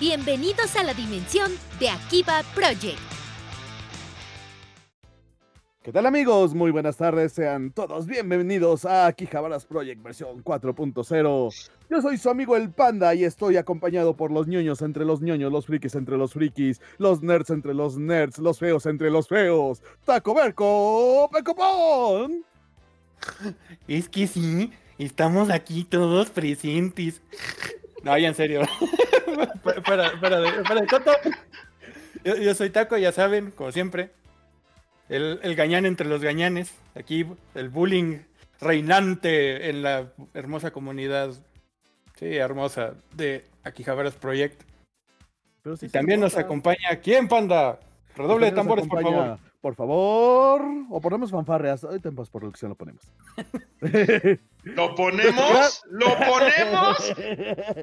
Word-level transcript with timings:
Bienvenidos 0.00 0.76
a 0.76 0.84
la 0.84 0.94
dimensión 0.94 1.50
de 1.80 1.88
Akiba 1.88 2.44
Project. 2.54 3.00
¿Qué 5.82 5.90
tal 5.90 6.06
amigos? 6.06 6.54
Muy 6.54 6.70
buenas 6.70 6.96
tardes, 6.96 7.32
sean 7.32 7.72
todos 7.72 8.06
bienvenidos 8.06 8.84
a 8.84 9.08
Akihabaras 9.08 9.66
Project 9.66 10.00
versión 10.00 10.44
4.0. 10.44 11.70
Yo 11.90 12.00
soy 12.00 12.16
su 12.16 12.30
amigo 12.30 12.54
el 12.54 12.70
Panda 12.70 13.12
y 13.16 13.24
estoy 13.24 13.56
acompañado 13.56 14.14
por 14.14 14.30
los 14.30 14.46
ñoños 14.46 14.82
entre 14.82 15.04
los 15.04 15.20
ñoños, 15.20 15.50
los 15.50 15.66
frikis 15.66 15.96
entre 15.96 16.16
los 16.16 16.32
frikis, 16.32 16.80
los 16.98 17.20
nerds 17.24 17.50
entre 17.50 17.74
los 17.74 17.98
nerds, 17.98 18.38
los 18.38 18.60
feos 18.60 18.86
entre 18.86 19.10
los 19.10 19.26
feos. 19.26 19.82
Taco 20.04 20.32
Berco, 20.32 21.28
Pecopón. 21.32 22.44
Es 23.88 24.08
que 24.08 24.28
sí, 24.28 24.70
estamos 24.96 25.50
aquí 25.50 25.82
todos 25.82 26.30
presentes. 26.30 27.20
No, 28.08 28.16
ya 28.16 28.28
en 28.28 28.34
serio. 28.34 28.62
Espera, 29.76 30.06
espera, 30.06 30.86
Coto. 30.88 31.12
Yo, 32.24 32.36
yo 32.36 32.54
soy 32.54 32.70
Taco, 32.70 32.96
ya 32.96 33.12
saben, 33.12 33.50
como 33.50 33.70
siempre. 33.70 34.10
El, 35.10 35.38
el 35.42 35.54
gañán 35.54 35.84
entre 35.84 36.08
los 36.08 36.22
gañanes. 36.22 36.72
Aquí 36.94 37.26
el 37.54 37.68
bullying 37.68 38.20
reinante 38.60 39.68
en 39.68 39.82
la 39.82 40.10
hermosa 40.32 40.70
comunidad. 40.70 41.34
Sí, 42.18 42.36
hermosa. 42.36 42.94
De 43.14 43.44
Akihabaras 43.62 44.14
Project. 44.14 44.62
Pero 45.62 45.76
sí 45.76 45.86
Y 45.86 45.88
también 45.90 46.20
nos 46.20 46.36
acompaña. 46.36 46.96
¿Quién, 47.02 47.28
panda? 47.28 47.78
Redoble 48.16 48.46
de 48.46 48.52
tambores, 48.52 48.88
por 48.88 49.02
favor. 49.02 49.38
Por 49.60 49.74
favor. 49.74 50.62
O 50.90 51.00
ponemos 51.00 51.30
fanfarreas. 51.30 51.82
Ahorita 51.82 52.08
en 52.08 52.14
postproducción 52.14 52.70
lo 52.70 52.74
ponemos. 52.76 53.02
¿Lo 54.62 54.94
ponemos? 54.94 55.82
¿Lo 55.90 56.06
ponemos? 56.16 57.14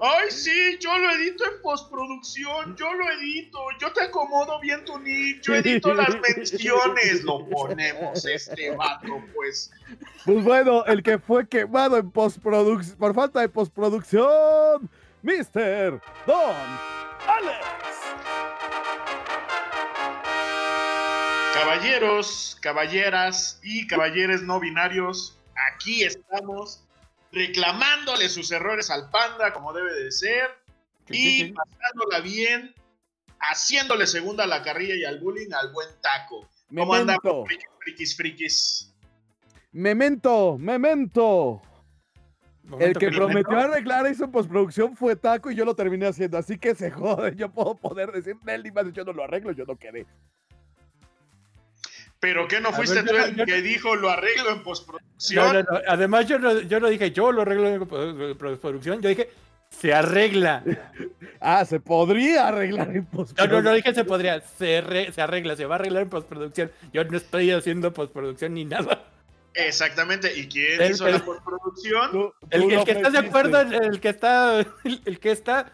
Ay, 0.01 0.29
sí, 0.29 0.77
yo 0.79 0.97
lo 0.97 1.11
edito 1.11 1.43
en 1.45 1.61
postproducción, 1.61 2.75
yo 2.75 2.93
lo 2.93 3.11
edito, 3.11 3.59
yo 3.79 3.91
te 3.91 4.03
acomodo 4.03 4.59
bien 4.59 4.85
tu 4.85 4.99
nick, 4.99 5.41
yo 5.41 5.55
edito 5.55 5.93
las 5.93 6.15
menciones, 6.37 7.23
lo 7.23 7.47
ponemos 7.49 8.25
este 8.25 8.75
vato, 8.75 9.23
pues. 9.33 9.71
Pues 10.25 10.43
bueno, 10.43 10.85
el 10.85 11.01
que 11.01 11.17
fue 11.17 11.47
quemado 11.47 11.97
en 11.97 12.11
postproducción 12.11 12.97
por 12.97 13.13
falta 13.15 13.41
de 13.41 13.49
postproducción, 13.49 14.89
Mr. 15.23 16.01
Don 16.27 16.55
Alex. 17.27 18.84
Caballeros, 21.55 22.57
caballeras 22.61 23.61
y 23.63 23.87
caballeres 23.87 24.43
no 24.43 24.59
binarios, 24.59 25.39
aquí 25.71 26.03
estamos 26.03 26.83
reclamándole 27.31 28.27
sus 28.27 28.51
errores 28.51 28.89
al 28.89 29.09
panda 29.09 29.53
como 29.53 29.71
debe 29.71 29.93
de 29.93 30.11
ser 30.11 30.49
y 31.07 31.53
pasándola 31.53 32.19
bien, 32.19 32.75
haciéndole 33.39 34.05
segunda 34.05 34.43
a 34.43 34.47
la 34.47 34.63
carrilla 34.63 34.95
y 34.95 35.05
al 35.05 35.19
bullying 35.19 35.53
al 35.53 35.71
buen 35.71 35.87
taco. 36.01 36.45
¿Cómo 36.75 36.93
andamos, 36.93 37.47
frikis, 37.47 37.69
frikis, 37.79 38.17
frikis? 38.17 38.95
memento, 39.71 40.57
memento. 40.57 41.61
El 42.79 42.97
que 42.97 43.11
prometió 43.11 43.57
arreglar 43.57 44.07
eso 44.07 44.25
en 44.25 44.31
postproducción 44.31 44.95
fue 44.95 45.15
Taco 45.15 45.51
y 45.51 45.55
yo 45.55 45.63
lo 45.63 45.75
terminé 45.75 46.07
haciendo, 46.07 46.37
así 46.37 46.57
que 46.57 46.73
se 46.73 46.89
jode. 46.91 47.35
Yo 47.35 47.49
puedo 47.49 47.75
poder 47.75 48.11
decir, 48.11 48.35
Nelly, 48.43 48.71
más 48.71 48.91
yo 48.91 49.05
no 49.05 49.13
lo 49.13 49.23
arreglo, 49.23 49.51
yo 49.51 49.65
no 49.65 49.75
quedé. 49.77 50.05
¿Pero 52.25 52.47
qué 52.47 52.59
no 52.59 52.71
fuiste 52.73 53.01
ver, 53.03 53.05
tú 53.05 53.15
yo- 53.15 53.23
el 53.25 53.35
yo- 53.35 53.45
que 53.45 53.61
dijo 53.61 53.95
lo 53.95 54.09
arreglo 54.09 54.49
en 54.49 54.57
No, 54.57 54.63
postproducción? 54.63 55.53
no, 55.53 55.61
no. 55.61 55.81
Además, 55.87 56.25
yo 56.27 56.39
no, 56.39 56.59
yo 56.61 56.79
no 56.79 56.87
dije, 56.87 57.11
yo 57.11 57.31
lo 57.31 57.43
arreglo 57.43 57.67
en 57.67 57.87
pro- 57.87 58.57
producción. 58.57 58.99
Yo 59.01 59.09
dije, 59.09 59.29
se 59.69 59.93
arregla. 59.93 60.63
Ah, 61.39 61.63
se 61.65 61.79
podría 61.79 62.47
arreglar 62.47 62.89
en 62.89 63.03
No, 63.03 63.09
postproducción. 63.11 63.63
no, 63.63 63.69
no 63.69 63.75
dije 63.75 63.93
se 63.93 64.05
podría, 64.05 64.41
se, 64.41 64.81
re- 64.81 65.11
se 65.11 65.21
arregla, 65.21 65.55
se 65.55 65.65
va 65.67 65.75
a 65.75 65.79
arreglar 65.79 66.01
en 66.03 66.09
postproducción. 66.09 66.71
Yo 66.93 67.03
no 67.03 67.15
estoy 67.17 67.51
haciendo 67.51 67.93
postproducción 67.93 68.55
ni 68.55 68.65
nada. 68.65 69.03
Exactamente. 69.53 70.35
¿Y 70.37 70.47
quién 70.47 70.81
El- 70.81 70.91
hizo 70.91 71.05
el- 71.07 71.13
la 71.13 71.19
postproducción? 71.25 72.11
Tú- 72.11 72.33
El, 72.49 72.61
tú 72.63 72.67
que- 72.69 72.75
el 72.75 72.83
que 72.85 72.91
está 72.91 73.09
de 73.11 73.17
acuerdo, 73.19 73.61
el, 73.61 73.73
el 73.73 73.99
que 73.99 74.09
está, 74.09 74.59
el, 74.59 75.01
el 75.05 75.19
que 75.19 75.31
está 75.31 75.71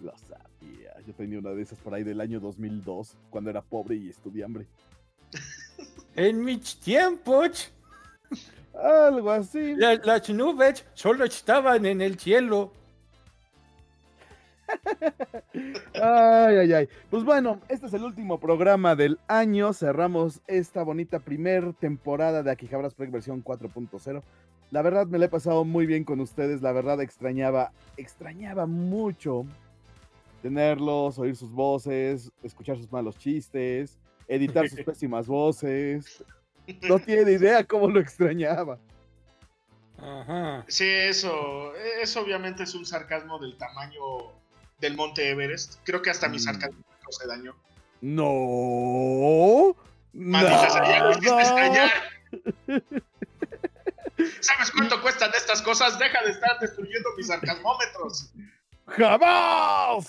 Lo 0.00 0.12
sabía. 0.18 0.94
Yo 1.06 1.12
tenía 1.14 1.38
una 1.38 1.50
de 1.50 1.62
esas 1.62 1.78
por 1.78 1.94
ahí 1.94 2.02
del 2.04 2.20
año 2.20 2.40
2002, 2.40 3.16
cuando 3.30 3.50
era 3.50 3.62
pobre 3.62 3.96
y 3.96 4.08
estudiambre. 4.10 4.66
En 6.16 6.42
mis 6.44 6.80
tiempos, 6.80 7.70
Algo 8.74 9.30
así. 9.30 9.76
la- 9.76 9.94
las 9.94 10.28
nubes 10.30 10.84
solo 10.94 11.24
estaban 11.24 11.86
en 11.86 12.00
el 12.00 12.18
cielo. 12.18 12.72
Ay, 15.94 16.56
ay, 16.56 16.72
ay. 16.72 16.88
Pues 17.10 17.24
bueno, 17.24 17.60
este 17.68 17.86
es 17.86 17.94
el 17.94 18.04
último 18.04 18.38
programa 18.38 18.94
del 18.94 19.18
año. 19.26 19.72
Cerramos 19.72 20.40
esta 20.46 20.82
bonita 20.82 21.18
primer 21.18 21.72
temporada 21.74 22.42
de 22.42 22.50
Akihabras 22.50 22.94
Project 22.94 23.12
versión 23.12 23.44
4.0. 23.44 24.22
La 24.70 24.82
verdad 24.82 25.06
me 25.06 25.18
la 25.18 25.26
he 25.26 25.28
pasado 25.28 25.64
muy 25.64 25.86
bien 25.86 26.04
con 26.04 26.20
ustedes. 26.20 26.62
La 26.62 26.72
verdad 26.72 27.00
extrañaba, 27.00 27.72
extrañaba 27.96 28.66
mucho 28.66 29.46
tenerlos, 30.42 31.18
oír 31.18 31.34
sus 31.34 31.50
voces, 31.50 32.30
escuchar 32.42 32.76
sus 32.76 32.92
malos 32.92 33.18
chistes, 33.18 33.98
editar 34.28 34.68
sus 34.68 34.80
pésimas 34.84 35.26
voces. 35.26 36.22
No 36.88 36.98
tiene 36.98 37.32
idea 37.32 37.64
cómo 37.64 37.88
lo 37.88 37.98
extrañaba. 37.98 38.78
Ajá. 39.96 40.64
Sí, 40.68 40.84
eso, 40.84 41.74
eso 41.74 42.20
obviamente 42.20 42.62
es 42.62 42.74
un 42.74 42.86
sarcasmo 42.86 43.38
del 43.38 43.56
tamaño 43.56 44.37
del 44.78 44.96
Monte 44.96 45.28
Everest. 45.30 45.76
Creo 45.84 46.02
que 46.02 46.10
hasta 46.10 46.28
mi 46.28 46.36
Mm. 46.36 46.40
sarcasmo 46.40 46.78
me 46.78 46.84
hace 47.08 47.26
daño. 47.26 47.54
No. 48.00 49.74
Maldita. 50.12 50.68
¿Sabes 54.40 54.70
cuánto 54.72 55.00
cuestan 55.00 55.30
estas 55.36 55.62
cosas? 55.62 55.98
Deja 55.98 56.22
de 56.24 56.30
estar 56.30 56.58
destruyendo 56.60 57.08
mis 57.16 57.26
sarcasmómetros. 57.28 58.32
¡Jamás! 58.86 60.06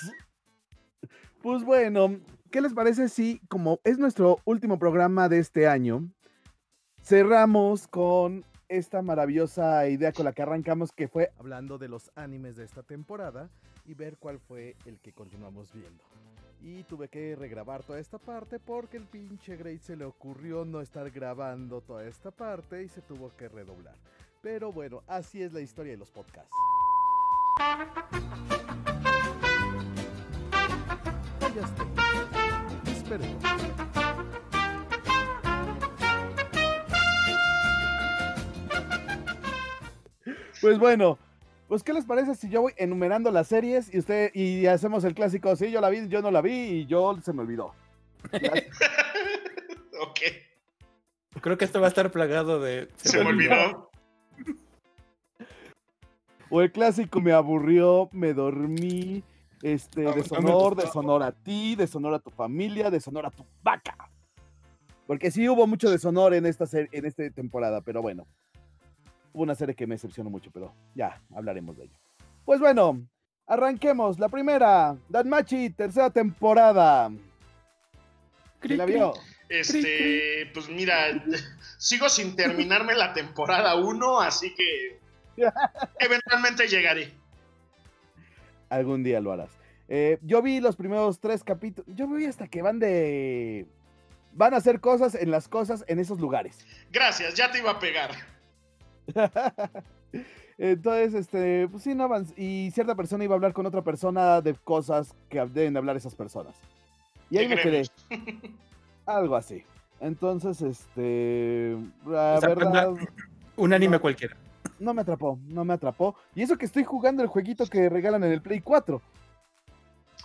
Pues 1.41 1.63
bueno, 1.63 2.19
¿qué 2.51 2.61
les 2.61 2.73
parece 2.73 3.07
si, 3.09 3.39
como 3.49 3.79
es 3.83 3.97
nuestro 3.97 4.39
último 4.45 4.77
programa 4.79 5.29
de 5.29 5.39
este 5.39 5.67
año, 5.67 6.09
cerramos 7.03 7.87
con 7.87 8.43
esta 8.67 9.01
maravillosa 9.01 9.87
idea 9.87 10.11
con 10.11 10.25
la 10.25 10.33
que 10.33 10.41
arrancamos, 10.41 10.91
que 10.91 11.07
fue 11.07 11.31
hablando 11.39 11.77
de 11.77 11.87
los 11.87 12.11
animes 12.15 12.55
de 12.55 12.65
esta 12.65 12.83
temporada 12.83 13.49
y 13.89 13.95
ver 13.95 14.17
cuál 14.17 14.39
fue 14.39 14.75
el 14.85 14.99
que 14.99 15.11
continuamos 15.11 15.73
viendo. 15.73 16.03
Y 16.61 16.83
tuve 16.83 17.07
que 17.07 17.35
regrabar 17.35 17.83
toda 17.83 17.99
esta 17.99 18.19
parte 18.19 18.59
porque 18.59 18.97
el 18.97 19.05
pinche 19.05 19.57
Grey 19.57 19.79
se 19.79 19.95
le 19.95 20.05
ocurrió 20.05 20.63
no 20.63 20.79
estar 20.79 21.09
grabando 21.09 21.81
toda 21.81 22.05
esta 22.05 22.29
parte 22.29 22.83
y 22.83 22.87
se 22.87 23.01
tuvo 23.01 23.35
que 23.35 23.49
redoblar. 23.49 23.95
Pero 24.43 24.71
bueno, 24.71 25.01
así 25.07 25.41
es 25.41 25.53
la 25.53 25.61
historia 25.61 25.93
de 25.93 25.97
los 25.97 26.11
podcasts. 26.11 26.55
Ya 31.55 31.65
está. 31.65 32.91
Esperemos. 32.91 33.43
Pues 40.61 40.77
bueno, 40.77 41.17
pues 41.69 41.83
¿qué 41.83 41.93
les 41.93 42.03
parece 42.03 42.35
si 42.35 42.49
yo 42.49 42.63
voy 42.63 42.73
enumerando 42.75 43.31
las 43.31 43.47
series 43.47 43.93
y 43.93 43.99
usted 43.99 44.31
y 44.33 44.65
hacemos 44.65 45.05
el 45.05 45.13
clásico, 45.13 45.55
sí, 45.55 45.71
yo 45.71 45.79
la 45.79 45.89
vi, 45.89 46.09
yo 46.09 46.21
no 46.21 46.31
la 46.31 46.41
vi 46.41 46.51
y 46.51 46.85
yo 46.87 47.17
se 47.23 47.31
me 47.31 47.43
olvidó. 47.43 47.73
Ok, 50.01 50.19
Creo 51.41 51.57
que 51.57 51.65
esto 51.65 51.79
va 51.79 51.87
a 51.87 51.89
estar 51.89 52.09
plagado 52.11 52.59
de. 52.59 52.89
se 52.95 53.21
me 53.23 53.29
olvidó. 53.29 53.89
O 56.49 56.61
el 56.61 56.71
clásico 56.71 57.21
me 57.21 57.31
aburrió, 57.31 58.09
me 58.11 58.33
dormí, 58.33 59.23
este, 59.61 60.03
No, 60.03 60.13
deshonor, 60.13 60.75
deshonor 60.75 61.21
a 61.21 61.31
ti, 61.31 61.75
deshonor 61.75 62.15
a 62.15 62.19
tu 62.19 62.31
familia, 62.31 62.89
deshonor 62.89 63.25
a 63.27 63.29
tu 63.29 63.45
vaca. 63.61 63.95
Porque 65.05 65.29
sí 65.29 65.47
hubo 65.47 65.67
mucho 65.67 65.91
deshonor 65.91 66.33
en 66.33 66.45
esta 66.45 66.65
serie, 66.65 66.89
en 66.91 67.05
esta 67.05 67.29
temporada, 67.29 67.81
pero 67.81 68.01
bueno. 68.01 68.25
Una 69.33 69.55
serie 69.55 69.75
que 69.75 69.87
me 69.87 69.95
decepcionó 69.95 70.29
mucho, 70.29 70.51
pero 70.51 70.73
ya 70.95 71.21
hablaremos 71.33 71.77
de 71.77 71.85
ello. 71.85 71.97
Pues 72.45 72.59
bueno, 72.59 73.01
arranquemos. 73.45 74.19
La 74.19 74.29
primera, 74.29 74.97
Danmachi, 75.07 75.69
tercera 75.71 76.09
temporada. 76.09 77.11
¿Quién 78.59 78.77
la 78.77 78.85
vio? 78.85 79.13
Este, 79.47 80.49
pues 80.53 80.69
mira, 80.69 81.23
sigo 81.77 82.07
sin 82.09 82.35
terminarme 82.35 82.95
la 82.95 83.13
temporada 83.13 83.75
1, 83.75 84.21
así 84.21 84.53
que 84.53 84.99
eventualmente 85.99 86.67
llegaré. 86.67 87.13
Algún 88.69 89.03
día 89.03 89.19
lo 89.19 89.31
harás. 89.31 89.49
Eh, 89.87 90.19
yo 90.21 90.43
vi 90.43 90.59
los 90.59 90.75
primeros 90.75 91.19
tres 91.19 91.43
capítulos. 91.43 91.91
Yo 91.95 92.07
vi 92.07 92.25
hasta 92.25 92.47
que 92.47 92.61
van 92.61 92.79
de. 92.79 93.65
Van 94.33 94.53
a 94.53 94.57
hacer 94.57 94.79
cosas 94.79 95.15
en 95.15 95.31
las 95.31 95.47
cosas 95.47 95.83
en 95.87 95.97
esos 95.97 96.19
lugares. 96.19 96.59
Gracias, 96.91 97.33
ya 97.33 97.51
te 97.51 97.57
iba 97.57 97.71
a 97.71 97.79
pegar. 97.79 98.11
Entonces, 100.57 101.13
este, 101.13 101.67
pues 101.69 101.83
sí, 101.83 101.95
no 101.95 102.05
avanz- 102.09 102.33
Y 102.37 102.71
cierta 102.71 102.95
persona 102.95 103.23
iba 103.23 103.33
a 103.33 103.37
hablar 103.37 103.53
con 103.53 103.65
otra 103.65 103.81
persona 103.81 104.41
de 104.41 104.53
cosas 104.55 105.15
que 105.29 105.39
deben 105.45 105.73
de 105.73 105.79
hablar 105.79 105.95
esas 105.95 106.15
personas. 106.15 106.55
Y 107.29 107.37
ahí 107.37 107.47
me 107.47 107.55
quedé. 107.57 107.83
Algo 109.05 109.35
así. 109.35 109.63
Entonces, 110.01 110.61
este. 110.61 111.77
La 112.05 112.35
O 112.37 112.39
sea, 112.41 112.49
verdad, 112.49 112.93
Un 113.55 113.73
anime 113.73 113.97
No. 113.97 114.01
cualquiera. 114.01 114.35
no 114.79 114.93
me 114.93 115.01
atrapó. 115.01 115.39
No 115.47 115.63
me 115.65 115.73
atrapó. 115.73 116.15
Y 116.35 116.41
eso 116.41 116.57
que 116.57 116.65
estoy 116.65 116.83
jugando 116.83 117.21
el 117.23 117.27
jueguito 117.29 117.65
que 117.67 117.89
regalan 117.89 118.23
en 118.23 118.31
el 118.31 118.41
Play 118.41 118.59
4. 118.61 119.01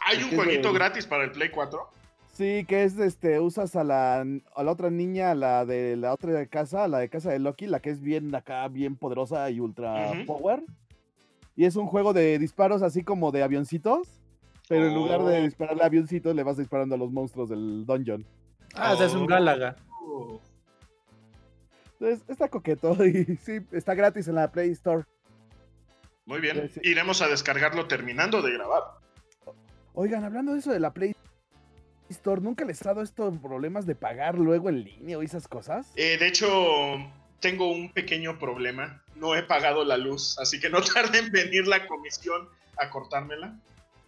¿Hay 0.07 0.23
un 0.23 0.35
jueguito 0.37 0.69
de- 0.69 0.75
gratis 0.75 1.07
para 1.07 1.25
el 1.25 1.31
Play 1.33 1.51
4? 1.51 1.89
Sí, 2.35 2.65
que 2.67 2.83
es 2.83 2.99
este, 2.99 3.39
usas 3.39 3.77
a 3.77 3.85
la, 3.85 4.21
a 4.57 4.63
la 4.65 4.71
otra 4.73 4.91
niña, 4.91 5.31
a 5.31 5.35
la 5.37 5.65
de 5.65 5.97
la 5.97 6.13
otra 6.13 6.33
de 6.33 6.49
casa, 6.49 6.89
la 6.89 6.99
de 6.99 7.09
casa 7.09 7.31
de 7.31 7.39
Loki, 7.39 7.67
la 7.69 7.79
que 7.81 7.91
es 7.91 8.01
bien 8.01 8.35
acá, 8.35 8.67
bien 8.69 8.97
poderosa 8.97 9.49
y 9.51 9.61
ultra 9.61 10.13
power. 10.27 10.65
Y 11.55 11.65
es 11.65 11.77
un 11.77 11.87
juego 11.87 12.13
de 12.13 12.39
disparos 12.41 12.83
así 12.83 13.05
como 13.05 13.31
de 13.31 13.45
avioncitos. 13.45 14.09
Pero 14.69 14.87
en 14.89 14.95
lugar 14.95 15.23
de 15.25 15.39
Oh. 15.39 15.43
dispararle 15.43 15.83
a 15.83 15.87
avioncitos, 15.87 16.35
le 16.35 16.43
vas 16.43 16.57
disparando 16.57 16.95
a 16.97 16.99
los 16.99 17.13
monstruos 17.13 17.49
del 17.51 17.85
dungeon. 17.87 18.25
Ah, 18.75 18.95
o 18.95 18.97
sea, 18.97 19.07
es 19.07 19.15
un. 19.15 19.27
Gálaga. 19.27 19.77
Oh. 20.03 20.41
Entonces, 22.01 22.25
está 22.29 22.49
coqueto 22.49 22.97
y 23.07 23.37
sí, 23.37 23.61
está 23.71 23.95
gratis 23.95 24.27
en 24.27 24.35
la 24.35 24.51
Play 24.51 24.71
Store. 24.71 25.05
Muy 26.27 26.41
bien, 26.41 26.69
Sí. 26.71 26.81
iremos 26.83 27.23
a 27.23 27.29
descargarlo 27.29 27.87
terminando 27.87 28.43
de 28.43 28.53
grabar. 28.55 28.83
Oigan, 29.93 30.25
hablando 30.25 30.55
de 30.55 30.59
eso 30.59 30.73
de 30.73 30.81
la 30.81 30.93
Play 30.93 31.15
Store, 32.11 32.41
¿nunca 32.41 32.65
les 32.65 32.81
ha 32.83 32.91
dado 32.91 33.03
estos 33.03 33.39
problemas 33.39 33.87
de 33.87 33.95
pagar 33.95 34.35
luego 34.37 34.69
en 34.69 34.85
línea 34.85 35.19
o 35.19 35.23
esas 35.23 35.49
cosas? 35.49 35.91
Eh, 35.97 36.17
de 36.19 36.29
hecho, 36.29 36.49
tengo 37.41 37.71
un 37.71 37.93
pequeño 37.93 38.39
problema. 38.39 39.03
No 39.17 39.35
he 39.35 39.43
pagado 39.43 39.85
la 39.85 39.97
luz, 39.97 40.39
así 40.39 40.61
que 40.61 40.69
no 40.69 40.81
tarde 40.83 41.19
en 41.19 41.31
venir 41.33 41.67
la 41.67 41.87
comisión 41.87 42.49
a 42.79 42.91
cortármela. 42.91 43.59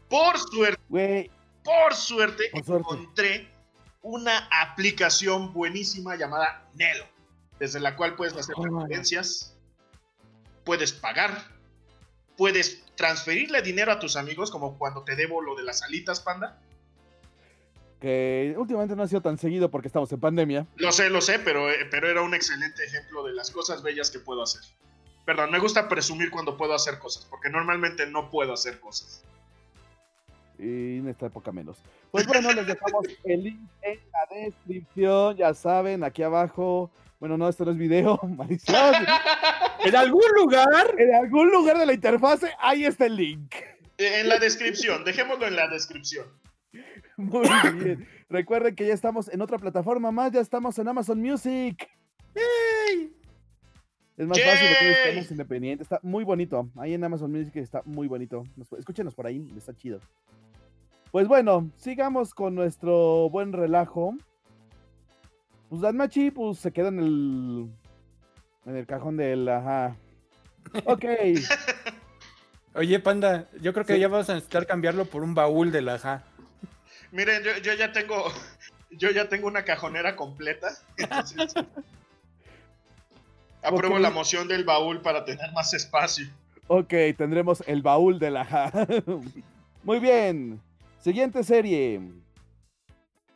Por 0.08 0.38
suerte, 0.38 0.80
Güey, 0.88 1.30
por 1.64 1.94
suerte, 1.94 2.44
Por 2.52 2.64
suerte. 2.64 2.82
encontré 2.94 3.48
una 4.02 4.46
aplicación 4.62 5.52
buenísima 5.52 6.14
llamada 6.16 6.68
Nelo, 6.74 7.04
desde 7.58 7.80
la 7.80 7.96
cual 7.96 8.14
puedes 8.14 8.36
hacer 8.36 8.54
Oh. 8.56 8.62
transferencias, 8.62 9.56
puedes 10.64 10.92
pagar, 10.92 11.32
puedes 12.36 12.84
transferirle 12.94 13.62
dinero 13.62 13.90
a 13.90 13.98
tus 13.98 14.16
amigos, 14.16 14.50
como 14.50 14.78
cuando 14.78 15.02
te 15.02 15.16
debo 15.16 15.40
lo 15.42 15.56
de 15.56 15.64
las 15.64 15.82
alitas, 15.82 16.20
panda. 16.20 16.60
Que 18.00 18.54
últimamente 18.56 18.94
no 18.94 19.02
ha 19.02 19.08
sido 19.08 19.22
tan 19.22 19.38
seguido 19.38 19.70
porque 19.70 19.88
estamos 19.88 20.12
en 20.12 20.20
pandemia. 20.20 20.66
Lo 20.76 20.92
sé, 20.92 21.08
lo 21.08 21.20
sé, 21.20 21.38
pero, 21.38 21.70
eh, 21.70 21.86
pero 21.90 22.08
era 22.08 22.22
un 22.22 22.34
excelente 22.34 22.84
ejemplo 22.84 23.24
de 23.24 23.32
las 23.32 23.50
cosas 23.50 23.82
bellas 23.82 24.10
que 24.10 24.18
puedo 24.18 24.42
hacer. 24.42 24.62
Perdón, 25.24 25.50
me 25.50 25.58
gusta 25.58 25.88
presumir 25.88 26.30
cuando 26.30 26.56
puedo 26.56 26.74
hacer 26.74 26.98
cosas, 26.98 27.24
porque 27.24 27.50
normalmente 27.50 28.06
no 28.06 28.30
puedo 28.30 28.52
hacer 28.52 28.78
cosas. 28.80 29.24
Y 30.58 30.98
en 30.98 31.08
esta 31.08 31.26
época 31.26 31.52
menos. 31.52 31.78
Pues 32.10 32.26
bueno, 32.26 32.52
les 32.52 32.66
dejamos 32.66 33.06
el 33.24 33.42
link 33.42 33.60
en 33.82 34.00
la 34.12 34.36
descripción. 34.36 35.36
Ya 35.36 35.52
saben, 35.54 36.04
aquí 36.04 36.22
abajo. 36.22 36.90
Bueno, 37.18 37.36
no, 37.36 37.48
esto 37.48 37.64
no 37.64 37.72
es 37.72 37.78
video, 37.78 38.18
maldición. 38.36 38.94
En 39.84 39.96
algún 39.96 40.24
lugar. 40.36 40.94
En 40.98 41.14
algún 41.14 41.50
lugar 41.50 41.78
de 41.78 41.86
la 41.86 41.92
interfase, 41.94 42.52
ahí 42.58 42.84
está 42.84 43.06
el 43.06 43.16
link. 43.16 43.54
en 43.98 44.28
la 44.28 44.38
descripción, 44.38 45.04
dejémoslo 45.04 45.46
en 45.46 45.56
la 45.56 45.68
descripción. 45.68 46.26
Muy 47.16 47.46
bien. 47.82 48.06
Recuerden 48.28 48.74
que 48.74 48.86
ya 48.86 48.94
estamos 48.94 49.28
en 49.28 49.40
otra 49.40 49.58
plataforma 49.58 50.10
más, 50.10 50.32
ya 50.32 50.40
estamos 50.40 50.78
en 50.78 50.88
Amazon 50.88 51.20
Music. 51.20 51.88
Es 54.16 54.26
más 54.26 54.38
fácil 54.40 54.68
porque 54.68 54.84
¡Yay! 54.84 55.08
estamos 55.08 55.30
independientes. 55.30 55.84
Está 55.86 56.00
muy 56.02 56.24
bonito. 56.24 56.68
Ahí 56.76 56.94
en 56.94 57.04
Amazon 57.04 57.30
Music 57.30 57.56
está 57.56 57.82
muy 57.84 58.08
bonito. 58.08 58.44
Nos- 58.56 58.72
Escúchenos 58.72 59.14
por 59.14 59.26
ahí, 59.26 59.52
está 59.56 59.74
chido. 59.74 60.00
Pues 61.12 61.28
bueno, 61.28 61.70
sigamos 61.76 62.32
con 62.34 62.54
nuestro 62.54 63.28
buen 63.30 63.52
relajo. 63.52 64.14
Pues 65.68 65.82
Danmachi, 65.82 66.30
pues 66.30 66.58
se 66.58 66.72
queda 66.72 66.88
en 66.88 66.98
el. 67.00 67.68
En 68.66 68.76
el 68.76 68.86
cajón 68.86 69.16
del. 69.16 69.48
Ajá. 69.48 69.96
Ok. 70.84 71.04
Oye, 72.74 72.98
panda, 72.98 73.48
yo 73.62 73.72
creo 73.72 73.86
que 73.86 73.94
Sí. 73.94 74.00
ya 74.00 74.08
vamos 74.08 74.28
a 74.28 74.34
necesitar 74.34 74.66
cambiarlo 74.66 75.04
por 75.06 75.22
un 75.22 75.32
baúl 75.34 75.70
de 75.72 75.80
la 75.80 75.94
ajá. 75.94 76.24
Miren, 77.16 77.42
yo, 77.42 77.52
yo 77.62 77.74
ya 77.74 77.92
tengo. 77.92 78.26
Yo 78.88 79.10
ya 79.10 79.28
tengo 79.28 79.48
una 79.48 79.64
cajonera 79.64 80.14
completa. 80.14 80.68
entonces, 80.96 81.52
apruebo 83.62 83.98
la 83.98 84.10
moción 84.10 84.46
del 84.46 84.64
baúl 84.64 85.02
para 85.02 85.24
tener 85.24 85.52
más 85.52 85.74
espacio. 85.74 86.26
Ok, 86.68 86.94
tendremos 87.18 87.64
el 87.66 87.82
baúl 87.82 88.20
de 88.20 88.30
la... 88.30 88.86
Muy 89.82 89.98
bien. 89.98 90.62
Siguiente 91.00 91.42
serie. 91.42 92.00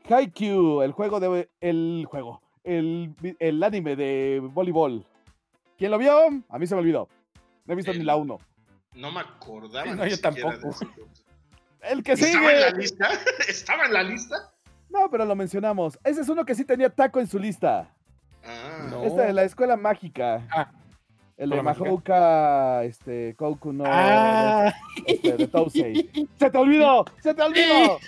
Haikyuu, 0.09 0.83
el 0.83 0.93
juego 0.93 1.19
de... 1.19 1.51
El 1.61 2.07
juego. 2.09 2.41
El, 2.63 3.13
el 3.41 3.63
anime 3.63 3.97
de 3.97 4.41
voleibol. 4.41 5.05
¿Quién 5.77 5.91
lo 5.91 5.99
vio? 5.99 6.15
A 6.49 6.59
mí 6.59 6.67
se 6.67 6.77
me 6.77 6.81
olvidó. 6.81 7.09
No 7.67 7.73
he 7.73 7.77
visto 7.77 7.93
ni 7.93 8.05
la 8.05 8.15
1. 8.15 8.39
No 8.95 9.13
me 9.13 9.21
acordaba. 9.21 9.95
No, 9.95 10.05
ni 10.05 10.11
yo 10.11 10.21
tampoco. 10.21 10.57
de. 10.57 10.87
El 11.83 12.03
que 12.03 12.13
¿Estaba 12.13 12.53
en 12.53 12.61
la 12.61 12.69
sigue. 12.69 12.81
lista? 12.81 13.09
¿Estaba 13.49 13.85
en 13.87 13.93
la 13.93 14.03
lista? 14.03 14.53
No, 14.89 15.11
pero 15.11 15.25
lo 15.25 15.35
mencionamos. 15.37 15.99
Ese 16.05 16.21
es 16.21 16.29
uno 16.29 16.45
que 16.45 16.55
sí 16.55 16.65
tenía 16.65 16.91
taco 16.91 17.21
en 17.21 17.27
su 17.27 17.39
lista. 17.39 17.89
Ah, 18.45 18.87
No. 18.91 19.05
Este 19.05 19.23
de 19.23 19.33
la 19.33 19.45
escuela 19.45 19.77
mágica. 19.77 20.47
Ah. 20.51 20.71
El 21.37 21.51
de. 21.51 21.63
Mahouka, 21.63 22.85
este, 22.85 23.35
Koku 23.35 23.73
no... 23.73 23.85
Ah, 23.87 24.75
este, 25.07 25.33
de 25.39 25.47
Tousei. 25.49 26.29
¡Se 26.39 26.51
te 26.51 26.59
olvidó! 26.59 27.07
¡Se 27.23 27.33
te 27.33 27.41
olvidó! 27.43 27.99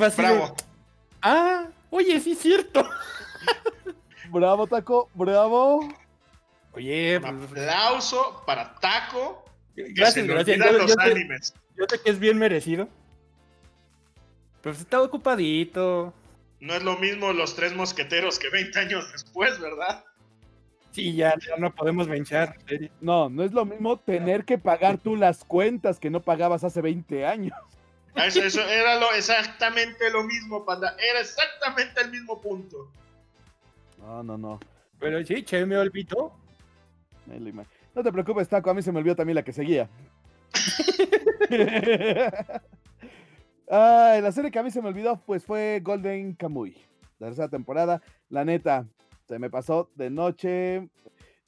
va 0.00 0.06
así 0.08 0.22
de, 0.22 0.28
bravo. 0.28 0.54
Ah, 1.22 1.66
oye, 1.88 2.20
sí 2.20 2.32
es 2.32 2.38
cierto. 2.40 2.86
Bravo, 4.30 4.66
taco, 4.66 5.08
bravo. 5.14 5.88
Oye, 6.74 7.16
Un 7.18 7.38
pues, 7.38 7.50
aplauso 7.50 8.42
para 8.46 8.74
Taco. 8.80 9.44
Se 9.74 9.82
gracias, 9.92 10.26
gracias. 10.26 10.58
Yo, 10.58 10.72
los 10.72 10.90
yo 10.90 10.94
sé, 10.94 11.10
animes. 11.10 11.54
yo 11.76 11.84
sé 11.88 12.00
que 12.00 12.10
es 12.10 12.18
bien 12.18 12.38
merecido. 12.38 12.88
Pero 14.62 14.74
pues 14.74 14.80
está 14.80 15.02
ocupadito. 15.02 16.14
No 16.60 16.74
es 16.74 16.82
lo 16.84 16.96
mismo 16.96 17.32
los 17.32 17.56
tres 17.56 17.74
mosqueteros 17.74 18.38
que 18.38 18.48
20 18.48 18.78
años 18.78 19.10
después, 19.10 19.58
¿verdad? 19.58 20.04
Sí, 20.92 21.14
ya, 21.14 21.34
ya 21.38 21.56
no 21.56 21.74
podemos 21.74 22.06
venchar. 22.06 22.56
No, 23.00 23.28
no 23.28 23.42
es 23.42 23.52
lo 23.52 23.64
mismo 23.64 23.98
tener 23.98 24.44
que 24.44 24.58
pagar 24.58 24.98
tú 24.98 25.16
las 25.16 25.42
cuentas 25.44 25.98
que 25.98 26.10
no 26.10 26.22
pagabas 26.22 26.62
hace 26.64 26.80
20 26.80 27.26
años. 27.26 27.56
Ah, 28.14 28.26
Eso, 28.26 28.42
eso 28.42 28.60
era 28.60 29.00
lo, 29.00 29.10
exactamente 29.12 30.10
lo 30.10 30.22
mismo, 30.22 30.64
panda. 30.66 30.94
Era 31.10 31.20
exactamente 31.20 32.02
el 32.02 32.10
mismo 32.10 32.40
punto. 32.40 32.90
No, 33.98 34.22
no, 34.22 34.36
no. 34.36 34.60
Pero 35.00 35.24
sí, 35.24 35.42
che, 35.42 35.64
me 35.64 35.78
olvidó. 35.78 36.36
No 37.94 38.02
te 38.02 38.12
preocupes, 38.12 38.48
Taco, 38.48 38.70
a 38.70 38.74
mí 38.74 38.82
se 38.82 38.90
me 38.90 38.98
olvidó 38.98 39.16
también 39.16 39.36
la 39.36 39.44
que 39.44 39.52
seguía. 39.52 39.88
Ay, 43.70 44.20
la 44.20 44.32
serie 44.32 44.50
que 44.50 44.58
a 44.58 44.62
mí 44.62 44.70
se 44.70 44.82
me 44.82 44.88
olvidó 44.88 45.20
pues 45.24 45.44
fue 45.44 45.80
Golden 45.82 46.34
Kamuy, 46.34 46.76
la 47.18 47.28
tercera 47.28 47.48
temporada. 47.48 48.02
La 48.28 48.44
neta, 48.44 48.86
se 49.28 49.38
me 49.38 49.50
pasó 49.50 49.90
de 49.94 50.10
noche. 50.10 50.88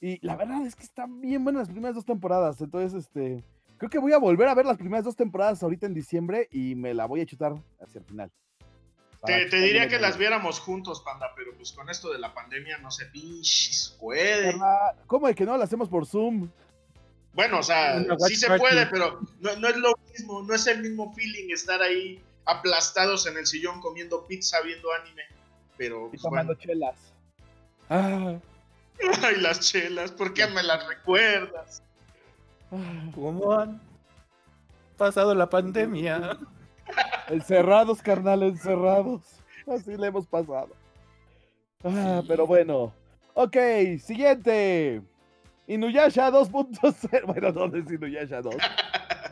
Y 0.01 0.25
la 0.25 0.35
verdad 0.35 0.65
es 0.65 0.75
que 0.75 0.83
están 0.83 1.21
bien 1.21 1.43
buenas 1.43 1.61
las 1.61 1.69
primeras 1.69 1.95
dos 1.95 2.05
temporadas. 2.05 2.61
Entonces, 2.61 3.05
este, 3.05 3.43
creo 3.77 3.89
que 3.89 3.99
voy 3.99 4.13
a 4.13 4.19
volver 4.19 4.47
a 4.47 4.55
ver 4.55 4.65
las 4.65 4.77
primeras 4.77 5.05
dos 5.05 5.15
temporadas 5.15 5.63
ahorita 5.63 5.87
en 5.87 5.93
diciembre 5.93 6.47
y 6.51 6.75
me 6.75 6.93
la 6.93 7.05
voy 7.05 7.21
a 7.21 7.25
chutar 7.25 7.55
hacia 7.79 7.99
el 7.99 8.05
final. 8.05 8.31
Te, 9.25 9.45
te 9.47 9.57
diría 9.57 9.87
que 9.87 9.99
las 9.99 10.17
viéramos 10.17 10.59
juntos, 10.59 11.01
panda, 11.01 11.31
pero 11.35 11.53
pues 11.55 11.71
con 11.71 11.89
esto 11.89 12.11
de 12.11 12.19
la 12.19 12.33
pandemia 12.33 12.77
no 12.77 12.91
se 12.91 13.05
pinches 13.07 13.95
puede. 13.99 14.55
¿Cómo 15.07 15.27
de 15.27 15.35
que 15.35 15.45
no? 15.45 15.57
Lo 15.57 15.63
hacemos 15.63 15.89
por 15.89 16.05
Zoom. 16.05 16.49
Bueno, 17.33 17.59
o 17.59 17.63
sea, 17.63 18.01
sí 18.27 18.35
se 18.35 18.57
puede, 18.57 18.85
pero 18.87 19.19
no, 19.41 19.55
no 19.57 19.67
es 19.67 19.75
lo 19.75 19.93
mismo, 20.11 20.41
no 20.43 20.53
es 20.53 20.67
el 20.67 20.81
mismo 20.81 21.13
feeling 21.13 21.51
estar 21.51 21.81
ahí 21.81 22.21
aplastados 22.45 23.27
en 23.27 23.37
el 23.37 23.45
sillón 23.45 23.81
comiendo 23.81 24.25
pizza 24.25 24.61
viendo 24.61 24.89
anime. 24.93 25.23
Pero, 25.77 26.07
Y 26.07 26.09
pues, 26.11 26.21
tomando 26.21 26.53
bueno. 26.53 26.61
chelas. 26.61 26.95
Ah, 27.89 28.35
Ay, 29.23 29.35
las 29.41 29.59
chelas, 29.59 30.11
¿por 30.11 30.33
qué 30.33 30.47
me 30.47 30.63
las 30.63 30.87
recuerdas? 30.87 31.83
Ah, 32.71 33.11
¿Cómo 33.13 33.51
han 33.51 33.81
pasado 34.97 35.35
la 35.35 35.49
pandemia? 35.49 36.37
Encerrados, 37.29 38.01
carnal, 38.01 38.43
encerrados. 38.43 39.21
Así 39.67 39.95
le 39.97 40.07
hemos 40.07 40.27
pasado. 40.27 40.69
Ah, 41.83 42.21
pero 42.27 42.45
bueno. 42.47 42.93
Ok, 43.33 43.57
siguiente. 43.99 45.01
Inuyasha 45.67 46.29
2.0. 46.31 47.21
Bueno, 47.25 47.51
¿dónde 47.51 47.79
es 47.79 47.91
Inuyasha 47.91 48.41
2? 48.41 48.55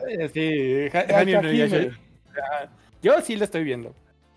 Eh, 0.08 0.28
Sí, 0.32 0.96
Ha- 0.96 1.18
Hani 1.20 1.32
no 1.32 1.38
Hachihime. 1.38 1.68
Yasha. 1.68 1.98
Ah, 2.36 2.66
Yo 3.02 3.20
sí 3.20 3.36
lo 3.36 3.44
estoy 3.44 3.64
viendo. 3.64 3.94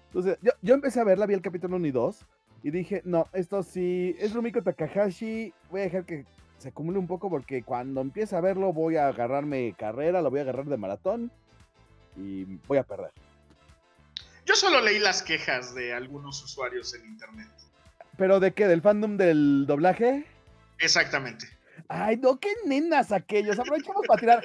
Entonces, 0.08 0.38
yo, 0.42 0.52
yo 0.62 0.76
empecé 0.76 1.00
a 1.00 1.04
verla, 1.04 1.26
vi 1.26 1.34
el 1.34 1.42
capítulo 1.42 1.76
1 1.78 1.88
y 1.88 1.92
2. 1.92 2.26
Y 2.64 2.72
dije, 2.72 3.02
no, 3.06 3.28
esto 3.34 3.64
sí. 3.64 4.16
Es 4.20 4.34
Rumiko 4.34 4.62
Takahashi. 4.62 5.54
Voy 5.72 5.82
a 5.82 5.84
dejar 5.86 6.06
que 6.06 6.26
se 6.60 6.70
acumule 6.70 6.98
un 7.00 7.08
poco 7.08 7.30
porque 7.30 7.62
cuando 7.64 8.02
empiece 8.02 8.36
a 8.36 8.42
verlo 8.42 8.74
voy 8.74 8.96
a 8.98 9.08
agarrarme 9.10 9.74
carrera, 9.78 10.22
lo 10.22 10.30
voy 10.30 10.40
a 10.40 10.44
agarrar 10.44 10.66
de 10.66 10.78
maratón. 10.78 11.32
Y 12.18 12.46
voy 12.68 12.78
a 12.80 12.84
perder. 12.84 13.12
Yo 14.46 14.56
solo 14.56 14.82
leí 14.82 15.00
las 15.00 15.22
quejas 15.24 15.76
de 15.76 15.94
algunos 15.94 16.42
usuarios 16.44 16.94
en 16.94 17.06
internet. 17.06 17.48
¿Pero 18.18 18.40
de 18.40 18.54
qué? 18.54 18.68
¿Del 18.68 18.82
fandom 18.82 19.18
del 19.18 19.66
doblaje? 19.68 20.26
Exactamente. 20.80 21.48
Ay, 21.90 22.18
no, 22.18 22.40
qué 22.40 22.50
nenas 22.66 23.12
aquellos. 23.12 23.60
Aprovechamos 23.60 24.06
para 24.08 24.20
tirar. 24.20 24.44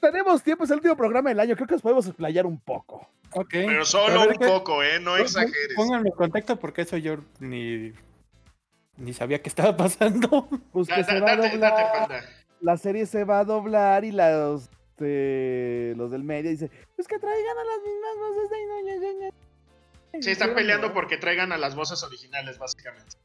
Tenemos 0.00 0.42
tiempo, 0.42 0.64
es 0.64 0.70
el 0.70 0.76
último 0.76 0.96
programa 0.96 1.28
del 1.30 1.40
año. 1.40 1.54
Creo 1.56 1.66
que 1.66 1.74
nos 1.74 1.82
podemos 1.82 2.06
explayar 2.06 2.46
un 2.46 2.58
poco. 2.60 3.08
Ok. 3.32 3.48
Pero 3.50 3.84
solo 3.84 4.20
ver, 4.20 4.28
un 4.30 4.36
¿qué? 4.36 4.46
poco, 4.46 4.82
¿eh? 4.82 4.98
No 5.00 5.16
exageres. 5.16 5.74
Pónganme 5.76 6.08
en 6.08 6.14
contacto 6.14 6.56
porque 6.58 6.82
eso 6.82 6.96
yo 6.96 7.18
ni, 7.40 7.92
ni 8.96 9.12
sabía 9.12 9.42
que 9.42 9.48
estaba 9.48 9.76
pasando. 9.76 10.48
Pues 10.72 10.88
que 10.88 11.02
da- 11.02 11.04
se 11.04 11.20
va 11.20 11.32
a 11.32 11.36
doblar. 11.36 12.08
date, 12.08 12.26
la 12.60 12.76
serie 12.78 13.04
se 13.06 13.24
va 13.24 13.40
a 13.40 13.44
doblar 13.44 14.04
y 14.04 14.12
los, 14.12 14.70
este, 14.98 15.94
los 15.96 16.10
del 16.10 16.24
medio 16.24 16.50
dicen, 16.50 16.70
pues 16.96 17.06
que 17.06 17.18
traigan 17.18 17.56
a 17.56 17.64
las 17.64 17.78
mismas 17.84 18.18
voces 18.18 18.50
de 18.50 18.62
Inuyasha". 18.62 19.34
Se 20.22 20.32
están 20.32 20.54
peleando 20.54 20.92
porque 20.92 21.16
traigan 21.16 21.52
a 21.52 21.58
las 21.58 21.76
voces 21.76 22.02
originales, 22.02 22.58
básicamente. 22.58 23.16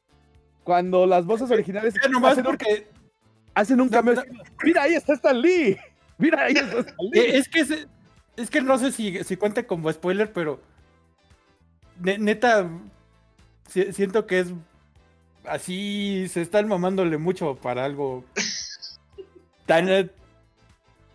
Cuando 0.64 1.06
las 1.06 1.26
voces 1.26 1.50
originales 1.52 1.94
Ya 2.02 2.08
nomás 2.10 2.34
hacen, 2.34 2.46
un, 2.46 2.52
porque 2.52 2.88
hacen 3.56 3.82
un 3.82 3.88
No, 3.88 3.92
cambio. 3.92 4.24
Mira, 4.64 4.84
ahí 4.84 4.94
está 4.94 5.14
Stan 5.14 5.40
Lee. 5.42 5.78
Mira, 6.18 6.44
ahí 6.46 6.54
está 6.54 6.80
Stan 6.80 6.96
Lee. 7.12 7.20
eh, 7.20 7.38
es 7.38 7.50
que 7.50 7.66
se- 7.66 7.88
es 8.36 8.50
que 8.50 8.62
no 8.62 8.78
sé 8.78 8.92
si, 8.92 9.24
si 9.24 9.38
cuenta 9.38 9.66
como 9.66 9.92
spoiler, 9.92 10.32
pero 10.32 10.62
ne- 12.00 12.18
neta 12.18 12.70
si- 13.70 13.92
siento 13.94 14.26
que 14.28 14.40
es 14.42 14.48
así 15.46 16.28
se 16.30 16.42
están 16.42 16.68
mamándole 16.68 17.18
mucho 17.18 17.56
para 17.56 17.84
algo 17.84 18.24
tan 19.66 19.90
eh, 19.90 20.10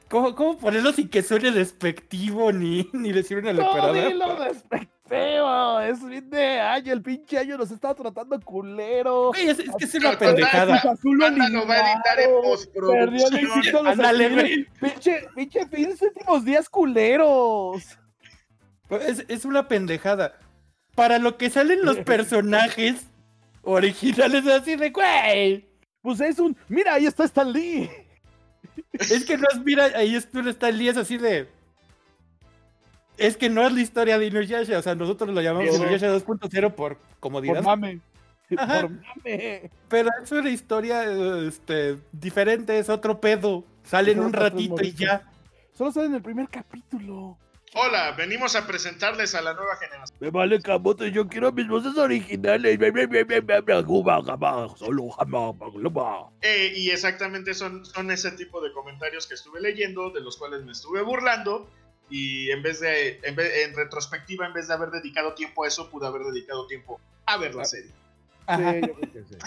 ¿Cómo, 0.08 0.34
cómo 0.34 0.58
ponerlo 0.58 0.92
sin 0.92 1.08
que 1.08 1.22
suene 1.22 1.50
despectivo 1.50 2.50
ni, 2.52 2.88
ni 2.94 3.12
decir 3.12 3.38
una 3.38 3.52
No, 3.52 3.62
leperada? 3.62 3.92
dilo 4.08 4.36
despectivo. 4.36 5.80
Es 5.80 6.00
fin 6.00 6.28
de 6.30 6.60
año. 6.60 6.92
El 6.92 7.02
pinche 7.02 7.38
año 7.38 7.56
nos 7.56 7.70
está 7.70 7.94
tratando 7.94 8.38
culero. 8.40 9.28
Güey, 9.28 9.48
es, 9.48 9.58
es 9.58 9.70
que 9.78 9.84
es 9.84 9.94
una 9.94 10.18
pendejada. 10.18 10.76
Azul 10.76 11.18
lo 11.18 11.66
va 11.66 11.74
a 11.74 11.92
editar 11.92 12.20
en 12.20 12.30
postproducción. 12.42 13.10
Perdió 13.10 13.26
el 13.28 13.58
éxito 13.58 13.82
los 13.82 13.92
Ándale, 13.92 14.28
güey. 14.28 14.66
Pinche, 14.80 15.28
pinche 15.34 15.66
fin 15.66 15.94
de 15.94 16.06
últimos 16.06 16.44
días 16.44 16.68
culeros. 16.68 17.82
Es, 18.90 19.24
es 19.28 19.44
una 19.44 19.68
pendejada. 19.68 20.38
Para 20.94 21.18
lo 21.18 21.36
que 21.38 21.48
salen 21.48 21.84
los 21.84 21.98
personajes 22.04 23.06
originales 23.62 24.46
así 24.46 24.76
de 24.76 24.90
güey. 24.90 25.68
Pues 26.02 26.20
es 26.20 26.38
un. 26.38 26.56
Mira, 26.68 26.94
ahí 26.94 27.06
está 27.06 27.24
Stan 27.24 27.50
Lee. 27.50 27.90
Es 28.92 29.24
que 29.24 29.36
no 29.36 29.46
es, 29.52 29.64
mira, 29.64 29.84
ahí 29.94 30.14
es, 30.14 30.30
tú 30.30 30.40
está 30.48 30.68
el 30.68 30.78
10 30.78 30.96
así 30.98 31.18
de. 31.18 31.48
Es 33.16 33.36
que 33.36 33.48
no 33.50 33.66
es 33.66 33.72
la 33.72 33.80
historia 33.80 34.18
de 34.18 34.26
Inuyasha, 34.26 34.78
o 34.78 34.82
sea, 34.82 34.94
nosotros 34.94 35.30
lo 35.30 35.40
llamamos 35.40 35.68
Eso. 35.68 35.82
Inuyasha 35.82 36.14
2.0 36.14 36.74
por 36.74 36.98
comodidad, 37.20 37.56
Por 37.56 37.64
mame. 37.64 38.00
Ajá. 38.56 38.82
Por 38.82 38.90
mame. 38.90 39.70
pero 39.88 40.08
es 40.22 40.32
una 40.32 40.50
historia 40.50 41.04
este, 41.46 41.98
diferente, 42.12 42.78
es 42.78 42.88
otro 42.88 43.20
pedo. 43.20 43.64
Salen 43.84 44.20
un 44.20 44.32
ratito 44.32 44.82
y 44.82 44.92
ya. 44.92 45.22
Solo 45.72 45.92
sale 45.92 46.06
en 46.06 46.14
el 46.14 46.22
primer 46.22 46.48
capítulo. 46.48 47.38
Hola, 47.74 48.12
venimos 48.12 48.56
a 48.56 48.66
presentarles 48.66 49.34
a 49.34 49.42
la 49.42 49.52
nueva 49.54 49.76
generación. 49.76 50.16
Me 50.20 50.30
vale 50.30 50.60
camote, 50.60 51.12
yo 51.12 51.28
quiero 51.28 51.52
mis 51.52 51.68
voces 51.68 51.96
originales. 51.96 52.78
Solo 54.76 55.14
Eh, 56.40 56.72
y 56.74 56.90
exactamente 56.90 57.52
son, 57.54 57.84
son 57.84 58.10
ese 58.10 58.30
tipo 58.32 58.60
de 58.62 58.72
comentarios 58.72 59.26
que 59.26 59.34
estuve 59.34 59.60
leyendo, 59.60 60.10
de 60.10 60.20
los 60.20 60.36
cuales 60.36 60.64
me 60.64 60.72
estuve 60.72 61.02
burlando. 61.02 61.68
Y 62.10 62.50
en 62.50 62.62
vez 62.62 62.80
de, 62.80 63.20
en, 63.22 63.36
vez- 63.36 63.52
en 63.66 63.76
retrospectiva, 63.76 64.46
en 64.46 64.54
vez 64.54 64.68
de 64.68 64.74
haber 64.74 64.90
dedicado 64.90 65.34
tiempo 65.34 65.64
a 65.64 65.68
eso, 65.68 65.90
pude 65.90 66.06
haber 66.06 66.22
dedicado 66.22 66.66
tiempo 66.66 66.98
a 67.26 67.36
ver 67.36 67.54
la 67.54 67.66
serie. 67.66 67.92
Ajá. 68.46 68.72
Sí, 68.72 68.80
yo 68.86 68.94
creo 68.94 69.12
que 69.12 69.22
sí. 69.24 69.36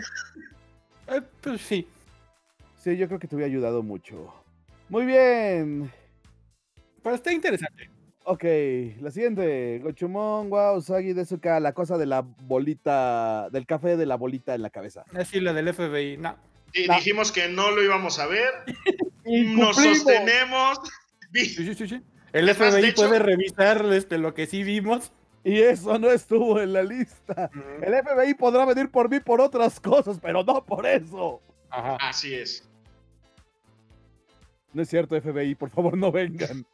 Eh, 1.07 1.21
pues 1.41 1.59
sí. 1.61 1.87
Sí, 2.77 2.95
yo 2.95 3.07
creo 3.07 3.19
que 3.19 3.27
te 3.27 3.35
hubiera 3.35 3.51
ayudado 3.51 3.81
mucho. 3.83 4.33
Muy 4.87 5.05
bien. 5.05 5.91
Pero 7.03 7.15
está 7.15 7.33
interesante. 7.33 7.89
Ok, 8.23 8.43
la 9.01 9.09
siguiente. 9.11 9.79
Gochumon, 9.83 10.49
wow, 10.49 10.77
Usagi 10.77 11.13
Desuka, 11.13 11.59
la 11.59 11.73
cosa 11.73 11.97
de 11.97 12.05
la 12.05 12.21
bolita, 12.21 13.49
del 13.51 13.65
café 13.65 13.97
de 13.97 14.05
la 14.05 14.15
bolita 14.15 14.53
en 14.53 14.61
la 14.61 14.69
cabeza. 14.69 15.03
Así 15.15 15.39
la 15.39 15.53
del 15.53 15.73
FBI, 15.73 16.17
no. 16.17 16.35
Y 16.73 16.87
No. 16.87 16.95
dijimos 16.95 17.31
que 17.31 17.49
no 17.49 17.71
lo 17.71 17.83
íbamos 17.83 18.19
a 18.19 18.27
ver. 18.27 18.49
Y 19.25 19.43
Nos 19.55 19.75
cumplimos. 19.75 19.97
sostenemos. 19.99 20.79
Sí, 21.33 21.45
sí, 21.45 21.75
sí, 21.75 21.87
sí. 21.87 22.01
El 22.33 22.49
Es 22.49 22.57
más, 22.59 22.73
FBI 22.73 22.85
hecho- 22.89 23.07
puede 23.07 23.19
revisar 23.19 23.85
este, 23.93 24.17
lo 24.17 24.33
que 24.33 24.47
sí 24.47 24.63
vimos. 24.63 25.11
Y 25.43 25.59
eso 25.61 25.97
no 25.99 26.09
estuvo 26.11 26.59
en 26.61 26.73
la 26.73 26.83
lista. 26.83 27.49
El 27.81 27.93
FBI 27.93 28.35
podrá 28.35 28.63
venir 28.65 28.89
por 28.91 29.09
mí 29.09 29.19
por 29.19 29.41
otras 29.41 29.79
cosas, 29.79 30.19
pero 30.21 30.43
no 30.43 30.63
por 30.65 30.85
eso. 30.85 31.41
Ajá. 31.69 31.97
Así 31.99 32.33
es. 32.35 32.67
No 34.73 34.83
es 34.83 34.89
cierto, 34.89 35.19
FBI, 35.19 35.55
por 35.55 35.69
favor, 35.71 35.97
no 35.97 36.11
vengan. 36.11 36.65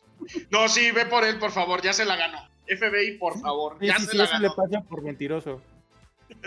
No, 0.50 0.68
sí, 0.68 0.92
ve 0.92 1.06
por 1.06 1.24
él, 1.24 1.40
por 1.40 1.52
favor, 1.52 1.82
ya 1.82 1.94
se 1.94 2.06
la 2.06 2.16
ganó. 2.16 2.40
FBI, 2.68 3.18
por 3.18 3.40
favor, 3.40 3.78
Sí, 3.80 3.88
ya 3.88 3.98
sí, 3.98 4.06
se 4.06 4.12
sí, 4.12 4.18
la 4.18 4.24
eso 4.26 4.34
le 4.40 4.48
ganó. 4.50 4.56
pasa 4.56 4.82
por 4.82 5.02
mentiroso. 5.02 5.62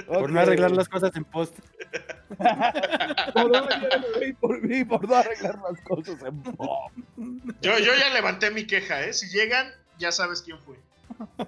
Por 0.07 0.31
no 0.31 0.41
arreglar 0.41 0.73
las 0.73 0.89
cosas 0.89 1.15
en 1.17 1.25
post. 1.25 1.59
Por 4.41 4.63
mí 4.63 4.85
por 4.85 5.09
no 5.09 5.15
arreglar 5.17 5.59
las 5.59 5.81
cosas 5.83 6.23
en 6.23 6.43
pop. 6.43 6.93
Yo, 7.63 7.79
yo 7.79 7.93
ya 7.99 8.11
levanté 8.13 8.51
mi 8.51 8.67
queja, 8.67 9.03
¿eh? 9.05 9.13
Si 9.13 9.29
llegan, 9.29 9.73
ya 9.99 10.13
sabes 10.13 10.43
quién 10.43 10.59
fue. 10.59 10.77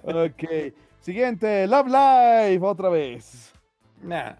Ok. 0.03 0.73
Siguiente, 1.01 1.67
Love 1.67 1.87
Live, 1.87 2.65
otra 2.65 2.89
vez. 2.89 3.53
Nah. 4.01 4.33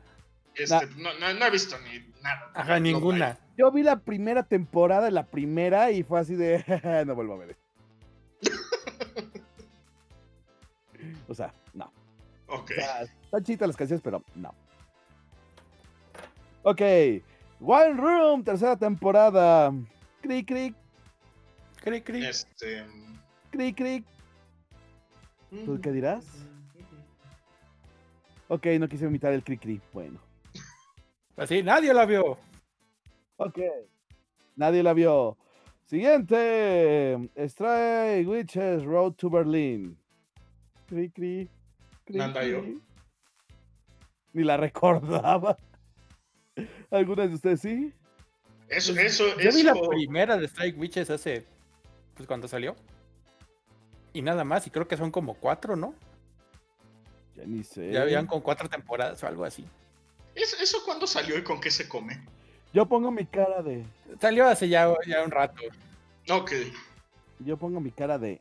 Este, 0.56 0.86
no, 0.98 1.13
no, 1.20 1.34
no 1.34 1.46
he 1.46 1.50
visto 1.50 1.75
ni 1.80 2.00
nada. 2.22 2.52
Ajá, 2.54 2.80
ninguna. 2.80 3.38
Yo 3.58 3.72
vi 3.72 3.84
la 3.84 4.00
primera 4.00 4.44
temporada, 4.44 5.10
la 5.12 5.25
primera, 5.25 5.92
y 5.92 6.04
fue 6.04 6.20
así 6.20 6.36
de. 6.36 6.63
no 7.06 7.16
vuelvo 7.16 7.34
a 7.34 7.38
ver 7.38 7.50
esto. 7.52 7.62
O 11.27 11.34
sea, 11.34 11.53
no. 11.74 11.92
Ok. 12.48 12.72
O 12.72 12.74
sea, 12.75 13.01
están 13.03 13.44
chitas 13.44 13.68
las 13.68 13.77
canciones, 13.77 14.01
pero 14.03 14.24
no. 14.36 14.53
Ok. 16.63 16.82
Wild 17.60 17.98
Room, 18.00 18.44
tercera 18.44 18.75
temporada. 18.75 19.72
Cric, 20.22 20.48
cric, 20.48 20.75
Cri, 21.84 22.01
cri. 22.01 22.25
Este. 22.25 22.86
cric, 23.51 23.75
cric. 23.75 24.06
¿Tú 25.65 25.80
qué 25.82 25.92
dirás? 25.92 26.25
Ok, 28.48 28.68
no 28.80 28.88
quise 28.88 29.06
imitar 29.06 29.34
el 29.34 29.44
cric, 29.44 29.62
cric. 29.62 29.82
Bueno. 29.92 30.20
Así, 31.36 31.62
nadie 31.62 31.94
la 31.94 32.06
vio. 32.06 32.38
Ok. 33.38 33.60
Nadie 34.56 34.82
la 34.82 34.94
vio. 34.94 35.38
Siguiente. 35.86 37.30
Stray 37.48 38.25
Witches 38.25 38.84
Road 38.84 39.13
to 39.13 39.30
Berlin. 39.30 39.98
Cri, 40.94 41.10
cri, 41.10 41.50
cri, 42.06 42.18
Nada 42.20 42.46
yo. 42.46 42.62
Ni 44.34 44.44
la 44.44 44.58
recordaba. 44.58 45.58
¿Algunas 46.92 47.30
de 47.30 47.34
ustedes 47.36 47.62
sí? 47.62 47.92
Eso, 48.70 48.94
eso, 48.96 49.26
Yo 49.40 49.52
vi 49.52 49.64
la 49.64 49.72
eso. 49.72 49.90
primera 49.90 50.38
de 50.38 50.46
Strike 50.46 50.78
Witches 50.78 51.10
hace. 51.10 51.48
Pues 52.14 52.28
cuando 52.28 52.48
salió. 52.48 52.76
Y 54.14 54.22
nada 54.22 54.44
más, 54.44 54.68
y 54.68 54.70
creo 54.70 54.88
que 54.88 54.96
son 54.96 55.10
como 55.10 55.34
cuatro, 55.34 55.76
¿no? 55.76 55.96
Ya 57.36 57.46
ni 57.48 57.64
sé. 57.64 57.92
Ya 57.92 58.04
habían 58.04 58.28
con 58.28 58.42
cuatro 58.42 58.70
temporadas 58.70 59.24
o 59.24 59.28
algo 59.28 59.46
así. 59.46 59.66
¿Eso, 60.36 60.56
¿Eso 60.62 60.78
cuándo 60.86 61.08
salió 61.08 61.40
y 61.40 61.44
con 61.44 61.60
qué 61.60 61.72
se 61.72 61.90
come? 61.90 62.24
Yo 62.72 62.86
pongo 62.86 63.10
mi 63.10 63.26
cara 63.26 63.64
de. 63.64 63.84
Salió 64.22 64.46
hace 64.48 64.70
ya, 64.70 64.94
ya 65.08 65.24
un 65.24 65.32
rato. 65.32 65.60
Ok. 66.30 66.52
Yo 67.40 67.58
pongo 67.58 67.80
mi 67.80 67.90
cara 67.90 68.20
de. 68.20 68.40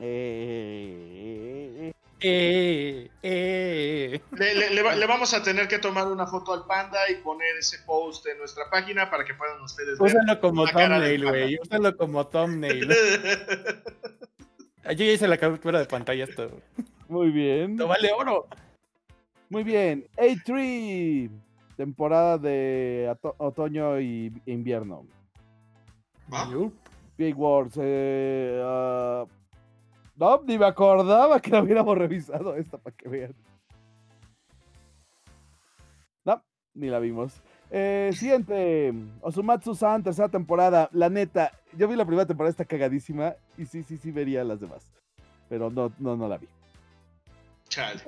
Eh, 0.00 1.92
Eh, 2.18 3.10
eh. 3.22 4.20
Le, 4.32 4.54
le- 4.54 4.70
le 4.70 4.82
va- 4.82 4.96
le 4.96 5.06
vamos 5.06 5.34
a 5.34 5.42
tener 5.42 5.68
que 5.68 5.78
tomar 5.78 6.06
una 6.08 6.26
foto 6.26 6.54
al 6.54 6.64
panda 6.64 6.98
y 7.10 7.16
poner 7.16 7.54
ese 7.58 7.78
post 7.84 8.26
en 8.26 8.38
nuestra 8.38 8.70
página 8.70 9.10
para 9.10 9.22
que 9.22 9.34
puedan 9.34 9.60
ustedes 9.60 9.98
ver. 9.98 10.12
Úsalo 10.16 10.40
como 10.40 10.66
thumbnail, 10.66 11.22
güey. 11.28 11.58
Úsalo 11.62 11.94
como 11.96 12.26
thumbnail. 12.26 12.88
Yo 14.86 14.92
ya 14.92 15.04
hice 15.04 15.28
la 15.28 15.36
captura 15.36 15.78
de 15.78 15.84
pantalla 15.86 16.24
esto. 16.24 16.50
Muy 17.08 17.30
bien. 17.30 17.72
Esto 17.72 17.86
vale 17.86 18.10
oro. 18.12 18.46
Muy 19.50 19.62
bien. 19.62 20.06
A3. 20.16 21.28
Temporada 21.76 22.38
de 22.38 23.14
otoño 23.36 24.00
y 24.00 24.32
invierno. 24.46 25.06
¿Va? 26.32 26.48
Yup. 26.50 26.72
Big 27.18 27.36
Wars. 27.36 27.74
Eh, 27.78 28.58
ah, 28.64 29.24
no, 30.16 30.42
ni 30.42 30.58
me 30.58 30.66
acordaba 30.66 31.40
que 31.40 31.50
la 31.50 31.62
hubiéramos 31.62 31.96
revisado 31.96 32.56
esta 32.56 32.78
para 32.78 32.96
que 32.96 33.08
vean. 33.08 33.34
No, 36.24 36.42
ni 36.74 36.88
la 36.88 36.98
vimos. 36.98 37.40
Eh, 37.70 38.10
siguiente. 38.14 38.92
Osumatsu-san, 39.20 40.02
tercera 40.02 40.28
temporada. 40.28 40.88
La 40.92 41.08
neta, 41.08 41.52
yo 41.76 41.88
vi 41.88 41.96
la 41.96 42.04
primera 42.04 42.26
temporada, 42.26 42.50
está 42.50 42.64
cagadísima. 42.64 43.34
Y 43.58 43.66
sí, 43.66 43.82
sí, 43.82 43.96
sí 43.96 44.10
vería 44.10 44.44
las 44.44 44.60
demás. 44.60 44.90
Pero 45.48 45.70
no, 45.70 45.92
no, 45.98 46.16
no 46.16 46.28
la 46.28 46.38
vi. 46.38 46.48
Chale. 47.68 48.00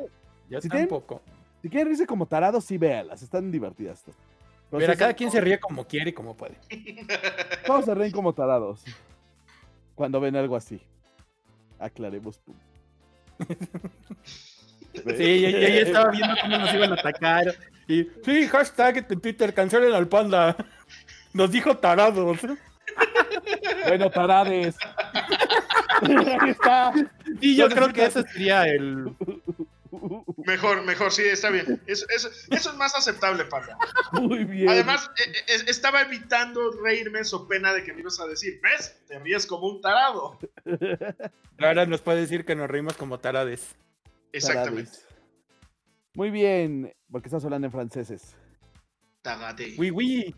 Yo 0.48 0.60
¿Sí 0.60 0.68
tienen? 0.68 0.88
tampoco. 0.88 1.20
Si 1.60 1.68
quieren 1.68 1.86
reírse 1.88 2.06
como 2.06 2.26
tarados, 2.26 2.64
sí 2.64 2.78
véalas. 2.78 3.20
Están 3.22 3.50
divertidas. 3.50 4.02
Pero 4.70 4.80
Mira, 4.80 4.92
sí, 4.92 4.98
cada 4.98 5.14
quien 5.14 5.30
se 5.30 5.40
ríe 5.40 5.58
como 5.58 5.84
quiere 5.86 6.10
y 6.10 6.12
como 6.12 6.36
puede. 6.36 6.56
Todos 7.66 7.84
se 7.84 7.94
ríen 7.94 8.12
como 8.12 8.32
tarados. 8.32 8.84
Cuando 9.94 10.20
ven 10.20 10.36
algo 10.36 10.56
así. 10.56 10.80
Aclaremos. 11.78 12.38
punto. 12.38 12.60
Sí, 15.16 15.40
yo, 15.42 15.48
estaba 15.48 16.10
viendo 16.10 16.34
cómo 16.42 16.58
nos 16.58 16.74
iban 16.74 16.92
a 16.92 16.94
atacar. 16.94 17.54
Y 17.86 18.06
sí, 18.24 18.48
hashtag 18.48 19.06
en 19.08 19.20
Twitter, 19.20 19.54
cancelen 19.54 19.92
al 19.92 20.08
panda. 20.08 20.56
Nos 21.32 21.50
dijo 21.50 21.76
tarados. 21.76 22.38
Bueno, 23.86 24.10
tarades. 24.10 24.76
Ahí 26.02 26.50
está. 26.50 26.92
Y 27.40 27.56
yo 27.56 27.68
creo 27.68 27.92
que 27.92 28.06
ese 28.06 28.22
sería 28.24 28.64
el. 28.64 29.14
Mejor, 30.48 30.82
mejor, 30.82 31.12
sí, 31.12 31.22
está 31.22 31.50
bien. 31.50 31.78
Eso, 31.86 32.06
eso- 32.08 32.30
eso 32.50 32.70
es 32.70 32.76
más 32.78 32.94
aceptable, 32.96 33.44
panda. 33.44 33.76
Muy 34.12 34.44
bien. 34.44 34.70
Además, 34.70 35.10
eh, 35.18 35.30
eh, 35.46 35.64
estaba 35.66 36.00
evitando 36.00 36.70
reírme 36.82 37.22
so 37.22 37.46
pena 37.46 37.74
de 37.74 37.84
que 37.84 37.92
me 37.92 38.00
ibas 38.00 38.18
a 38.18 38.26
decir, 38.26 38.58
¿ves? 38.62 38.96
Te 39.06 39.18
ríes 39.18 39.44
como 39.46 39.66
un 39.66 39.82
tarado. 39.82 40.38
Ahora 41.58 41.84
nos 41.84 42.00
puede 42.00 42.20
decir 42.22 42.46
que 42.46 42.54
nos 42.56 42.66
reímos 42.70 42.96
como 42.96 43.18
tarades. 43.20 43.76
Exactamente. 44.32 44.90
Tarades. 44.90 45.06
Muy 46.14 46.30
bien, 46.30 46.94
porque 47.12 47.28
estás 47.28 47.44
hablando 47.44 47.66
en 47.66 47.72
franceses. 47.72 48.34
Tagade. 49.20 49.74
Oui, 49.76 49.90
oui. 49.90 50.34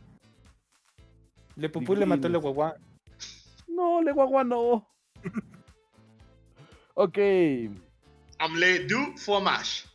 Le 1.55 1.69
pupú 1.69 1.95
le 1.95 2.05
mató 2.05 2.27
el 2.27 2.37
guagua. 2.39 2.75
No, 3.69 4.03
le 4.03 4.11
guagua 4.11 4.43
no. 4.43 4.89
ok. 6.95 7.19
Amle 8.39 8.81
du 8.87 9.17
fromage. 9.17 9.90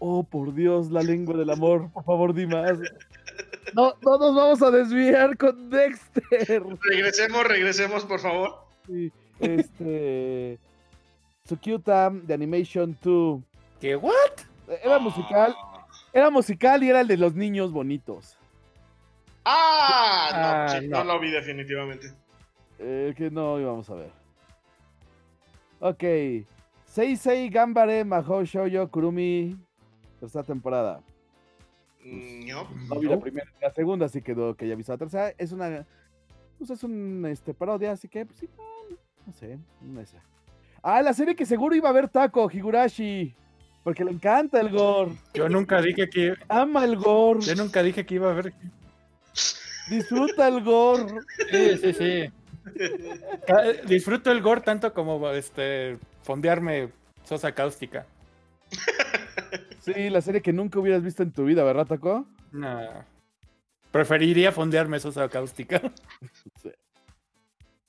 Oh, 0.00 0.22
por 0.24 0.54
Dios, 0.54 0.90
la 0.90 1.02
lengua 1.02 1.36
del 1.36 1.50
amor. 1.50 1.90
Por 1.92 2.04
favor, 2.04 2.32
di 2.34 2.46
más. 2.46 2.78
No, 3.74 3.94
no 4.02 4.18
nos 4.18 4.34
vamos 4.34 4.62
a 4.62 4.70
desviar 4.70 5.36
con 5.36 5.68
Dexter. 5.70 6.62
Regresemos, 6.82 7.44
regresemos, 7.46 8.04
por 8.04 8.18
favor. 8.18 8.64
Sí, 8.86 9.12
Este. 9.38 10.58
Tsukyuta 11.44 12.10
de 12.10 12.34
Animation 12.34 12.96
2. 13.02 13.40
¿Qué? 13.80 13.94
¿What? 13.96 14.12
Era 14.82 14.98
musical. 14.98 15.54
Era 16.12 16.30
musical 16.30 16.82
y 16.82 16.88
era 16.90 17.00
el 17.02 17.08
de 17.08 17.16
los 17.16 17.34
niños 17.34 17.70
bonitos. 17.70 18.36
Ah, 19.44 20.28
no, 20.32 20.38
Ah, 20.74 20.80
sí, 20.80 20.88
no. 20.88 20.98
no. 21.04 21.12
lo 21.14 21.20
vi 21.20 21.30
definitivamente. 21.30 22.12
Eh, 22.78 23.14
que 23.16 23.30
no 23.30 23.60
íbamos 23.60 23.88
a 23.90 23.94
ver. 23.94 24.10
Ok. 25.80 26.04
Seisei 26.86 27.48
Gambare 27.50 28.04
Mahou 28.04 28.44
Shoujo 28.44 28.88
Kurumi. 28.90 29.56
Tercera 30.20 30.44
temporada. 30.44 31.00
Mm, 32.04 32.46
No. 32.46 32.68
No 32.88 33.00
vi 33.00 33.06
la 33.08 33.16
No. 33.16 33.20
primera 33.20 33.50
la 33.60 33.70
segunda, 33.72 34.06
así 34.06 34.22
quedó 34.22 34.54
que 34.54 34.68
ya 34.68 34.74
visto 34.74 34.92
la 34.92 34.98
tercera. 34.98 35.32
Es 35.38 35.52
una. 35.52 35.86
Pues 36.58 36.70
es 36.70 36.82
un 36.84 37.24
este, 37.26 37.54
parodia, 37.54 37.92
así 37.92 38.06
que, 38.06 38.26
pues 38.26 38.38
sí, 38.38 38.48
no, 38.56 38.96
no 39.26 39.32
sé. 39.32 39.58
Una 39.82 40.02
esa. 40.02 40.22
Ah, 40.82 41.00
la 41.02 41.12
serie 41.14 41.34
que 41.34 41.46
seguro 41.46 41.74
iba 41.74 41.88
a 41.88 41.92
ver 41.92 42.08
Taco, 42.08 42.50
Higurashi. 42.50 43.34
Porque 43.82 44.04
le 44.04 44.10
encanta 44.10 44.60
el 44.60 44.68
gore. 44.70 45.12
Yo 45.32 45.48
nunca 45.48 45.80
dije 45.80 46.08
que. 46.10 46.34
Ama 46.48 46.84
el 46.84 46.96
gore. 46.96 47.40
Yo 47.40 47.54
nunca 47.54 47.82
dije 47.82 48.04
que 48.04 48.14
iba 48.16 48.30
a 48.30 48.34
ver. 48.34 48.52
Disfruta 49.88 50.48
el 50.48 50.62
gore. 50.62 51.06
Sí, 51.50 51.78
sí, 51.78 51.92
sí. 51.94 52.32
Disfruto 53.86 54.30
el 54.30 54.42
gore 54.42 54.60
tanto 54.60 54.92
como 54.92 55.30
este 55.30 55.98
fondearme 56.22 56.90
sosa 57.24 57.52
cáustica. 57.52 58.06
Sí, 59.80 60.10
la 60.10 60.20
serie 60.20 60.42
que 60.42 60.52
nunca 60.52 60.78
hubieras 60.78 61.02
visto 61.02 61.22
en 61.22 61.32
tu 61.32 61.44
vida, 61.44 61.64
¿verdad, 61.64 61.86
Taco? 61.86 62.26
No. 62.52 63.04
Preferiría 63.90 64.52
fondearme 64.52 65.00
sosa 65.00 65.28
cáustica. 65.28 65.80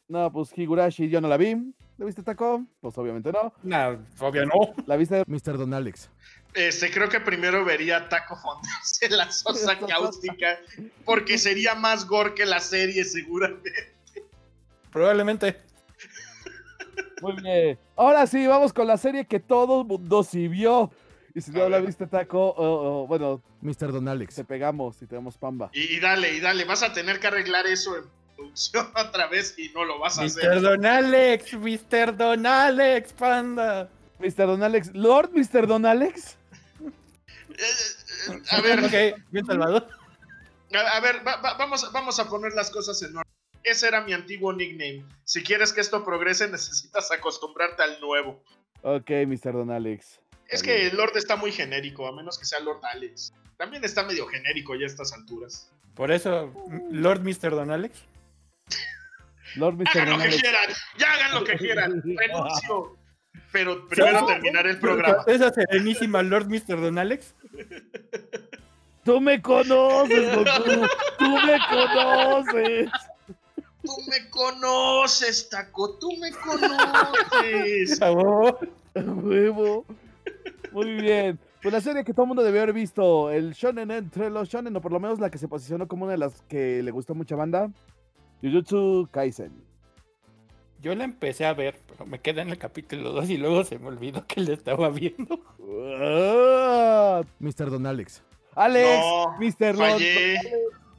No, 0.07 0.29
pues 0.29 0.51
Higurashi 0.53 1.07
yo 1.07 1.21
no 1.21 1.29
la 1.29 1.37
vi. 1.37 1.55
¿La 1.97 2.05
viste, 2.05 2.21
Taco? 2.21 2.65
Pues 2.81 2.97
obviamente 2.97 3.31
no. 3.31 3.53
No, 3.63 3.97
obvio 4.19 4.45
no. 4.45 4.73
¿La 4.85 4.97
viste? 4.97 5.23
Mr. 5.25 5.57
Don 5.57 5.73
Alex. 5.73 6.09
Este, 6.53 6.91
creo 6.91 7.07
que 7.07 7.21
primero 7.21 7.63
vería 7.63 7.95
a 7.95 8.09
Taco 8.09 8.35
fondearse 8.35 9.09
la 9.09 9.31
sosa 9.31 9.79
cáustica, 9.87 10.59
porque 11.05 11.37
sería 11.37 11.75
más 11.75 12.05
gore 12.05 12.33
que 12.33 12.45
la 12.45 12.59
serie, 12.59 13.05
seguramente. 13.05 13.93
Probablemente. 14.91 15.55
Muy 17.21 17.41
bien. 17.41 17.79
Ahora 17.95 18.27
sí, 18.27 18.45
vamos 18.47 18.73
con 18.73 18.87
la 18.87 18.97
serie 18.97 19.25
que 19.25 19.39
todo 19.39 19.85
mundo 19.85 20.23
sí 20.23 20.49
vio. 20.49 20.91
Y 21.33 21.41
si 21.41 21.51
no 21.51 21.69
la 21.69 21.79
viste, 21.79 22.07
Taco, 22.07 22.39
oh, 22.49 22.53
oh, 23.03 23.07
bueno, 23.07 23.41
Mr. 23.61 23.91
Don 23.91 24.07
Alex. 24.07 24.35
te 24.35 24.43
pegamos 24.43 25.01
y 25.01 25.05
te 25.07 25.15
damos 25.15 25.37
pamba. 25.37 25.69
Y, 25.73 25.95
y 25.95 25.99
dale, 25.99 26.33
y 26.33 26.39
dale, 26.39 26.65
vas 26.65 26.83
a 26.83 26.91
tener 26.93 27.19
que 27.19 27.27
arreglar 27.27 27.65
eso 27.67 27.95
en 27.97 28.03
producción 28.35 28.87
otra 28.95 29.27
vez 29.27 29.57
y 29.57 29.69
no 29.69 29.85
lo 29.85 29.99
vas 29.99 30.17
a 30.17 30.23
Mr. 30.23 30.27
hacer. 30.27 30.61
Don 30.61 30.85
Alex, 30.85 31.53
Mr. 31.53 32.17
Don 32.17 32.45
Alex, 32.45 33.13
panda. 33.13 33.89
Mr. 34.19 34.45
Don 34.47 34.61
Alex, 34.63 34.91
Lord 34.93 35.31
Mr. 35.33 35.65
Don 35.67 35.85
Alex. 35.85 36.37
Eh, 37.49 37.55
eh, 38.29 38.41
A 38.51 38.61
ver, 38.61 38.79
Ok, 38.85 39.19
bien 39.31 39.45
salvado. 39.45 39.87
a, 40.73 40.97
a 40.97 40.99
ver, 41.01 41.25
va- 41.27 41.41
va- 41.41 41.55
vamos, 41.57 41.91
vamos 41.91 42.19
a 42.19 42.29
poner 42.29 42.53
las 42.53 42.69
cosas 42.71 43.01
en 43.03 43.17
orden. 43.17 43.31
Ese 43.63 43.87
era 43.87 44.01
mi 44.01 44.13
antiguo 44.13 44.53
nickname. 44.53 45.05
Si 45.23 45.43
quieres 45.43 45.73
que 45.73 45.81
esto 45.81 46.03
progrese, 46.03 46.47
necesitas 46.51 47.11
acostumbrarte 47.11 47.83
al 47.83 47.99
nuevo. 47.99 48.41
Ok, 48.83 49.09
Mr. 49.27 49.53
Don 49.53 49.69
Alex. 49.71 50.19
Es 50.51 50.61
que. 50.63 50.91
Lord 50.91 51.15
está 51.15 51.35
muy 51.35 51.51
genérico, 51.51 52.07
a 52.07 52.11
menos 52.11 52.37
que 52.37 52.45
sea 52.45 52.59
Lord 52.59 52.81
Alex. 52.83 53.33
También 53.57 53.83
está 53.83 54.03
medio 54.03 54.27
genérico 54.27 54.75
ya 54.75 54.83
a 54.83 54.87
estas 54.87 55.13
alturas. 55.13 55.71
Por 55.95 56.11
eso, 56.11 56.53
Lord 56.91 57.21
Mr. 57.21 57.51
Don 57.51 57.71
Alex. 57.71 57.95
Lord 59.55 59.75
Mr. 59.75 59.87
Hagan 59.89 60.05
lo 60.05 60.11
Don 60.11 60.21
que 60.21 60.27
Alex. 60.27 60.41
quieran, 60.41 60.69
ya 60.97 61.13
hagan 61.13 61.33
lo 61.35 61.43
que 61.43 61.57
quieran. 61.57 62.03
Renuncio. 62.17 62.97
Pero 63.51 63.87
primero 63.87 64.25
terminaré 64.25 64.71
el 64.71 64.79
programa. 64.79 65.23
Esa 65.27 65.51
serenísima 65.53 66.21
Lord 66.23 66.47
Mr. 66.47 66.79
Don 66.79 66.97
Alex. 66.97 67.33
Tú 69.03 69.19
me 69.19 69.41
conoces, 69.41 70.35
Goku. 70.35 70.87
Tú 71.17 71.29
me 71.29 71.59
conoces. 71.69 72.89
Tú 73.83 73.95
me 74.09 74.29
conoces, 74.29 75.49
Taco, 75.49 75.97
tú 75.97 76.15
me 76.17 76.31
conoces. 76.31 77.89
Por 77.89 77.97
favor. 77.97 78.69
A 78.93 78.99
Huevo. 78.99 79.85
Muy 80.71 80.93
bien. 80.95 81.39
Pues 81.61 81.73
la 81.73 81.81
serie 81.81 82.03
que 82.03 82.13
todo 82.13 82.23
el 82.23 82.27
mundo 82.29 82.43
debió 82.43 82.61
haber 82.61 82.73
visto, 82.73 83.29
el 83.29 83.53
shonen 83.53 83.91
entre 83.91 84.29
los 84.29 84.49
shonen, 84.49 84.75
o 84.75 84.81
por 84.81 84.91
lo 84.91 84.99
menos 84.99 85.19
la 85.19 85.29
que 85.29 85.37
se 85.37 85.47
posicionó 85.47 85.87
como 85.87 86.05
una 86.05 86.13
de 86.13 86.17
las 86.17 86.41
que 86.43 86.81
le 86.81 86.91
gustó 86.91 87.13
a 87.13 87.15
mucha 87.15 87.35
banda, 87.35 87.69
Jujutsu 88.41 89.07
Kaisen. 89.11 89.51
Yo 90.81 90.95
la 90.95 91.03
empecé 91.03 91.45
a 91.45 91.53
ver, 91.53 91.77
pero 91.87 92.07
me 92.07 92.19
quedé 92.19 92.41
en 92.41 92.49
el 92.49 92.57
capítulo 92.57 93.11
2 93.11 93.29
y 93.29 93.37
luego 93.37 93.63
se 93.63 93.77
me 93.77 93.87
olvidó 93.89 94.25
que 94.25 94.41
la 94.41 94.53
estaba 94.53 94.89
viendo. 94.89 95.39
Ah, 95.93 97.21
Mr. 97.39 97.69
Don 97.69 97.85
Alex. 97.85 98.23
Alex, 98.55 98.99
No, 98.99 99.37
Mr. 99.39 99.75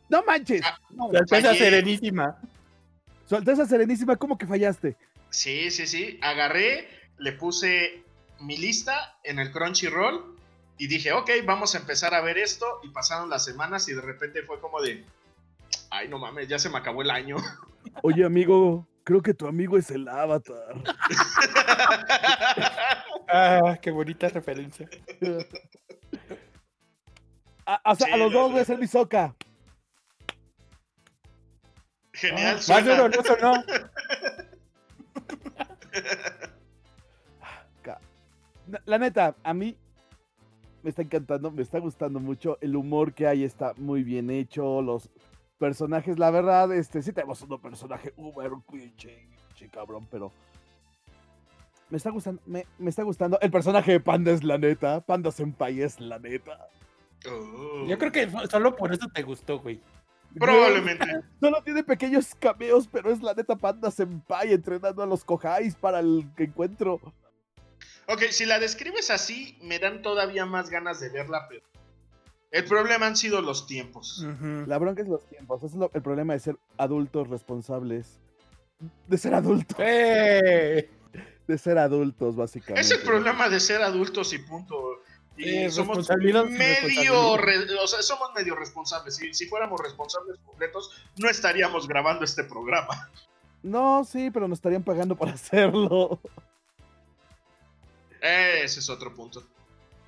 No 0.08 0.22
manches. 0.24 0.62
No, 0.90 1.10
La 1.10 1.20
Alteza 1.20 1.48
Fallé. 1.48 1.58
Serenísima. 1.58 2.38
Su 3.26 3.34
Alteza 3.34 3.66
Serenísima, 3.66 4.14
¿cómo 4.14 4.38
que 4.38 4.46
fallaste? 4.46 4.96
Sí, 5.30 5.70
sí, 5.72 5.86
sí. 5.88 6.18
Agarré, 6.22 6.86
le 7.18 7.32
puse 7.32 8.01
mi 8.42 8.56
lista 8.56 9.16
en 9.24 9.38
el 9.38 9.52
Crunchyroll 9.52 10.36
y 10.78 10.86
dije, 10.88 11.12
ok, 11.12 11.30
vamos 11.44 11.74
a 11.74 11.78
empezar 11.78 12.14
a 12.14 12.20
ver 12.20 12.38
esto. 12.38 12.80
Y 12.82 12.88
pasaron 12.88 13.30
las 13.30 13.44
semanas 13.44 13.88
y 13.88 13.94
de 13.94 14.00
repente 14.02 14.42
fue 14.42 14.60
como 14.60 14.80
de, 14.80 15.04
ay, 15.90 16.08
no 16.08 16.18
mames, 16.18 16.48
ya 16.48 16.58
se 16.58 16.68
me 16.68 16.78
acabó 16.78 17.02
el 17.02 17.10
año. 17.10 17.36
Oye, 18.02 18.24
amigo, 18.24 18.86
creo 19.04 19.22
que 19.22 19.34
tu 19.34 19.46
amigo 19.46 19.78
es 19.78 19.90
el 19.90 20.08
avatar. 20.08 20.74
Ah, 23.34 23.78
qué 23.80 23.90
bonita 23.90 24.28
referencia. 24.28 24.86
A, 27.64 27.80
o 27.92 27.94
sea, 27.94 28.08
Sí, 28.08 28.12
a 28.12 28.16
los 28.18 28.30
no, 28.30 28.40
dos 28.40 28.48
no. 28.48 28.50
voy 28.50 28.58
a 28.58 28.62
hacer 28.62 28.76
mi 28.78 28.86
soca. 28.86 29.34
Genial, 32.12 32.56
Más 32.56 32.64
suena. 32.66 32.96
duro, 32.96 33.08
no 33.08 33.24
sonó. 33.24 33.64
La 38.84 38.98
neta, 38.98 39.36
a 39.42 39.54
mí 39.54 39.76
me 40.82 40.90
está 40.90 41.02
encantando, 41.02 41.50
me 41.50 41.62
está 41.62 41.78
gustando 41.78 42.20
mucho. 42.20 42.58
El 42.60 42.76
humor 42.76 43.14
que 43.14 43.26
hay 43.26 43.44
está 43.44 43.72
muy 43.76 44.02
bien 44.02 44.30
hecho. 44.30 44.82
Los 44.82 45.10
personajes, 45.58 46.18
la 46.18 46.30
verdad, 46.30 46.72
este, 46.72 47.02
sí 47.02 47.12
tenemos 47.12 47.42
un 47.42 47.60
personaje 47.60 48.12
uber 48.16 48.50
pinche, 48.70 49.28
pinche 49.48 49.68
cabrón, 49.68 50.06
pero 50.10 50.32
me 51.88 51.98
está 51.98 52.10
gustando, 52.10 52.40
me, 52.46 52.66
me 52.78 52.90
está 52.90 53.02
gustando. 53.02 53.38
El 53.40 53.50
personaje 53.50 53.92
de 53.92 54.00
Panda 54.00 54.32
es 54.32 54.42
la 54.42 54.58
neta. 54.58 55.00
Panda 55.02 55.30
Senpai 55.30 55.82
es 55.82 56.00
la 56.00 56.18
neta. 56.18 56.68
Oh. 57.30 57.86
Yo 57.86 57.98
creo 57.98 58.10
que 58.10 58.30
solo 58.50 58.74
por 58.74 58.92
eso 58.92 59.06
te 59.12 59.22
gustó, 59.22 59.60
güey. 59.60 59.80
Probablemente. 60.38 61.04
Solo 61.38 61.62
tiene 61.62 61.84
pequeños 61.84 62.34
cameos, 62.34 62.88
pero 62.90 63.10
es 63.10 63.22
la 63.22 63.34
neta 63.34 63.56
Panda 63.56 63.90
Senpai 63.90 64.52
entrenando 64.52 65.02
a 65.02 65.06
los 65.06 65.24
Kohais 65.24 65.76
para 65.76 66.00
el 66.00 66.26
encuentro. 66.38 66.98
Ok, 68.08 68.22
si 68.30 68.44
la 68.46 68.58
describes 68.58 69.10
así, 69.10 69.56
me 69.62 69.78
dan 69.78 70.02
todavía 70.02 70.44
más 70.46 70.70
ganas 70.70 71.00
de 71.00 71.08
verla, 71.10 71.46
pero. 71.48 71.62
El 72.50 72.64
problema 72.66 73.06
han 73.06 73.16
sido 73.16 73.40
los 73.40 73.66
tiempos. 73.66 74.26
La 74.66 74.76
bronca 74.76 75.00
es 75.00 75.08
los 75.08 75.24
tiempos. 75.26 75.62
Es 75.62 75.72
lo- 75.74 75.90
el 75.94 76.02
problema 76.02 76.34
de 76.34 76.40
ser 76.40 76.56
adultos 76.76 77.28
responsables. 77.30 78.20
De 79.06 79.16
ser 79.16 79.32
adultos. 79.34 79.76
¡Eh! 79.80 80.90
De 81.48 81.56
ser 81.58 81.78
adultos, 81.78 82.36
básicamente. 82.36 82.80
Es 82.82 82.90
el 82.90 83.00
problema 83.00 83.48
de 83.48 83.58
ser 83.58 83.80
adultos 83.80 84.34
y 84.34 84.38
punto. 84.38 84.76
Y 85.38 85.44
Sí, 85.44 85.70
somos 85.70 86.06
medio, 86.50 87.38
re- 87.38 87.74
o 87.82 87.86
sea, 87.86 88.02
somos 88.02 88.34
medio 88.34 88.54
responsables. 88.54 89.16
Si, 89.16 89.32
si 89.32 89.46
fuéramos 89.46 89.80
responsables 89.80 90.36
completos, 90.44 90.90
no 91.16 91.30
estaríamos 91.30 91.88
grabando 91.88 92.24
este 92.26 92.44
programa. 92.44 93.10
No, 93.62 94.04
sí, 94.04 94.30
pero 94.30 94.46
nos 94.46 94.58
estarían 94.58 94.82
pagando 94.82 95.16
por 95.16 95.28
hacerlo. 95.30 96.20
Ese 98.22 98.78
es 98.80 98.88
otro 98.88 99.12
punto. 99.14 99.42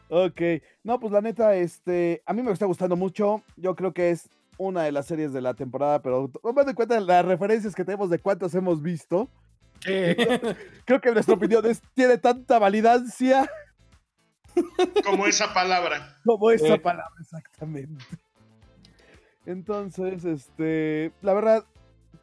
Ok. 0.09 0.41
No, 0.85 1.01
pues 1.01 1.13
la 1.13 1.21
neta, 1.21 1.55
este. 1.57 2.23
A 2.27 2.33
mí 2.33 2.43
me 2.43 2.53
está 2.53 2.67
gustando 2.67 2.95
mucho. 2.97 3.43
Yo 3.57 3.75
creo 3.75 3.93
que 3.93 4.11
es 4.11 4.29
una 4.57 4.85
de 4.85 4.93
las 4.93 5.07
series 5.07 5.33
de 5.33 5.41
la 5.41 5.55
temporada, 5.55 6.01
pero 6.01 6.29
tomando 6.43 6.71
en 6.71 6.77
cuenta 6.77 7.01
las 7.01 7.25
referencias 7.25 7.75
que 7.75 7.85
tenemos 7.85 8.09
de 8.11 8.21
cuántas 8.21 8.55
hemos 8.55 8.81
visto, 8.81 9.29
creo 9.85 11.01
que 11.03 11.11
nuestra 11.13 11.35
opinión 11.35 11.67
es- 11.67 11.83
tiene 11.95 12.19
tanta 12.19 12.61
validancia 12.61 13.51
Como 15.05 15.27
esa 15.27 15.53
palabra. 15.53 16.17
como 16.25 16.53
esa 16.53 16.77
palabra, 16.79 17.11
exactamente. 17.21 18.05
Entonces, 19.47 20.25
este. 20.25 21.13
La 21.23 21.35
verdad, 21.35 21.65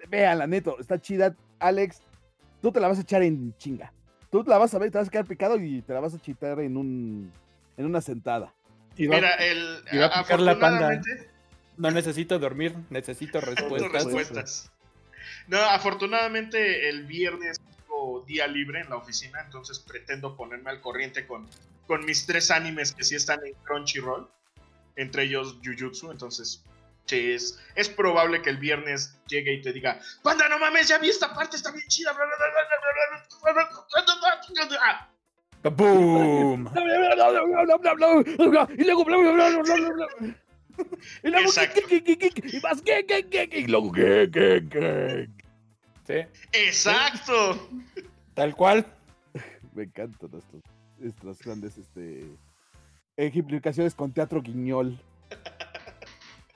vean, 0.10 0.40
la 0.40 0.48
neto, 0.48 0.80
está 0.80 1.00
chida. 1.02 1.36
Alex, 1.60 2.02
tú 2.62 2.72
te 2.72 2.80
la 2.80 2.88
vas 2.88 2.98
a 2.98 3.02
echar 3.02 3.22
en 3.24 3.54
chinga. 3.58 3.92
Tú 4.32 4.44
la 4.48 4.58
vas 4.58 4.74
a 4.74 4.80
ver, 4.80 4.89
te 4.91 4.98
vas 4.98 5.08
a 5.10 5.12
quedar 5.12 5.26
picado 5.26 5.58
y 5.58 5.82
te 5.82 5.94
la 5.94 6.00
vas 6.00 6.13
a 6.13 6.20
chitar 6.20 6.60
en 6.62 6.78
un. 6.78 7.32
en 7.78 7.86
una 7.86 8.02
sentada. 8.02 8.54
Y 8.98 9.08
va- 9.08 9.15
Mira, 9.15 9.36
el, 9.36 9.84
y 9.91 9.98
va 9.98 10.06
a 10.08 10.24
picar 10.24 10.39
la 10.39 10.54
panda. 10.60 10.67
afortunadamente, 10.89 11.30
no 11.78 11.91
necesito 11.91 12.39
dormir, 12.39 12.76
necesito 12.89 13.41
respuestas. 13.41 13.91
respuestas. 14.06 14.72
No, 15.48 15.58
afortunadamente 15.58 16.89
el 16.89 17.06
viernes 17.06 17.60
tengo 17.60 18.24
día 18.26 18.48
libre 18.48 18.82
en 18.82 18.89
la 18.89 18.96
oficina, 18.98 19.39
entonces 19.44 19.80
pretendo 19.80 20.36
ponerme 20.36 20.70
al 20.70 20.82
corriente 20.82 21.28
con, 21.28 21.48
con 21.88 22.06
mis 22.06 22.26
tres 22.26 22.52
animes 22.52 22.94
que 22.94 23.04
sí 23.04 23.15
están 23.15 23.39
en 23.46 23.54
Crunchyroll, 23.63 24.28
entre 24.96 25.24
ellos 25.24 25.58
Jujutsu, 25.63 26.12
entonces 26.12 26.63
noches. 27.12 27.60
Es 27.76 27.89
probable 27.89 28.41
que 28.41 28.50
el 28.50 28.58
viernes 28.58 29.15
llegue 29.28 29.54
y 29.54 29.62
te 29.62 29.71
diga, 29.71 30.00
panda, 30.24 30.50
no 30.50 30.58
mames, 30.60 30.88
ya 30.88 30.97
vi 30.97 31.10
esta 31.10 31.32
parte, 31.34 31.58
está 31.58 31.71
bien 31.71 31.86
chida. 31.88 32.15
¡Boom! 35.63 36.71
y 36.76 36.80
luego 37.63 38.74
y 38.78 38.84
luego 38.84 38.84
y 38.84 39.34
más 39.34 39.54
y 41.24 41.30
luego 41.30 41.52
¿Sí? 46.08 46.15
Exacto. 46.52 47.69
Tal 48.34 48.56
cual. 48.56 48.86
Me 49.74 49.84
encantan 49.84 50.32
estas, 51.00 51.38
grandes 51.39 51.78
este, 51.78 52.26
implicaciones 53.17 53.93
con 53.93 54.12
teatro 54.12 54.41
guiñol. 54.41 55.00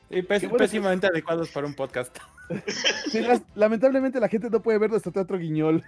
Y 0.10 0.22
pés- 0.22 0.42
Qué 0.42 0.48
bueno 0.48 0.58
pésimamente 0.64 1.08
adecuados 1.08 1.50
para 1.50 1.68
un 1.68 1.74
podcast. 1.74 2.16
Sí, 3.12 3.22
las- 3.22 3.42
lamentablemente 3.56 4.20
la 4.20 4.28
gente 4.30 4.50
no 4.52 4.62
puede 4.62 4.78
ver 4.78 4.92
nuestro 4.92 5.12
teatro 5.12 5.38
guiñol. 5.40 5.84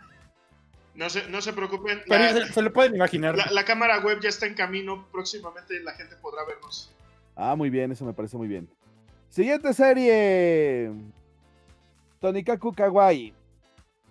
No 0.96 1.08
se, 1.10 1.30
no 1.30 1.40
se 1.42 1.54
preocupen, 1.54 2.02
Pero 2.08 2.24
la, 2.24 2.34
se, 2.48 2.54
se 2.54 2.62
lo 2.64 2.74
pueden 2.74 2.96
imaginar. 2.96 3.36
la- 3.38 3.52
la 3.52 3.64
cámara 3.66 4.00
web 4.00 4.20
ya 4.22 4.30
está 4.30 4.48
en 4.48 4.56
camino, 4.56 5.08
próximamente 5.12 5.80
la 5.82 5.92
gente 5.94 6.16
podrá 6.16 6.44
vernos. 6.46 6.92
Ah, 7.36 7.56
muy 7.56 7.70
bien, 7.70 7.92
eso 7.92 8.04
me 8.06 8.14
parece 8.14 8.36
muy 8.38 8.48
bien. 8.48 8.68
Siguiente 9.30 9.72
serie. 9.76 10.92
Tonikaku 12.20 12.74
Kawaii. 12.74 13.34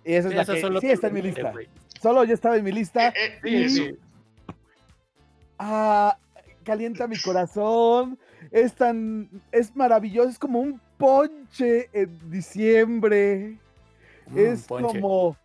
Y 0.05 0.13
esa 0.13 0.29
es 0.29 0.35
la 0.35 0.41
Eso 0.43 0.53
que 0.53 0.61
solo 0.61 0.79
sí 0.79 0.89
está 0.89 1.07
en 1.07 1.13
mi 1.15 1.21
lista. 1.21 1.53
Solo 2.01 2.23
ya 2.23 2.33
estaba 2.33 2.55
en 2.55 2.63
mi 2.63 2.71
lista. 2.71 3.09
Eh, 3.09 3.39
eh, 3.43 3.65
eso. 3.65 3.75
sí. 3.83 3.97
Ah, 5.59 6.17
calienta 6.63 7.07
mi 7.07 7.19
corazón. 7.19 8.17
Es 8.51 8.73
tan. 8.73 9.29
Es 9.51 9.75
maravilloso. 9.75 10.29
Es 10.29 10.39
como 10.39 10.59
un 10.59 10.79
ponche 10.97 11.89
en 11.93 12.29
diciembre. 12.31 13.57
Mm, 14.27 14.37
es 14.39 14.63
ponche. 14.63 14.99
como. 14.99 15.37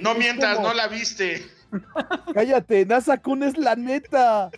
No 0.00 0.12
es 0.12 0.18
mientas, 0.18 0.56
como- 0.56 0.68
no 0.68 0.74
la 0.74 0.88
viste. 0.88 1.42
Cállate, 2.34 2.84
Nasakun 2.86 3.42
es 3.42 3.56
la 3.58 3.76
neta. 3.76 4.50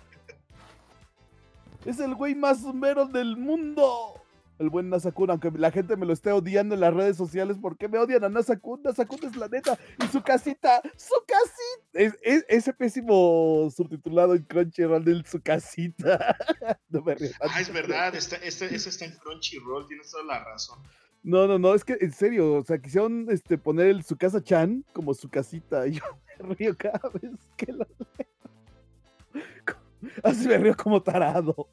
Es 1.84 1.98
el 1.98 2.14
güey 2.14 2.34
más 2.34 2.62
mero 2.74 3.06
del 3.06 3.36
mundo. 3.36 4.19
El 4.60 4.68
buen 4.68 4.90
Nasakun, 4.90 5.30
aunque 5.30 5.50
la 5.52 5.70
gente 5.70 5.96
me 5.96 6.04
lo 6.04 6.12
esté 6.12 6.30
odiando 6.32 6.74
en 6.74 6.82
las 6.82 6.92
redes 6.92 7.16
sociales, 7.16 7.56
¿por 7.56 7.78
qué 7.78 7.88
me 7.88 7.96
odian 7.96 8.22
a 8.24 8.28
Nasakun? 8.28 8.82
Nasakun 8.82 9.18
es 9.24 9.34
la 9.34 9.48
neta. 9.48 9.78
Y 9.98 10.06
su 10.08 10.20
casita, 10.22 10.82
su 10.98 11.14
casita. 11.26 11.88
Es, 11.94 12.14
es- 12.22 12.44
ese 12.46 12.74
pésimo 12.74 13.70
subtitulado 13.74 14.34
en 14.34 14.44
Crunchyroll 14.44 15.02
de 15.02 15.24
su 15.24 15.40
casita. 15.40 16.36
no 16.90 17.00
me 17.00 17.14
río. 17.14 17.30
Ah, 17.40 17.58
es 17.58 17.72
verdad, 17.72 18.14
está, 18.14 18.36
este, 18.36 18.66
ese 18.74 18.90
está 18.90 19.06
en 19.06 19.12
Crunchyroll, 19.12 19.86
tienes 19.86 20.10
toda 20.10 20.24
la 20.24 20.44
razón. 20.44 20.78
No, 21.22 21.46
no, 21.46 21.58
no, 21.58 21.74
es 21.74 21.82
que 21.82 21.96
en 21.98 22.12
serio, 22.12 22.52
o 22.56 22.62
sea, 22.62 22.78
quisieron 22.78 23.28
este, 23.30 23.56
poner 23.56 23.86
el 23.86 24.04
su 24.04 24.18
casa 24.18 24.42
Chan 24.44 24.84
como 24.92 25.14
su 25.14 25.30
casita. 25.30 25.86
Y 25.86 25.92
yo 25.92 26.02
me 26.46 26.54
río 26.54 26.76
cada 26.76 27.08
vez 27.14 27.32
que 27.56 27.72
lo 27.72 27.86
leo. 27.98 29.42
Así 30.22 30.46
me 30.46 30.58
río 30.58 30.76
como 30.76 31.02
tarado. 31.02 31.66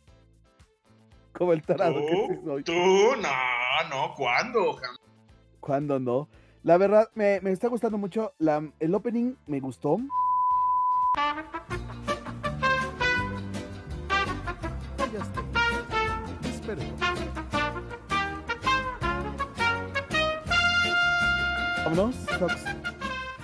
Como 1.37 1.53
el 1.53 1.61
tarado 1.61 2.05
que 2.05 2.15
sí 2.15 2.41
soy. 2.43 2.63
¿Tú? 2.63 2.73
No, 2.73 3.89
no, 3.89 4.13
¿cuándo? 4.15 4.79
¿Cuándo 5.59 5.99
no? 5.99 6.27
La 6.63 6.77
verdad, 6.77 7.09
me, 7.13 7.39
me 7.41 7.51
está 7.51 7.67
gustando 7.67 7.97
mucho. 7.97 8.33
La, 8.39 8.63
el 8.79 8.95
opening 8.95 9.35
me 9.45 9.59
gustó. 9.59 9.97
Ya. 15.13 15.23
Vámonos. 21.85 22.15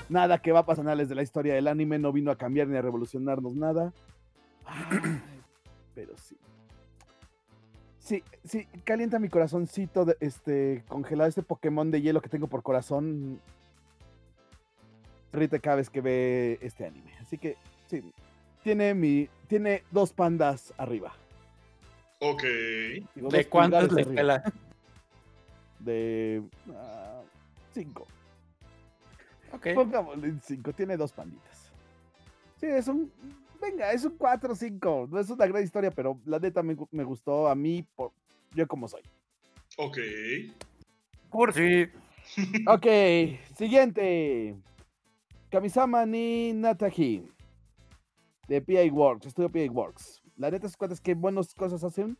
Nada 0.10 0.38
que 0.39 0.51
va 0.51 0.60
a 0.60 0.65
pasar 0.65 0.97
de 0.97 1.15
la 1.15 1.23
historia 1.23 1.53
del 1.53 1.67
anime. 1.67 1.99
No 1.99 2.12
vino 2.12 2.32
a 2.32 2.38
cambiar 2.38 2.67
ni 2.67 2.77
a 2.77 2.82
revolucionarnos 2.82 3.56
nada. 3.56 3.93
Ay, 4.65 5.19
pero 5.95 6.17
sí. 6.17 6.36
Sí, 8.03 8.21
sí, 8.43 8.67
calienta 8.83 9.17
mi 9.17 9.29
corazoncito 9.29 10.03
de, 10.03 10.17
este, 10.19 10.83
congelado, 10.89 11.29
este 11.29 11.41
Pokémon 11.41 11.89
de 11.89 12.01
hielo 12.01 12.21
que 12.21 12.27
tengo 12.27 12.47
por 12.47 12.61
corazón. 12.61 13.39
Rita 15.31 15.57
cada 15.59 15.77
vez 15.77 15.89
que 15.89 16.01
ve 16.01 16.59
este 16.61 16.85
anime. 16.85 17.13
Así 17.21 17.37
que, 17.37 17.55
sí, 17.87 18.03
tiene 18.61 18.93
mi, 18.93 19.29
tiene 19.47 19.83
dos 19.89 20.11
pandas 20.11 20.73
arriba. 20.77 21.13
Ok. 22.19 22.43
Digo, 23.15 23.29
¿De 23.29 23.37
dos 23.37 23.47
cuánto 23.47 23.79
es 23.79 23.87
pulgares 23.87 23.93
la 23.93 24.33
arriba. 24.33 24.35
escala? 24.35 24.53
De 25.79 26.43
ah, 26.75 27.21
cinco. 27.73 28.05
Ok. 29.53 29.67
Pongámosle 29.75 30.27
en 30.27 30.41
cinco, 30.41 30.73
tiene 30.73 30.97
dos 30.97 31.13
panditas. 31.13 31.71
Sí, 32.59 32.65
es 32.65 32.89
un 32.89 33.09
venga, 33.63 33.91
es 33.91 34.04
un 34.06 34.17
4 34.17 34.54
o 34.54 34.56
5. 34.56 35.08
No 35.10 35.19
es 35.19 35.30
una 35.30 35.47
gran 35.47 35.63
historia, 35.63 35.91
pero 35.91 36.19
la 36.26 36.39
neta 36.39 36.62
me, 36.62 36.76
me 36.91 37.04
gustó 37.04 37.47
a 37.47 37.56
mí, 37.56 37.86
por, 37.95 38.12
yo 38.54 38.67
como 38.67 38.88
soy. 38.88 39.02
Ok. 39.78 39.97
Por 41.32 41.54
si. 41.54 41.89
Ok, 42.67 42.86
siguiente. 43.58 44.56
Kamisama 45.49 46.06
ni 46.06 46.54
Natahi. 46.54 47.28
De 48.47 48.62
PA 48.62 48.93
Works, 48.93 49.28
estudio 49.28 49.49
PA 49.49 49.71
Works. 49.71 50.21
La 50.38 50.52
neta, 50.52 50.67
es 50.67 50.78
cuentas 50.78 50.99
que 50.99 51.13
buenas 51.13 51.54
cosas 51.54 51.84
hacen, 51.84 52.17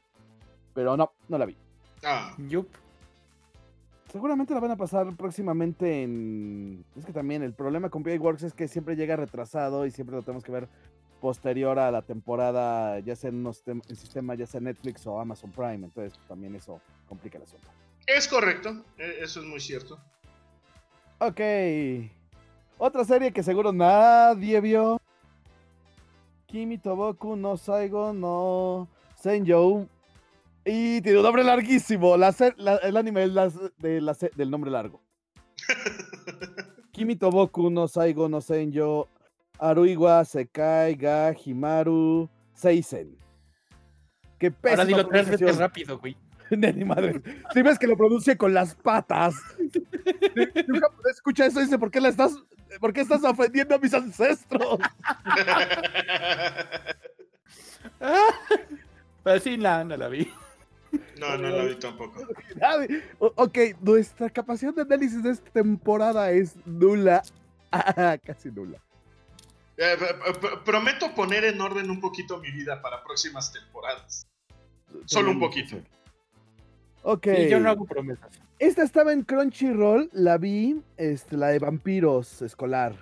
pero 0.74 0.96
no, 0.96 1.12
no 1.28 1.38
la 1.38 1.46
vi. 1.46 1.58
Ah, 2.04 2.36
Yup. 2.38 2.68
Seguramente 4.12 4.54
la 4.54 4.60
van 4.60 4.72
a 4.72 4.78
pasar 4.78 5.16
próximamente 5.16 6.04
en. 6.04 6.86
Es 6.96 7.06
que 7.06 7.14
también 7.14 7.42
el 7.42 7.54
problema 7.54 7.90
con 7.90 8.04
PA 8.04 8.12
Works 8.20 8.44
es 8.44 8.54
que 8.54 8.68
siempre 8.68 8.96
llega 8.96 9.16
retrasado 9.16 9.86
y 9.86 9.92
siempre 9.92 10.16
lo 10.16 10.22
tenemos 10.22 10.44
que 10.44 10.52
ver 10.52 10.70
posterior 11.24 11.80
a 11.80 11.90
la 11.90 12.02
temporada, 12.02 13.00
ya 13.00 13.16
sea 13.16 13.30
en, 13.30 13.38
unos 13.38 13.64
tem- 13.66 13.82
en 13.88 13.96
sistema, 13.96 14.36
ya 14.36 14.46
sea 14.46 14.60
Netflix 14.60 15.08
o 15.08 15.18
Amazon 15.18 15.52
Prime. 15.52 15.86
Entonces 15.88 16.20
también 16.28 16.54
eso 16.54 16.82
complica 17.08 17.38
el 17.38 17.46
asunto. 17.46 17.66
es 18.06 18.28
correcto. 18.28 18.84
e- 18.98 19.20
Eso 19.24 19.40
es 19.40 19.46
muy 19.46 19.62
cierto. 19.62 19.98
Ok. 21.20 21.40
Otra 22.78 23.06
serie 23.06 23.32
que 23.32 23.42
seguro 23.42 23.72
nadie 23.72 24.60
vio. 24.60 25.00
Kimi 26.46 26.78
Toboku 26.78 27.38
no 27.38 27.56
Saigo 27.56 28.12
no 28.12 28.90
Senjou. 29.16 29.88
Y 30.66 31.00
tiene 31.02 31.20
un 31.20 31.24
nombre 31.24 31.46
larguísimo. 31.46 32.18
La 32.18 32.36
la- 32.58 32.76
el 32.84 32.98
anime 32.98 33.24
es 33.24 33.34
de 33.80 34.30
del 34.36 34.52
nombre 34.52 34.70
largo. 34.72 35.02
Kimi 36.92 37.16
Toboku 37.16 37.70
no 37.70 37.88
Saigo 37.88 38.28
no 38.28 38.42
Senjou. 38.42 39.08
Aruiwa 39.64 40.26
Sekai 40.26 40.96
ga 40.96 41.34
Himaru 41.34 42.30
Seisen. 42.54 43.16
Qué 44.38 44.48
Ahora 44.48 44.60
pésima 44.62 44.86
dilo 44.86 45.08
tres 45.08 45.30
veces 45.30 45.58
rápido, 45.58 45.98
güey. 46.00 46.18
De 46.50 46.74
ni 46.74 46.84
madre. 46.84 47.22
Si 47.54 47.62
ves 47.62 47.80
que 47.80 47.88
lo 47.88 47.96
pronuncie 47.96 48.36
con 48.36 48.54
las 48.54 48.76
patas. 48.76 49.36
Nunca 50.68 50.90
escucha 51.10 51.46
eso 51.46 51.62
y 51.62 51.64
dice, 51.64 51.80
¿por 51.80 51.90
qué, 51.90 52.02
la 52.02 52.10
estás, 52.10 52.36
¿por 52.82 52.92
qué 52.92 53.00
estás 53.02 53.24
ofendiendo 53.24 53.76
a 53.76 53.78
mis 53.78 53.94
ancestros? 53.94 54.80
Pero 59.24 59.40
sí, 59.40 59.58
no, 59.58 59.86
no 59.86 59.96
la 59.96 60.10
vi. 60.10 60.30
no, 61.18 61.38
no 61.38 61.50
la 61.50 61.64
vi 61.64 61.76
tampoco. 61.76 62.22
Ok, 63.20 63.58
nuestra 63.80 64.30
capacidad 64.30 64.74
de 64.74 64.82
análisis 64.82 65.24
de 65.24 65.30
esta 65.32 65.50
temporada 65.52 66.32
es 66.32 66.58
nula. 66.66 67.24
Ah, 67.76 68.20
casi 68.24 68.52
nula. 68.52 68.80
Eh, 69.78 69.98
prometo 70.64 71.14
poner 71.16 71.46
en 71.46 71.60
orden 71.60 71.90
un 71.90 72.00
poquito 72.00 72.38
mi 72.38 72.52
vida 72.52 72.82
para 72.82 73.04
próximas 73.04 73.52
temporadas. 73.52 74.28
Solo 75.06 75.32
un 75.32 75.40
poquito. 75.40 75.78
Ok. 77.02 77.28
Sí, 77.36 77.50
yo 77.50 77.60
no 77.60 77.70
hago 77.70 77.86
promesas. 77.86 78.30
Esta 78.60 78.84
estaba 78.84 79.12
en 79.12 79.24
Crunchyroll, 79.24 80.10
la 80.14 80.38
vi, 80.38 80.82
este, 80.98 81.38
la 81.38 81.48
de 81.48 81.60
vampiros 81.60 82.42
escolar. 82.42 82.96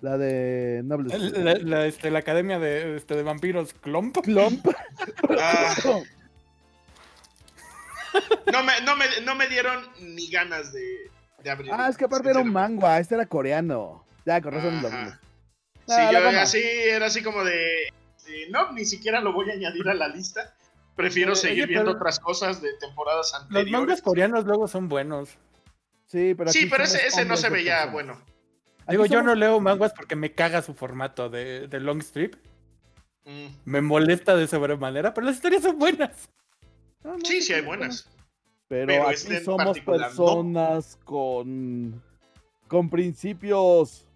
La 0.00 0.18
de 0.18 0.82
Nobles. 0.84 1.32
La, 1.32 1.54
la, 1.54 1.86
este, 1.86 2.10
la 2.10 2.18
academia 2.18 2.58
de, 2.58 2.96
este, 2.96 3.14
de 3.14 3.22
vampiros 3.22 3.72
Clomp. 3.74 4.18
Clomp. 4.22 4.66
Ah, 5.36 5.74
no, 8.52 8.62
me, 8.62 8.80
no, 8.82 8.96
me, 8.96 9.04
no 9.24 9.34
me 9.34 9.48
dieron 9.48 9.80
ni 9.98 10.30
ganas 10.30 10.72
de, 10.72 11.10
de 11.42 11.50
abrir. 11.50 11.72
Ah, 11.72 11.88
es 11.88 11.96
que 11.96 12.04
aparte 12.04 12.30
era 12.30 12.40
un 12.40 12.52
manga, 12.52 13.00
este 13.00 13.16
era 13.16 13.26
coreano. 13.26 14.04
Ya, 14.24 14.40
con 14.40 14.52
razón 14.52 14.80
lo 14.80 14.88
Sí, 15.86 15.94
Ah, 15.96 16.10
yo 16.12 16.18
goma. 16.20 16.42
así, 16.42 16.62
era 16.62 17.06
así 17.06 17.22
como 17.22 17.44
de. 17.44 17.88
de, 18.24 18.48
no, 18.50 18.72
ni 18.72 18.84
siquiera 18.84 19.20
lo 19.20 19.32
voy 19.32 19.50
a 19.50 19.54
añadir 19.54 19.88
a 19.88 19.94
la 19.94 20.08
lista. 20.08 20.54
Prefiero 20.96 21.32
Eh, 21.32 21.36
seguir 21.36 21.64
oye, 21.64 21.72
viendo 21.74 21.90
otras 21.92 22.20
cosas 22.20 22.62
de 22.62 22.72
temporadas 22.80 23.32
Los 23.32 23.42
anteriores. 23.42 23.72
mangas 23.72 24.02
coreanos 24.02 24.44
luego 24.44 24.68
son 24.68 24.88
buenos. 24.88 25.30
Sí, 26.06 26.34
pero 26.34 26.50
sí, 26.52 26.66
pero 26.66 26.84
ese, 26.84 27.06
ese 27.06 27.24
no 27.24 27.36
se 27.36 27.50
veía 27.50 27.74
personas. 27.90 27.92
bueno. 27.92 28.22
Digo, 28.88 29.06
yo 29.06 29.22
no 29.22 29.34
leo 29.34 29.58
mangas 29.60 29.92
porque 29.94 30.14
me 30.14 30.32
caga 30.32 30.62
su 30.62 30.74
formato 30.74 31.28
de, 31.30 31.66
de 31.68 31.80
long 31.80 32.00
strip. 32.00 32.36
Mm. 33.24 33.46
Me 33.64 33.80
molesta 33.80 34.36
de 34.36 34.46
sobremanera, 34.46 35.12
pero 35.14 35.26
las 35.26 35.36
historias 35.36 35.62
son 35.62 35.78
buenas. 35.78 36.28
No, 37.02 37.14
no, 37.16 37.24
Sí, 37.24 37.40
sí 37.42 37.52
hay 37.54 37.62
buenas. 37.62 38.08
Pero, 38.68 38.86
Pero 38.86 39.02
aquí 39.08 39.14
este 39.14 39.44
somos 39.44 39.78
personas 39.80 40.98
con, 41.04 42.02
con 42.68 42.88
principios 42.90 44.06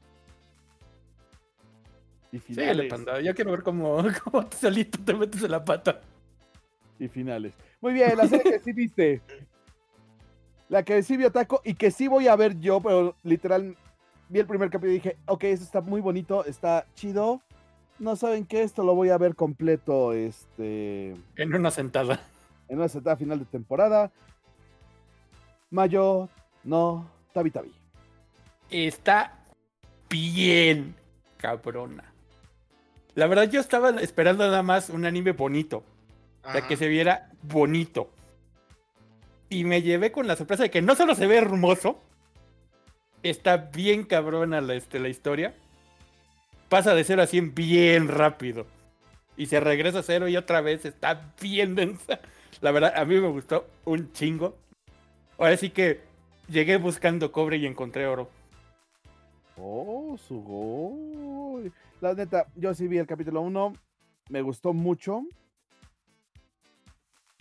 y 2.32 2.38
finales. 2.38 2.90
panda. 2.90 3.20
Yo 3.20 3.34
quiero 3.34 3.50
ver 3.52 3.62
cómo, 3.62 4.02
cómo 4.24 4.46
tú 4.46 4.56
solito 4.56 4.98
te 5.04 5.14
metes 5.14 5.42
en 5.42 5.50
la 5.50 5.64
pata. 5.64 6.00
y 6.98 7.08
finales. 7.08 7.54
Muy 7.80 7.92
bien, 7.92 8.16
la 8.16 8.26
serie 8.26 8.52
que 8.52 8.60
sí 8.60 8.72
viste. 8.72 9.22
La 10.68 10.82
que 10.82 11.02
sí 11.02 11.16
vio 11.16 11.32
Taco 11.32 11.62
y 11.64 11.74
que 11.74 11.90
sí 11.90 12.08
voy 12.08 12.28
a 12.28 12.36
ver 12.36 12.58
yo, 12.60 12.80
pero 12.80 13.14
literal 13.22 13.76
vi 14.28 14.40
el 14.40 14.46
primer 14.46 14.68
capítulo 14.68 14.92
y 14.92 14.96
dije, 14.96 15.16
ok, 15.26 15.44
esto 15.44 15.64
está 15.64 15.80
muy 15.80 16.00
bonito, 16.00 16.44
está 16.44 16.86
chido. 16.94 17.40
No 17.98 18.14
saben 18.16 18.44
qué, 18.44 18.62
esto 18.62 18.84
lo 18.84 18.94
voy 18.94 19.08
a 19.08 19.18
ver 19.18 19.34
completo 19.34 20.12
este, 20.12 21.14
En 21.36 21.54
una 21.54 21.70
sentada. 21.70 22.20
en 22.68 22.78
una 22.78 22.88
sentada 22.88 23.16
final 23.16 23.38
de 23.38 23.44
temporada. 23.46 24.12
Mayo, 25.70 26.28
no, 26.64 27.10
Tabi 27.32 27.50
Tabi. 27.50 27.72
Está 28.70 29.38
bien 30.10 30.94
cabrona. 31.38 32.12
La 33.18 33.26
verdad, 33.26 33.50
yo 33.50 33.58
estaba 33.58 33.90
esperando 34.00 34.46
nada 34.46 34.62
más 34.62 34.90
un 34.90 35.04
anime 35.04 35.32
bonito. 35.32 35.78
O 36.44 36.52
sea, 36.52 36.60
Ajá. 36.60 36.68
que 36.68 36.76
se 36.76 36.86
viera 36.86 37.28
bonito. 37.42 38.12
Y 39.48 39.64
me 39.64 39.82
llevé 39.82 40.12
con 40.12 40.28
la 40.28 40.36
sorpresa 40.36 40.62
de 40.62 40.70
que 40.70 40.82
no 40.82 40.94
solo 40.94 41.16
se 41.16 41.26
ve 41.26 41.36
hermoso, 41.36 42.00
está 43.24 43.56
bien 43.56 44.04
cabrona 44.04 44.60
la, 44.60 44.76
este, 44.76 45.00
la 45.00 45.08
historia. 45.08 45.52
Pasa 46.68 46.94
de 46.94 47.02
0 47.02 47.22
a 47.22 47.26
100 47.26 47.56
bien 47.56 48.06
rápido. 48.06 48.68
Y 49.36 49.46
se 49.46 49.58
regresa 49.58 49.98
a 49.98 50.02
cero 50.04 50.28
y 50.28 50.36
otra 50.36 50.60
vez 50.60 50.84
está 50.84 51.32
bien 51.40 51.74
densa. 51.74 52.20
La 52.60 52.70
verdad, 52.70 52.92
a 52.94 53.04
mí 53.04 53.16
me 53.16 53.30
gustó 53.30 53.66
un 53.84 54.12
chingo. 54.12 54.56
Ahora 55.38 55.56
sí 55.56 55.70
que 55.70 56.02
llegué 56.48 56.76
buscando 56.76 57.32
cobre 57.32 57.56
y 57.56 57.66
encontré 57.66 58.06
oro. 58.06 58.30
Oh, 59.56 60.16
su 60.28 60.40
gol. 60.40 61.72
La 62.00 62.14
neta, 62.14 62.46
yo 62.54 62.74
sí 62.74 62.86
vi 62.86 62.98
el 62.98 63.06
capítulo 63.06 63.40
1, 63.42 63.72
me 64.30 64.42
gustó 64.42 64.72
mucho. 64.72 65.22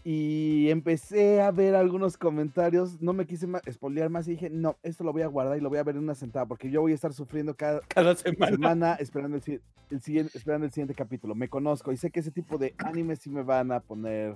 Y 0.04 0.70
empecé 0.70 1.42
a 1.42 1.52
ver 1.52 1.76
algunos 1.76 2.18
comentarios, 2.18 3.02
no 3.02 3.12
me 3.12 3.26
quise 3.28 3.46
ma- 3.46 3.62
espolear 3.66 4.10
más 4.10 4.26
y 4.28 4.32
dije, 4.32 4.50
no, 4.50 4.78
esto 4.82 5.04
lo 5.04 5.12
voy 5.12 5.22
a 5.24 5.28
guardar 5.28 5.58
y 5.58 5.62
lo 5.62 5.68
voy 5.68 5.80
a 5.80 5.84
ver 5.84 5.96
en 5.98 6.04
una 6.04 6.16
sentada 6.16 6.46
porque 6.46 6.72
yo 6.72 6.80
voy 6.80 6.94
a 6.94 6.96
estar 6.96 7.12
sufriendo 7.14 7.56
cada 7.56 7.82
Cada 7.90 8.16
semana. 8.16 8.48
semana 8.56 8.94
esperando 9.02 9.36
el 9.38 10.02
siguiente, 10.02 10.38
esperando 10.38 10.66
el 10.66 10.72
siguiente 10.72 10.96
capítulo. 10.96 11.36
Me 11.36 11.50
conozco 11.50 11.92
y 11.92 11.98
sé 11.98 12.10
que 12.10 12.22
ese 12.22 12.32
tipo 12.32 12.58
de 12.58 12.74
animes 12.78 13.20
sí 13.20 13.30
me 13.30 13.44
van 13.44 13.72
a 13.74 13.82
poner 13.82 14.36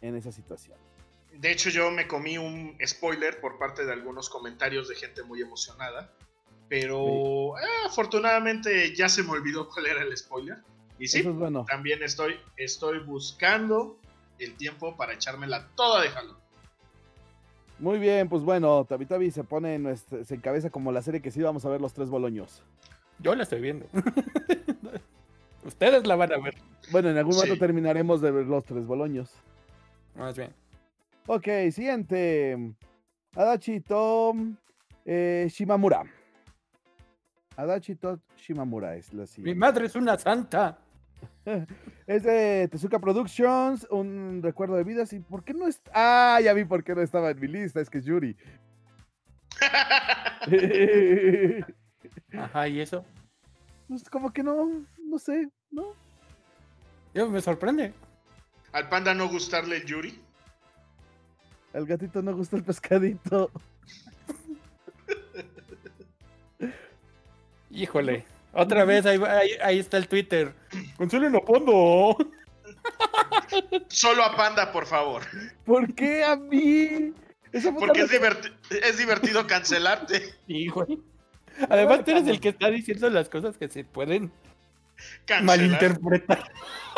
en 0.00 0.16
esa 0.16 0.32
situación. 0.32 0.76
De 1.38 1.52
hecho, 1.52 1.70
yo 1.70 1.92
me 1.92 2.08
comí 2.08 2.36
un 2.38 2.76
spoiler 2.84 3.40
por 3.40 3.58
parte 3.58 3.86
de 3.86 3.92
algunos 3.92 4.28
comentarios 4.28 4.88
de 4.88 4.96
gente 4.96 5.22
muy 5.22 5.40
emocionada. 5.40 6.12
Pero 6.70 7.58
eh, 7.58 7.62
afortunadamente 7.86 8.94
ya 8.94 9.08
se 9.10 9.22
me 9.24 9.30
olvidó 9.32 9.68
cuál 9.68 9.86
era 9.86 10.02
el 10.02 10.16
spoiler. 10.16 10.56
Y 10.98 11.08
sí, 11.08 11.18
Eso 11.18 11.30
es 11.30 11.36
bueno. 11.36 11.66
también 11.68 12.02
estoy, 12.02 12.36
estoy 12.56 13.00
buscando 13.00 13.98
el 14.38 14.54
tiempo 14.54 14.96
para 14.96 15.12
echármela 15.14 15.66
toda 15.74 16.00
de 16.02 16.08
jalón. 16.08 16.36
Muy 17.80 17.98
bien, 17.98 18.28
pues 18.28 18.42
bueno, 18.42 18.84
Tabi 18.88 19.06
Tabi 19.06 19.30
se 19.30 19.42
pone 19.42 19.74
en 19.74 19.82
nuestra- 19.82 20.24
se 20.24 20.34
encabeza 20.34 20.70
como 20.70 20.92
la 20.92 21.02
serie 21.02 21.20
que 21.20 21.30
sí 21.30 21.42
vamos 21.42 21.64
a 21.64 21.70
ver 21.70 21.80
los 21.80 21.92
tres 21.92 22.08
boloños. 22.08 22.62
Yo 23.18 23.34
la 23.34 23.42
estoy 23.42 23.60
viendo. 23.60 23.86
Ustedes 25.64 26.06
la 26.06 26.16
van 26.16 26.32
a 26.32 26.38
ver. 26.38 26.54
Bueno, 26.90 27.10
en 27.10 27.18
algún 27.18 27.34
momento 27.34 27.54
Sí. 27.54 27.60
terminaremos 27.60 28.20
de 28.20 28.30
ver 28.30 28.46
los 28.46 28.64
tres 28.64 28.86
boloños. 28.86 29.30
Más 30.14 30.36
bien. 30.36 30.52
Ok, 31.26 31.46
siguiente. 31.72 32.74
Adachi 33.34 33.80
to 33.80 34.34
eh, 35.04 35.48
Shimamura. 35.50 36.02
Adachi 37.60 37.94
to 37.96 38.20
Shimamura 38.36 38.96
es 38.96 39.12
la 39.12 39.22
Mi 39.22 39.26
siguiente. 39.26 39.58
madre 39.58 39.86
es 39.86 39.94
una 39.94 40.18
santa. 40.18 40.78
Es 42.06 42.22
de 42.24 42.66
Tezuka 42.68 42.98
Productions, 42.98 43.86
un 43.90 44.40
recuerdo 44.42 44.74
de 44.76 44.84
vidas. 44.84 45.12
¿Y 45.12 45.20
por 45.20 45.44
qué 45.44 45.54
no 45.54 45.68
está? 45.68 45.90
Ah, 45.94 46.40
ya 46.40 46.52
vi 46.54 46.64
por 46.64 46.82
qué 46.82 46.94
no 46.94 47.02
estaba 47.02 47.30
en 47.30 47.38
mi 47.38 47.46
lista, 47.46 47.80
es 47.80 47.88
que 47.90 47.98
es 47.98 48.04
Yuri. 48.04 48.36
Ajá, 52.36 52.68
¿y 52.68 52.80
eso? 52.80 53.04
pues 53.88 54.08
como 54.08 54.32
que 54.32 54.42
no, 54.42 54.84
no 55.04 55.18
sé, 55.18 55.48
¿no? 55.70 55.94
Yo 57.14 57.28
me 57.28 57.40
sorprende. 57.40 57.92
Al 58.72 58.88
panda 58.88 59.14
no 59.14 59.28
gustarle 59.28 59.76
el 59.78 59.84
Yuri. 59.84 60.20
Al 61.74 61.86
gatito 61.86 62.22
no 62.22 62.34
gusta 62.34 62.56
el 62.56 62.64
pescadito. 62.64 63.50
Híjole. 67.70 68.24
Otra 68.52 68.84
vez, 68.84 69.06
ahí, 69.06 69.20
ahí, 69.26 69.50
ahí 69.62 69.78
está 69.78 69.96
el 69.96 70.08
Twitter. 70.08 70.52
Cancelen 70.98 71.36
a 71.36 71.40
Pando. 71.40 72.16
Solo 73.88 74.24
a 74.24 74.36
Panda, 74.36 74.72
por 74.72 74.86
favor. 74.86 75.22
¿Por 75.64 75.94
qué 75.94 76.24
a 76.24 76.36
mí? 76.36 77.12
Porque 77.78 78.02
es, 78.02 78.10
diverti- 78.10 78.52
es 78.82 78.98
divertido 78.98 79.46
cancelarte. 79.46 80.34
Güey. 80.48 80.98
Además, 81.68 82.04
tú 82.04 82.12
eres 82.12 82.26
el 82.26 82.40
que 82.40 82.50
está 82.50 82.68
diciendo 82.70 83.10
las 83.10 83.28
cosas 83.28 83.56
que 83.56 83.68
se 83.68 83.84
pueden 83.84 84.30
Cancelar. 85.26 85.44
malinterpretar. 85.44 86.50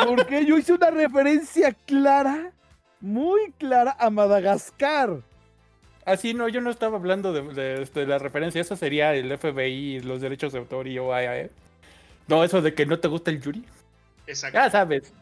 Porque 0.04 0.44
yo 0.46 0.58
hice 0.58 0.72
una 0.74 0.90
referencia 0.90 1.72
clara, 1.86 2.52
muy 3.00 3.52
clara 3.58 3.96
a 3.98 4.10
Madagascar. 4.10 5.20
Así 6.04 6.34
no, 6.34 6.48
yo 6.48 6.60
no 6.60 6.70
estaba 6.70 6.96
hablando 6.96 7.32
de, 7.32 7.42
de, 7.54 7.82
este, 7.82 8.06
la 8.06 8.18
referencia. 8.18 8.60
Eso 8.60 8.76
sería 8.76 9.14
el 9.14 9.36
FBI, 9.38 10.00
los 10.00 10.20
derechos 10.20 10.52
de 10.52 10.58
autor 10.58 10.88
y 10.88 10.98
OAE. 10.98 11.50
No, 12.28 12.42
eso 12.44 12.60
de 12.62 12.74
que 12.74 12.86
no 12.86 12.98
te 12.98 13.08
gusta 13.08 13.30
el 13.30 13.40
Yuri. 13.40 13.64
Exacto. 14.26 14.58
Ya 14.58 14.70
sabes. 14.70 15.12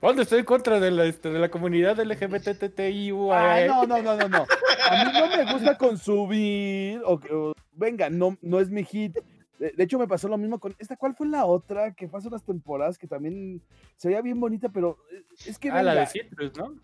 ¿Dónde 0.00 0.22
estoy 0.22 0.40
en 0.40 0.44
contra 0.44 0.80
de 0.80 0.90
la, 0.90 1.04
este, 1.04 1.30
de 1.30 1.38
la 1.38 1.48
comunidad 1.48 1.96
LGBTTIU? 2.00 3.32
Ay, 3.32 3.68
no, 3.68 3.86
no, 3.86 4.02
no, 4.02 4.16
no, 4.16 4.28
no. 4.28 4.46
A 4.90 5.04
mí 5.04 5.12
no 5.12 5.28
me 5.28 5.52
gusta 5.52 5.78
consumir. 5.78 7.00
O, 7.04 7.20
o- 7.30 7.52
venga, 7.72 8.10
no, 8.10 8.36
no 8.42 8.58
es 8.58 8.68
mi 8.68 8.84
hit. 8.84 9.16
De, 9.60 9.70
de 9.70 9.84
hecho, 9.84 10.00
me 10.00 10.08
pasó 10.08 10.26
lo 10.26 10.36
mismo 10.36 10.58
con 10.58 10.74
esta. 10.80 10.96
¿Cuál 10.96 11.14
fue 11.14 11.28
la 11.28 11.44
otra? 11.44 11.92
Que 11.94 12.10
hace 12.12 12.26
unas 12.26 12.42
temporadas 12.44 12.98
que 12.98 13.06
también 13.06 13.62
se 13.96 14.08
veía 14.08 14.20
bien 14.22 14.40
bonita, 14.40 14.68
pero 14.70 14.98
eh, 15.12 15.22
es 15.46 15.56
que. 15.56 15.70
Ah, 15.70 15.84
la 15.84 15.92
de 15.92 15.98
venga, 16.00 16.10
Citrus, 16.10 16.56
¿no? 16.56 16.74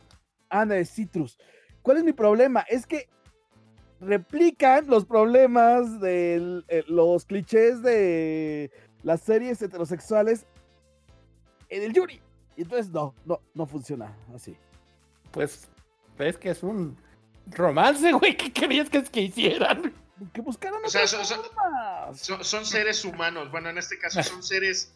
Ah, 0.48 0.64
la 0.64 0.74
de 0.76 0.84
Citrus. 0.84 1.38
¿Cuál 1.88 1.96
es 1.96 2.04
mi 2.04 2.12
problema? 2.12 2.66
Es 2.68 2.86
que 2.86 3.08
replican 3.98 4.88
los 4.88 5.06
problemas 5.06 6.02
de 6.02 6.62
los 6.86 7.24
clichés 7.24 7.80
de 7.80 8.70
las 9.02 9.22
series 9.22 9.62
heterosexuales 9.62 10.44
en 11.70 11.84
el 11.84 11.94
Yuri. 11.94 12.20
Y 12.58 12.62
entonces 12.64 12.92
no, 12.92 13.14
no, 13.24 13.40
no 13.54 13.64
funciona 13.64 14.14
así. 14.34 14.54
Pues, 15.30 15.66
ves 16.18 16.36
que 16.36 16.50
es 16.50 16.62
un 16.62 16.94
romance, 17.52 18.12
güey. 18.20 18.36
¿Qué 18.36 18.52
querías 18.52 18.90
que, 18.90 19.02
que 19.04 19.22
hicieran? 19.22 19.94
Que 20.34 20.42
buscaran 20.42 20.84
O 20.84 20.90
sea. 20.90 21.06
Son, 21.06 22.44
son 22.44 22.66
seres 22.66 23.02
humanos. 23.02 23.50
Bueno, 23.50 23.70
en 23.70 23.78
este 23.78 23.98
caso 23.98 24.22
son 24.22 24.42
seres 24.42 24.92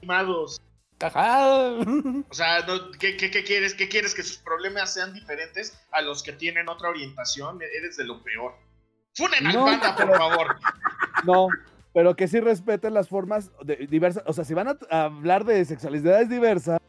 animados. 0.00 0.60
Ajá. 1.00 1.60
O 2.30 2.34
sea, 2.34 2.60
no- 2.66 2.90
¿qué, 2.98 3.16
qué- 3.16 3.30
qué 3.30 3.44
quieres? 3.44 3.74
¿Qué 3.74 3.88
quieres? 3.88 4.14
Que 4.14 4.22
sus 4.22 4.38
problemas 4.38 4.94
sean 4.94 5.12
diferentes 5.12 5.78
a 5.90 6.00
los 6.02 6.22
que 6.22 6.32
tienen 6.32 6.68
otra 6.68 6.88
orientación. 6.88 7.58
Eres 7.62 7.96
de 7.96 8.04
lo 8.04 8.22
peor. 8.22 8.54
Funen 9.14 9.46
al 9.46 9.54
No, 9.54 9.64
panda, 9.66 9.94
por 9.96 10.06
pero- 10.06 10.18
favor. 10.18 10.56
No, 11.24 11.48
pero 11.92 12.16
que 12.16 12.26
sí 12.28 12.40
respeten 12.40 12.94
las 12.94 13.08
formas 13.08 13.50
de- 13.64 13.86
diversas. 13.88 14.22
O 14.26 14.32
sea, 14.32 14.44
si 14.44 14.54
van 14.54 14.68
a, 14.68 14.78
a 14.90 15.04
hablar 15.04 15.44
de 15.44 15.64
sexualidades 15.64 16.28
diversas, 16.28 16.80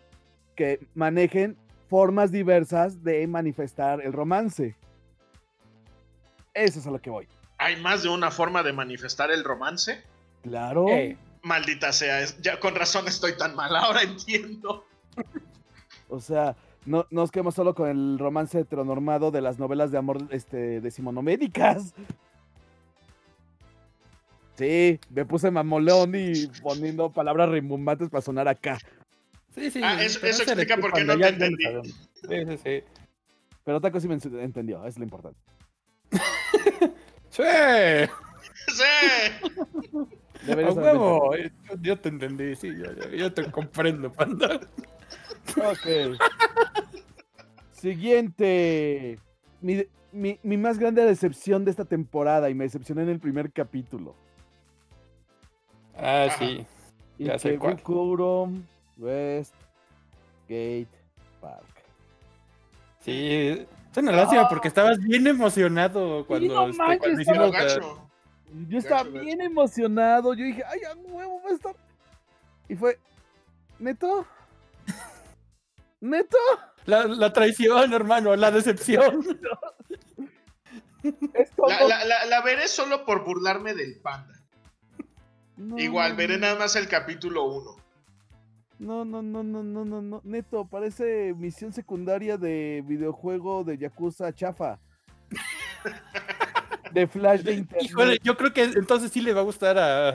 que 0.55 0.79
manejen 0.93 1.57
formas 1.89 2.31
diversas 2.31 3.03
de 3.03 3.27
manifestar 3.27 4.01
el 4.01 4.13
romance. 4.13 4.75
Eso 6.53 6.79
es 6.79 6.87
a 6.87 6.91
lo 6.91 7.01
que 7.01 7.09
voy. 7.09 7.27
¿Hay 7.57 7.75
más 7.81 8.03
de 8.03 8.09
una 8.09 8.31
forma 8.31 8.63
de 8.63 8.71
manifestar 8.73 9.31
el 9.31 9.43
romance? 9.43 10.01
Claro. 10.43 10.87
Eh, 10.89 11.17
Maldita 11.49 11.93
sea, 11.93 12.21
es- 12.21 12.41
ya 12.41 12.59
con 12.59 12.73
razón 12.73 13.07
estoy 13.07 13.37
tan 13.37 13.55
mal. 13.55 13.75
Ahora 13.75 14.01
entiendo. 14.01 14.83
O 16.09 16.19
sea, 16.19 16.55
no 16.87 17.05
nos 17.11 17.29
quedamos 17.31 17.53
solo 17.53 17.75
con 17.75 17.87
el 17.87 18.17
romance 18.17 18.59
heteronormado 18.59 19.29
de 19.29 19.41
las 19.41 19.59
novelas 19.59 19.91
de 19.91 19.99
amor 19.99 20.17
este. 20.31 20.81
Sí, 24.57 24.99
me 25.11 25.25
puse 25.25 25.51
mamolón 25.51 26.13
y 26.15 26.47
poniendo 26.63 27.11
palabras 27.11 27.49
rimbombantes 27.49 28.09
para 28.09 28.21
sonar 28.21 28.47
acá. 28.47 28.79
sí, 29.53 29.69
sí. 29.69 29.81
Ah, 29.83 30.01
eso- 30.01 30.25
eso 30.25 30.43
explica 30.43 30.77
por 30.77 30.93
qué 30.93 31.03
no 31.03 31.15
te 31.17 31.27
entendí. 31.27 31.63
Sí, 31.83 32.45
sí, 32.47 32.57
sí. 32.63 32.83
Pero 33.63 33.79
Taco 33.81 33.99
sí 33.99 34.07
me 34.07 34.15
en- 34.15 34.39
entendió, 34.39 34.83
es 34.85 34.97
lo 34.97 35.03
importante. 35.03 35.39
Sí, 37.29 37.43
Sí. 38.67 40.15
A 40.51 40.71
huevo. 40.71 41.35
Yo, 41.35 41.75
yo 41.81 41.99
te 41.99 42.09
entendí, 42.09 42.55
sí, 42.55 42.69
yo, 42.77 42.91
yo- 42.93 43.09
yo 43.09 43.33
te 43.33 43.49
comprendo, 43.51 44.11
panda. 44.11 44.59
Ok. 45.57 46.17
Siguiente. 47.71 49.19
Mi, 49.61 49.85
mi- 50.11 50.39
mi 50.43 50.57
más 50.57 50.77
grande 50.79 51.03
decepción 51.05 51.65
de 51.65 51.71
esta 51.71 51.85
temporada 51.85 52.49
y 52.49 52.53
me 52.55 52.63
decepcioné 52.65 53.03
en 53.03 53.09
el 53.09 53.19
primer 53.19 53.51
capítulo. 53.51 54.15
Ah, 55.97 56.27
sí. 56.37 56.65
Ya 57.17 57.37
sé 57.39 57.57
cuál. 57.57 57.81
West 58.97 59.53
Gate 60.49 60.87
Park. 61.41 61.63
Sí, 62.99 63.65
es 63.91 63.97
una 63.97 64.11
lástima 64.11 64.49
porque 64.49 64.67
estabas 64.67 64.97
bien 64.99 65.27
emocionado 65.27 66.25
cuando, 66.25 66.53
no 66.53 66.67
este, 66.69 66.77
manches, 66.77 66.99
cuando 66.99 67.21
hicimos. 67.21 67.97
Yo 68.69 68.77
estaba 68.77 69.03
bien 69.03 69.41
emocionado. 69.41 70.33
Yo 70.33 70.45
dije, 70.45 70.63
ay, 70.65 70.79
a 70.89 70.95
huevo 70.95 71.41
va 71.43 71.49
a 71.49 71.53
estar. 71.53 71.75
Y 72.69 72.75
fue, 72.75 72.99
¿neto? 73.79 74.25
¿Neto? 76.01 76.37
la, 76.85 77.05
la 77.05 77.33
traición, 77.33 77.93
hermano, 77.93 78.35
la 78.35 78.51
decepción. 78.51 79.25
Es 81.33 81.51
todo. 81.51 81.67
La, 81.69 81.83
la- 81.87 82.03
la- 82.05 82.25
la 82.25 82.41
veré 82.41 82.67
solo 82.67 83.05
por 83.05 83.23
burlarme 83.23 83.75
del 83.75 83.99
panda. 83.99 84.33
No, 85.55 85.77
Igual, 85.77 86.11
no, 86.13 86.17
veré 86.17 86.33
no. 86.35 86.41
nada 86.41 86.55
más 86.57 86.75
el 86.75 86.87
capítulo 86.87 87.43
1. 87.43 87.75
No, 88.79 89.05
no, 89.05 89.21
no, 89.21 89.43
no, 89.43 89.61
no, 89.63 89.85
no, 89.85 90.01
no. 90.01 90.21
Neto, 90.23 90.65
parece 90.65 91.33
misión 91.37 91.73
secundaria 91.73 92.37
de 92.37 92.83
videojuego 92.87 93.63
de 93.63 93.77
Yakuza 93.77 94.33
chafa. 94.33 94.79
De 96.95 97.07
Flash 97.07 97.41
de 97.41 97.53
internet. 97.53 97.83
Híjole, 97.83 98.19
yo 98.23 98.37
creo 98.37 98.53
que 98.53 98.63
entonces 98.63 99.11
sí 99.11 99.19
le 99.19 99.33
va 99.33 99.41
a 99.41 99.43
gustar 99.43 99.77
a, 99.77 100.09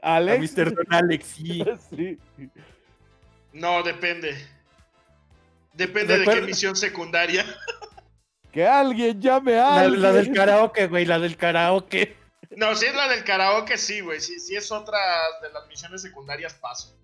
a 0.00 0.16
Alex. 0.16 0.56
Mr. 0.56 0.74
Don 0.74 0.86
Alex, 0.92 1.26
sí. 1.26 1.64
Sí. 1.90 2.18
No, 3.52 3.82
depende. 3.82 4.36
Depende 5.74 6.18
de 6.18 6.24
qué 6.24 6.40
misión 6.42 6.76
secundaria. 6.76 7.44
Que 8.52 8.66
alguien 8.66 9.18
llame 9.18 9.54
a 9.54 9.70
La, 9.70 9.80
alguien. 9.80 10.02
la 10.02 10.12
del 10.12 10.30
karaoke, 10.34 10.86
güey, 10.86 11.06
la 11.06 11.18
del 11.18 11.38
karaoke. 11.38 12.14
No, 12.50 12.74
si 12.74 12.84
es 12.84 12.94
la 12.94 13.08
del 13.08 13.24
karaoke, 13.24 13.78
sí, 13.78 14.00
güey. 14.02 14.20
Si, 14.20 14.38
si 14.40 14.54
es 14.54 14.70
otra 14.70 14.98
de 15.40 15.50
las 15.50 15.66
misiones 15.68 16.02
secundarias, 16.02 16.52
paso. 16.52 16.94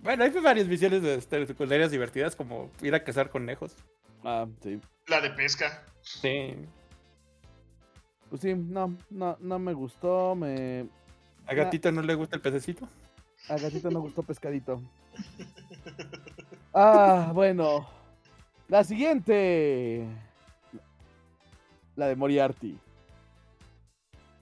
Bueno, 0.00 0.24
hay 0.24 0.30
varias 0.30 0.66
misiones 0.66 1.00
de, 1.02 1.14
este, 1.14 1.46
secundarias 1.46 1.92
divertidas, 1.92 2.34
como 2.34 2.68
ir 2.82 2.92
a 2.96 3.04
cazar 3.04 3.30
conejos. 3.30 3.76
Ah, 4.24 4.48
sí. 4.60 4.80
La 5.06 5.20
de 5.20 5.30
pesca. 5.30 5.84
Sí. 6.00 6.56
Pues 8.32 8.40
sí, 8.40 8.54
no, 8.54 8.96
no, 9.10 9.36
no 9.40 9.58
me 9.58 9.74
gustó. 9.74 10.34
Me... 10.34 10.86
¿A 11.46 11.52
Gatito 11.52 11.92
no 11.92 12.00
le 12.00 12.14
gusta 12.14 12.36
el 12.36 12.40
pececito? 12.40 12.88
A 13.50 13.56
gatito 13.58 13.90
no 13.90 14.00
gustó 14.00 14.22
pescadito. 14.22 14.80
Ah, 16.74 17.32
bueno. 17.34 17.86
La 18.68 18.82
siguiente. 18.84 20.06
La 21.96 22.06
de 22.06 22.16
Moriarty. 22.16 22.78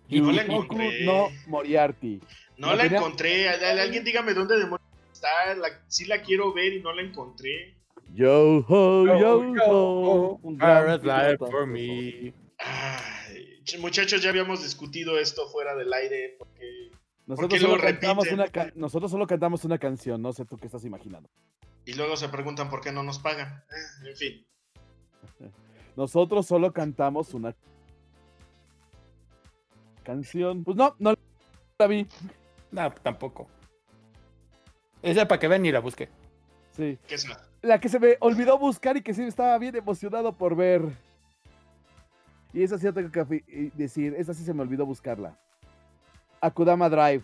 Y 0.09 0.20
no 0.20 0.31
la 0.31 0.42
encontré. 0.42 1.05
No 1.05 1.26
Moriarty. 1.48 2.20
No 2.59 2.76
La 2.76 2.85
encontré. 2.85 3.48
Al- 3.48 3.64
al- 3.64 3.81
Alguien 3.81 4.05
dígame 4.05 4.33
dónde 4.35 4.59
demonios 4.59 4.87
está. 5.12 5.57
La, 5.57 5.70
sí 5.88 6.05
la 6.05 6.22
quiero 6.22 6.53
ver 6.55 6.74
y 6.74 6.81
no 6.81 6.92
la 6.92 7.03
encontré. 7.03 7.74
Yo 8.14 8.64
ho, 8.68 9.07
yo, 9.07 9.53
Yo, 9.53 10.38
ho. 10.38 10.40
For 11.50 11.66
me. 11.66 12.33
Ay, 12.59 13.49
muchachos, 13.78 14.22
ya 14.22 14.30
habíamos 14.30 14.62
discutido 14.62 15.18
esto 15.18 15.48
fuera 15.48 15.74
del 15.74 15.92
aire. 15.92 16.37
Porque... 16.38 16.90
Nosotros 17.26 17.52
qué 17.52 17.61
solo, 17.61 17.76
lo 17.76 17.83
cantamos 17.83 18.26
una 18.33 18.46
Nosotros 18.74 19.11
solo 19.11 19.27
cantamos 19.27 19.64
una 19.64 19.79
canción, 19.79 20.21
no 20.21 20.33
sé 20.33 20.44
tú 20.44 20.56
qué 20.56 20.66
estás 20.66 20.85
imaginando. 20.85 21.29
Y 21.85 21.94
luego 21.94 22.16
se 22.16 22.29
preguntan 22.29 22.68
por 22.71 22.81
qué 22.81 22.92
no 22.92 23.02
nos 23.02 23.18
pagan. 23.18 23.64
Eh, 23.71 24.10
En 24.10 24.16
fin. 24.16 24.46
Nosotros 25.96 26.46
solo 26.46 26.73
cantamos 26.73 27.35
una 27.35 27.54
canción. 30.02 30.64
Pues 30.64 30.77
no, 30.77 30.94
no 30.98 31.14
la 31.79 31.87
vi. 31.87 32.06
No, 32.71 32.90
tampoco. 33.02 33.48
Esa 35.02 35.27
para 35.27 35.38
que 35.38 35.48
vean 35.48 35.64
y 35.66 35.73
la 35.73 35.81
busque. 35.81 36.08
Sí. 36.77 36.98
¿Qué 37.06 37.14
es 37.14 37.29
la? 37.29 37.42
La 37.62 37.81
que 37.81 37.88
se 37.88 37.98
me 37.98 38.16
olvidó 38.21 38.58
buscar 38.58 38.96
y 38.96 39.02
que 39.02 39.14
sí 39.14 39.23
estaba 39.23 39.58
bien 39.58 39.77
emocionado 39.77 40.33
por 40.33 40.56
ver. 40.56 40.83
Y 42.53 42.63
esa 42.63 42.79
sí 42.79 42.85
yo 42.85 42.92
tengo 42.94 43.11
que 43.13 43.71
decir, 43.75 44.15
esa 44.17 44.35
sí 44.35 44.44
se 44.44 44.53
me 44.55 44.63
olvidó 44.63 44.85
buscarla. 44.87 45.37
Akudama 46.40 46.88
Drive. 46.88 47.23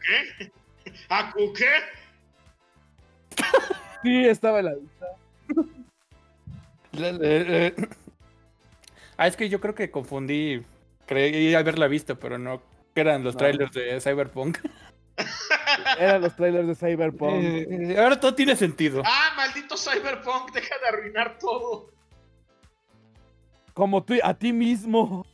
¿Qué? 0.00 0.52
¿Acu 1.08 1.52
qué? 1.52 1.70
Sí, 4.02 4.26
estaba 4.26 4.58
en 4.58 4.64
la 4.66 4.74
lista. 4.74 5.06
La- 6.92 7.12
la- 7.12 7.38
la- 7.70 7.72
Ah, 9.16 9.26
es 9.28 9.36
que 9.36 9.48
yo 9.48 9.60
creo 9.62 9.74
que 9.74 9.90
confundí. 9.90 10.62
Creí 11.06 11.54
haberla 11.54 11.86
visto, 11.88 12.18
pero 12.18 12.36
no. 12.36 12.60
Que 12.94 13.00
eran 13.00 13.24
los 13.24 13.34
No. 13.34 13.38
trailers 13.38 13.72
de 13.72 14.00
Cyberpunk. 14.02 14.58
Eran 15.98 16.20
los 16.22 16.36
trailers 16.36 16.66
de 16.68 16.74
Cyberpunk. 16.74 17.32
Eh, 17.42 17.96
ahora 17.98 18.18
todo 18.20 18.34
tiene 18.34 18.56
sentido. 18.56 19.02
Ah, 19.06 19.32
maldito 19.36 19.76
Cyberpunk, 19.76 20.52
deja 20.52 20.74
de 20.80 20.88
arruinar 20.88 21.38
todo. 21.38 21.90
Como 23.74 24.02
tú, 24.02 24.14
a 24.22 24.32
ti 24.34 24.52
mismo. 24.52 25.26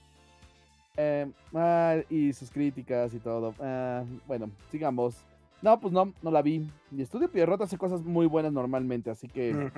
Eh, 0.96 1.30
ah, 1.54 1.98
y 2.08 2.32
sus 2.32 2.50
críticas 2.50 3.14
y 3.14 3.18
todo. 3.18 3.54
Ah, 3.60 4.02
bueno, 4.26 4.50
sigamos. 4.70 5.16
No, 5.62 5.78
pues 5.78 5.92
no, 5.92 6.12
no 6.22 6.30
la 6.30 6.42
vi. 6.42 6.68
Y 6.90 7.02
Estudio 7.02 7.30
Pierrot 7.30 7.60
hace 7.60 7.78
cosas 7.78 8.00
muy 8.00 8.26
buenas 8.26 8.52
normalmente, 8.52 9.10
así 9.10 9.28
que. 9.28 9.70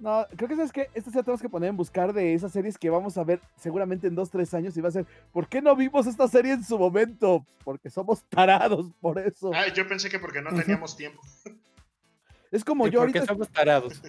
No, 0.00 0.26
creo 0.36 0.48
que 0.48 0.56
sabes 0.56 0.72
que 0.72 0.90
sí 0.94 1.10
la 1.14 1.22
tenemos 1.22 1.40
que 1.40 1.48
poner 1.48 1.70
en 1.70 1.76
buscar 1.76 2.12
de 2.12 2.34
esas 2.34 2.52
series 2.52 2.76
que 2.76 2.90
vamos 2.90 3.16
a 3.16 3.24
ver 3.24 3.40
seguramente 3.56 4.08
en 4.08 4.14
dos, 4.14 4.28
tres 4.28 4.52
años 4.52 4.76
y 4.76 4.80
va 4.80 4.88
a 4.88 4.92
ser, 4.92 5.06
¿por 5.32 5.48
qué 5.48 5.62
no 5.62 5.74
vimos 5.76 6.06
esta 6.06 6.26
serie 6.26 6.52
en 6.52 6.64
su 6.64 6.78
momento? 6.78 7.46
Porque 7.62 7.88
somos 7.88 8.22
tarados 8.24 8.90
por 9.00 9.18
eso. 9.18 9.52
Ah, 9.54 9.68
yo 9.72 9.86
pensé 9.86 10.10
que 10.10 10.18
porque 10.18 10.42
no 10.42 10.50
teníamos 10.50 10.96
tiempo. 10.96 11.22
Es 12.50 12.64
como 12.64 12.86
¿Y 12.86 12.90
yo 12.90 13.00
ahorita 13.00 13.24
somos 13.24 13.48
tarados? 13.48 14.02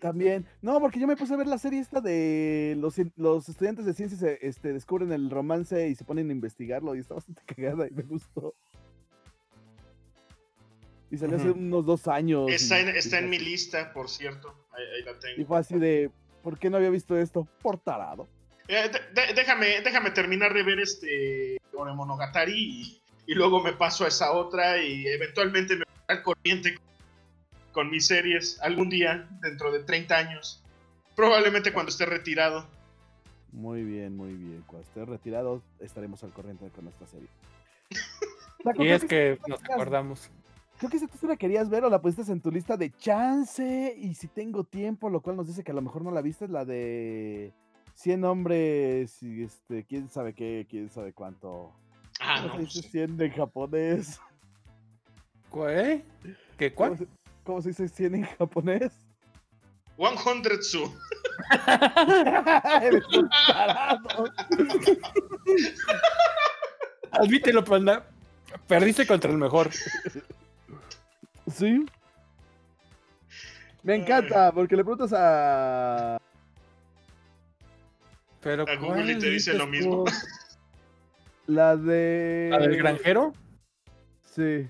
También. 0.00 0.46
No, 0.62 0.80
porque 0.80 0.98
yo 0.98 1.06
me 1.06 1.16
puse 1.16 1.34
a 1.34 1.36
ver 1.36 1.46
la 1.46 1.58
serie 1.58 1.78
esta 1.80 2.00
de 2.00 2.74
los, 2.78 2.96
los 3.16 3.48
estudiantes 3.48 3.84
de 3.86 3.94
ciencias 3.94 4.22
eh, 4.22 4.38
este, 4.42 4.72
descubren 4.72 5.12
el 5.12 5.30
romance 5.30 5.88
y 5.88 5.94
se 5.94 6.04
ponen 6.04 6.30
a 6.30 6.32
investigarlo 6.32 6.96
y 6.96 6.98
está 7.00 7.14
bastante 7.14 7.42
cagada 7.54 7.86
y 7.86 7.90
me 7.92 8.02
gustó. 8.02 8.54
Y 11.10 11.16
salió 11.18 11.36
hace 11.36 11.50
unos 11.50 11.84
dos 11.84 12.06
años. 12.08 12.50
Está 12.50 12.78
y- 12.80 12.82
en, 12.88 12.94
y 12.94 12.98
está 12.98 13.18
en 13.18 13.30
mi 13.30 13.38
lista, 13.38 13.92
por 13.92 14.08
cierto. 14.08 14.54
Ahí, 14.72 14.84
ahí 14.96 15.02
la 15.04 15.10
Y 15.12 15.34
tengo. 15.36 15.48
fue 15.48 15.58
así 15.58 15.78
de, 15.78 16.10
¿por 16.42 16.58
qué 16.58 16.70
no 16.70 16.76
había 16.76 16.90
visto 16.90 17.16
esto? 17.16 17.46
Por 17.62 17.78
tarado. 17.78 18.28
Eh, 18.68 18.88
de- 19.14 19.20
de- 19.26 19.34
déjame, 19.34 19.80
déjame 19.82 20.10
terminar 20.12 20.54
de 20.54 20.62
ver 20.62 20.78
este 20.78 21.58
Oremonogatari 21.74 22.52
y, 22.54 23.02
y 23.26 23.34
luego 23.34 23.60
me 23.62 23.72
paso 23.72 24.04
a 24.04 24.08
esa 24.08 24.30
otra 24.32 24.80
y 24.82 25.04
eventualmente 25.08 25.74
me 25.74 25.84
voy 25.84 26.04
al 26.16 26.22
corriente 26.22 26.74
con, 26.76 26.84
con 27.72 27.90
mis 27.90 28.06
series 28.06 28.60
algún 28.62 28.88
día, 28.90 29.28
dentro 29.40 29.72
de 29.72 29.84
30 29.84 30.16
años. 30.16 30.62
Probablemente 31.16 31.72
cuando 31.72 31.90
esté 31.90 32.06
retirado. 32.06 32.66
Muy 33.52 33.82
bien, 33.82 34.16
muy 34.16 34.34
bien. 34.34 34.62
Cuando 34.66 34.86
esté 34.86 35.04
retirado 35.04 35.62
estaremos 35.80 36.22
al 36.24 36.32
corriente 36.32 36.68
con 36.70 36.88
esta 36.88 37.06
serie. 37.06 37.28
Y 38.78 38.88
es 38.88 39.04
que 39.04 39.38
nos 39.48 39.58
acordamos. 39.64 40.30
Creo 40.78 40.90
que 40.90 40.96
esa 40.96 41.06
tú 41.08 41.26
la 41.26 41.36
querías 41.36 41.68
ver 41.68 41.84
o 41.84 41.90
la 41.90 42.00
pusiste 42.00 42.32
en 42.32 42.40
tu 42.40 42.50
lista 42.50 42.76
de 42.76 42.90
chance 42.90 43.94
y 43.98 44.14
si 44.14 44.28
tengo 44.28 44.64
tiempo, 44.64 45.10
lo 45.10 45.20
cual 45.20 45.36
nos 45.36 45.46
dice 45.46 45.62
que 45.62 45.72
a 45.72 45.74
lo 45.74 45.82
mejor 45.82 46.02
no 46.02 46.10
la 46.10 46.22
viste, 46.22 46.46
es 46.46 46.50
la 46.50 46.64
de 46.64 47.52
100 47.94 48.24
hombres 48.24 49.22
y 49.22 49.42
este, 49.42 49.84
quién 49.84 50.08
sabe 50.08 50.34
qué, 50.34 50.66
quién 50.68 50.88
sabe 50.90 51.12
cuánto. 51.12 51.72
Ah, 52.20 52.40
¿Cómo 52.42 52.54
no. 52.54 52.60
dice 52.60 52.80
pues, 52.80 52.92
100 52.92 53.20
en 53.20 53.30
japonés? 53.30 54.20
¿Qué? 55.52 56.04
¿Qué 56.56 56.74
¿Cómo 56.74 56.96
cuál? 56.96 57.08
Cómo 57.50 57.62
se 57.62 57.70
dice 57.70 57.88
100 57.88 58.14
en 58.14 58.22
japonés? 58.22 58.92
100 59.96 60.62
Su. 60.62 60.94
Eres 62.80 63.04
un 63.08 63.28
tarado. 63.28 64.32
Admítelo, 67.10 67.64
panda. 67.64 68.06
Perdiste 68.68 69.04
contra 69.04 69.32
el 69.32 69.38
mejor. 69.38 69.68
Sí. 71.52 71.84
Me 73.82 73.96
encanta, 73.96 74.52
porque 74.52 74.76
le 74.76 74.84
preguntas 74.84 75.12
a. 75.12 76.20
Pero 78.42 78.62
A 78.68 78.76
Google 78.76 79.02
y 79.02 79.04
¿cuál 79.06 79.18
te 79.18 79.30
dice 79.30 79.54
lo 79.54 79.66
mismo. 79.66 80.04
La 81.48 81.76
de. 81.76 82.48
¿La 82.52 82.58
del 82.58 82.76
granjero? 82.76 83.32
Sí. 84.22 84.68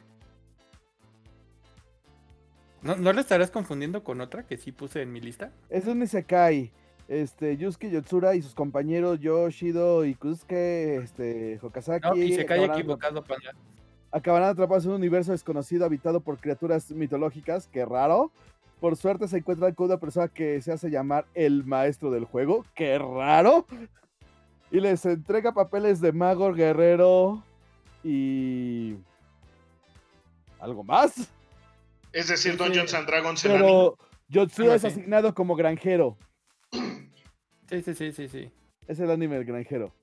¿No, 2.83 2.97
¿No 2.97 3.12
la 3.12 3.20
estarás 3.20 3.51
confundiendo 3.51 4.03
con 4.03 4.20
otra 4.20 4.45
que 4.45 4.57
sí 4.57 4.72
puse 4.72 5.03
en 5.03 5.12
mi 5.12 5.20
lista? 5.20 5.53
Es 5.68 5.87
un 5.87 6.03
Isekai. 6.03 6.72
Este, 7.09 7.57
Yusuke 7.57 7.91
Yotsura 7.91 8.37
y 8.37 8.43
sus 8.43 8.55
compañeros 8.55 9.18
Yoshido 9.18 10.05
y 10.05 10.14
Kusuke, 10.14 11.03
este, 11.03 11.59
Hokasaki. 11.61 12.09
No, 12.09 12.16
y 12.16 12.35
se 12.35 12.47
cae 12.47 12.64
equivocado, 12.64 13.24
panda. 13.24 13.51
Acabarán 14.12 14.51
atrapados 14.51 14.85
en 14.85 14.91
un 14.91 14.97
universo 14.97 15.33
desconocido 15.33 15.85
habitado 15.85 16.20
por 16.20 16.39
criaturas 16.39 16.91
mitológicas, 16.93 17.66
qué 17.66 17.85
raro. 17.85 18.31
Por 18.81 18.97
suerte 18.97 19.28
se 19.28 19.39
encuentran 19.39 19.74
con 19.74 19.87
una 19.87 19.99
persona 19.99 20.28
que 20.28 20.62
se 20.62 20.72
hace 20.72 20.89
llamar 20.89 21.26
el 21.35 21.64
maestro 21.64 22.11
del 22.11 22.24
juego, 22.24 22.64
qué 22.74 22.97
raro. 22.99 23.66
Y 24.70 24.78
les 24.78 25.05
entrega 25.05 25.53
papeles 25.53 26.01
de 26.01 26.12
mago, 26.12 26.53
guerrero 26.53 27.43
y... 28.05 28.95
¿Algo 30.61 30.85
más? 30.85 31.28
Es 32.13 32.29
decir, 32.29 32.57
Dungeons 32.57 32.93
and 32.95 33.07
Dragons 33.07 33.45
en 33.45 33.53
anime. 33.53 33.67
Pero 33.67 33.99
Yotsura 34.29 34.75
Algo 34.75 34.77
es 34.77 34.85
asignado 34.85 35.35
como 35.35 35.55
granjero. 35.57 36.19
Sí, 36.73 37.83
sí, 37.83 37.95
sí, 37.95 38.13
sí, 38.13 38.29
sí. 38.29 38.51
Es 38.89 38.99
el 38.99 39.11
anime 39.11 39.37
del 39.37 39.45
granjero. 39.45 39.95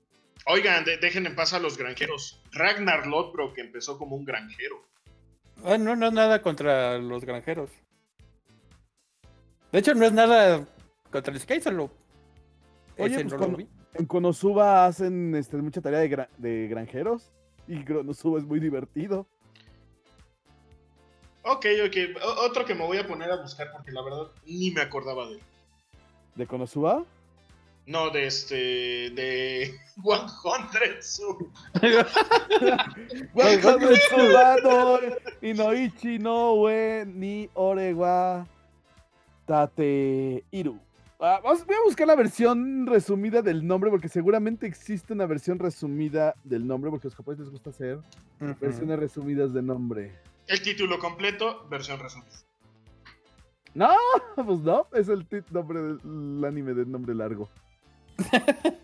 Oigan, 0.46 0.84
de- 0.84 0.96
dejen 0.96 1.26
en 1.26 1.34
paz 1.34 1.52
a 1.52 1.58
los 1.58 1.76
granjeros. 1.76 2.42
Ragnar 2.52 3.06
Lodbrok 3.06 3.54
que 3.54 3.60
empezó 3.60 3.98
como 3.98 4.16
un 4.16 4.24
granjero. 4.24 4.76
Ah, 5.64 5.76
no, 5.76 5.94
no 5.96 6.06
es 6.06 6.12
nada 6.12 6.40
contra 6.40 6.96
los 6.98 7.24
granjeros. 7.24 7.70
De 9.72 9.80
hecho, 9.80 9.94
no 9.94 10.06
es 10.06 10.12
nada 10.12 10.66
contra 11.10 11.32
el 11.32 11.40
Sky, 11.40 11.60
solo. 11.60 11.90
Oye, 12.96 13.14
ese 13.16 13.24
pues 13.24 13.26
no 13.26 13.30
lo 13.32 13.38
cuando- 13.38 13.58
vi. 13.58 13.68
En 13.94 14.06
Konosuba 14.06 14.86
hacen 14.86 15.34
este, 15.34 15.56
mucha 15.56 15.80
tarea 15.80 15.98
de, 16.00 16.10
gra- 16.10 16.28
de 16.38 16.68
granjeros. 16.68 17.30
Y 17.66 17.84
Konosuba 17.84 18.38
es 18.38 18.44
muy 18.46 18.60
divertido. 18.60 19.26
Ok, 21.50 21.66
ok. 21.86 21.96
O- 22.24 22.46
otro 22.46 22.64
que 22.64 22.74
me 22.74 22.84
voy 22.84 22.98
a 22.98 23.06
poner 23.06 23.30
a 23.30 23.36
buscar 23.40 23.70
porque 23.72 23.90
la 23.92 24.02
verdad 24.02 24.26
ni 24.46 24.70
me 24.70 24.80
acordaba 24.82 25.26
de 25.26 25.34
él. 25.34 25.40
¿De 26.34 26.46
Konosuba? 26.46 27.04
No, 27.86 28.10
de 28.10 28.26
este. 28.26 28.54
de 28.54 29.74
100 30.02 31.02
Su. 31.02 31.50
Konosuba 33.62 34.56
no 34.62 34.98
Inoichi 35.42 36.18
no 36.18 36.52
ue 36.54 37.04
ni 37.06 37.48
ore 37.54 37.94
wa 37.94 38.46
tate 39.46 40.44
iru. 40.50 40.78
Ah, 41.20 41.40
vamos- 41.42 41.66
voy 41.66 41.74
a 41.76 41.82
buscar 41.84 42.06
la 42.06 42.14
versión 42.14 42.86
resumida 42.86 43.42
del 43.42 43.66
nombre 43.66 43.90
porque 43.90 44.08
seguramente 44.08 44.66
existe 44.66 45.12
una 45.12 45.26
versión 45.26 45.58
resumida 45.58 46.34
del 46.44 46.64
nombre 46.66 46.90
porque 46.90 47.08
a 47.08 47.08
los 47.08 47.16
japoneses 47.16 47.46
les 47.46 47.52
gusta 47.52 47.70
hacer 47.70 47.98
versiones 48.60 48.98
resumidas 49.00 49.52
de 49.52 49.62
nombre. 49.62 50.12
El 50.48 50.62
título 50.62 50.98
completo, 50.98 51.66
versión 51.68 52.00
resumida. 52.00 52.30
No, 53.74 53.90
pues 54.34 54.58
no, 54.60 54.86
es 54.92 55.08
el 55.08 55.26
nombre 55.50 55.80
del 55.80 56.44
anime 56.44 56.74
de 56.74 56.84
nombre 56.86 57.14
largo. 57.14 57.48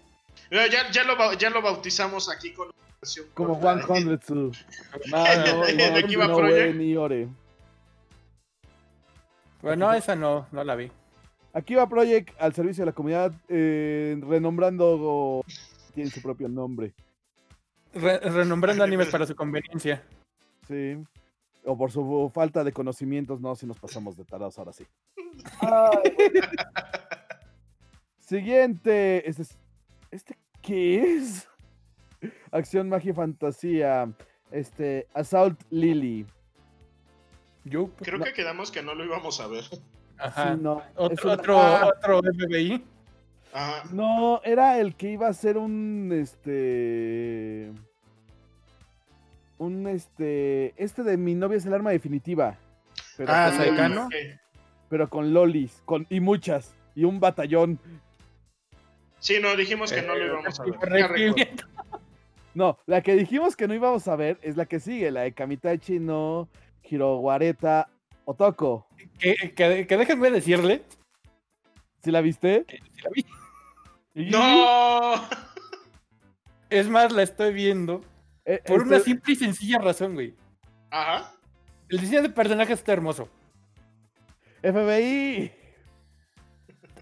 Ya, 0.51 0.67
ya, 0.69 1.05
lo, 1.05 1.33
ya 1.33 1.51
lo 1.51 1.63
bautizamos 1.63 2.29
aquí 2.31 2.53
con 2.53 2.67
una 2.69 2.75
versión 3.01 3.27
Como 3.35 3.59
corta. 3.59 3.87
100 3.97 4.19
Tsu. 4.19 4.53
De 4.53 6.05
Kiba 6.07 6.27
no 6.29 6.37
Project. 6.37 6.69
ue 6.69 6.75
ni 6.75 6.97
ore. 6.97 7.29
Bueno, 9.63 9.93
esa 9.93 10.15
no, 10.15 10.47
no 10.53 10.63
la 10.63 10.75
vi. 10.77 10.91
Aquí 11.55 11.75
va 11.75 11.89
Project 11.89 12.31
al 12.41 12.55
servicio 12.55 12.83
de 12.83 12.87
la 12.87 12.93
comunidad, 12.95 13.33
eh, 13.49 14.21
renombrando. 14.29 15.43
Tiene 15.95 16.11
su 16.11 16.21
propio 16.21 16.49
nombre. 16.49 16.93
Re- 17.95 18.19
renombrando 18.19 18.85
animes 18.85 19.09
para 19.09 19.27
su 19.27 19.35
conveniencia. 19.35 20.05
Sí. 20.69 21.03
O 21.65 21.77
por 21.79 21.91
su 21.91 22.31
falta 22.35 22.63
de 22.63 22.73
conocimientos, 22.73 23.41
no, 23.41 23.55
si 23.57 23.67
nos 23.67 23.79
pasamos 23.79 24.17
de 24.17 24.25
tarados 24.25 24.59
ahora 24.59 24.73
sí. 24.73 24.85
Siguiente. 28.21 29.29
Este, 29.29 29.43
es- 29.43 29.59
¿Este 30.11 30.39
qué 30.63 31.17
es? 31.17 31.49
Acción, 32.53 32.89
magia 32.89 33.11
y 33.11 33.15
fantasía. 33.15 34.13
Este, 34.51 35.07
Assault 35.15 35.61
Lily. 35.71 36.27
Yo, 37.65 37.89
Creo 37.97 38.21
que 38.21 38.33
quedamos 38.35 38.71
que 38.71 38.83
no 38.83 38.95
lo 38.95 39.05
íbamos 39.05 39.41
a 39.41 39.47
ver. 39.47 39.65
ajá. 40.19 40.53
Sí, 40.55 40.61
no, 40.61 40.83
Otro, 40.97 41.33
otro, 41.33 41.59
ah, 41.59 41.87
otro 41.97 42.21
FBI. 42.23 42.85
Ajá. 43.53 43.85
No, 43.93 44.41
era 44.45 44.79
el 44.81 44.95
que 44.97 45.11
iba 45.13 45.29
a 45.29 45.33
ser 45.33 45.57
un 45.57 46.11
este. 46.13 47.73
Un 49.59 49.87
este. 49.87 50.75
Este 50.83 51.03
de 51.03 51.17
mi 51.17 51.35
novia 51.35 51.57
es 51.59 51.67
el 51.67 51.75
arma 51.75 51.91
definitiva. 51.91 52.59
Pero, 53.17 53.33
Ah, 53.33 53.47
con, 53.51 53.59
Saekano. 53.59 53.95
lolis, 53.95 53.95
¿no? 53.95 54.07
ok. 54.07 54.41
pero 54.89 55.09
con 55.11 55.33
lolis. 55.35 55.83
Con, 55.85 56.07
y 56.11 56.21
muchas. 56.21 56.75
Y 56.95 57.05
un 57.05 57.21
batallón. 57.21 57.79
Sí, 59.19 59.39
no, 59.41 59.57
dijimos 59.57 59.93
que 59.93 60.03
no 60.03 60.15
lo 60.15 60.23
Eh, 60.25 60.27
íbamos 60.27 60.61
a 60.61 60.65
ver. 60.65 61.65
No, 62.55 62.79
la 62.87 63.01
que 63.01 63.15
dijimos 63.17 63.57
que 63.57 63.67
no 63.67 63.75
íbamos 63.75 64.07
a 64.07 64.15
ver 64.17 64.39
es 64.43 64.57
la 64.57 64.67
que 64.67 64.79
sigue, 64.79 65.11
la 65.11 65.23
de 65.23 65.33
Kamitachi 65.33 65.99
no 65.99 66.49
Hirowareta 66.85 67.89
Otoko. 68.27 68.87
Que, 69.19 69.35
que, 69.57 69.87
que 69.87 69.97
déjenme 69.97 70.31
decirle. 70.31 70.83
¿Sí 72.03 72.11
la 72.13 72.21
viste? 72.21 72.65
que 72.67 72.77
sí 72.77 73.03
la 73.03 73.11
vi. 73.11 73.27
Y- 74.15 74.31
¡No! 74.31 75.15
Es 76.71 76.89
más, 76.89 77.11
la 77.13 77.23
estoy 77.23 77.53
viendo. 77.53 78.03
Eh, 78.45 78.63
Por 78.67 78.83
una 78.83 78.97
este- 78.97 79.11
simple 79.11 79.33
y 79.33 79.37
sencilla 79.37 79.79
razón, 79.79 80.15
güey. 80.15 80.35
Ajá. 80.91 81.33
El 81.89 82.01
diseño 82.01 82.23
de 82.23 82.29
personaje 82.31 82.73
está 82.73 82.93
hermoso. 82.93 83.29
FBI. 84.63 85.53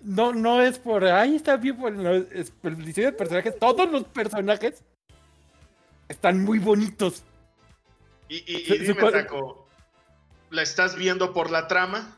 No, 0.02 0.32
no 0.32 0.60
es 0.60 0.78
por. 0.78 1.04
Ahí 1.04 1.36
está 1.36 1.56
bien 1.56 1.76
por, 1.76 1.92
no, 1.92 2.12
es 2.14 2.50
por 2.50 2.72
el 2.72 2.84
diseño 2.84 3.08
de 3.08 3.12
personajes. 3.12 3.58
Todos 3.58 3.90
los 3.90 4.04
personajes 4.04 4.82
están 6.08 6.42
muy 6.44 6.58
bonitos. 6.58 7.22
Y, 8.28 8.36
y, 8.46 8.72
y 8.74 8.78
dime, 8.78 9.10
Taco, 9.12 9.68
¿la 10.50 10.62
estás 10.62 10.96
viendo 10.96 11.32
por 11.32 11.50
la 11.50 11.68
trama? 11.68 12.16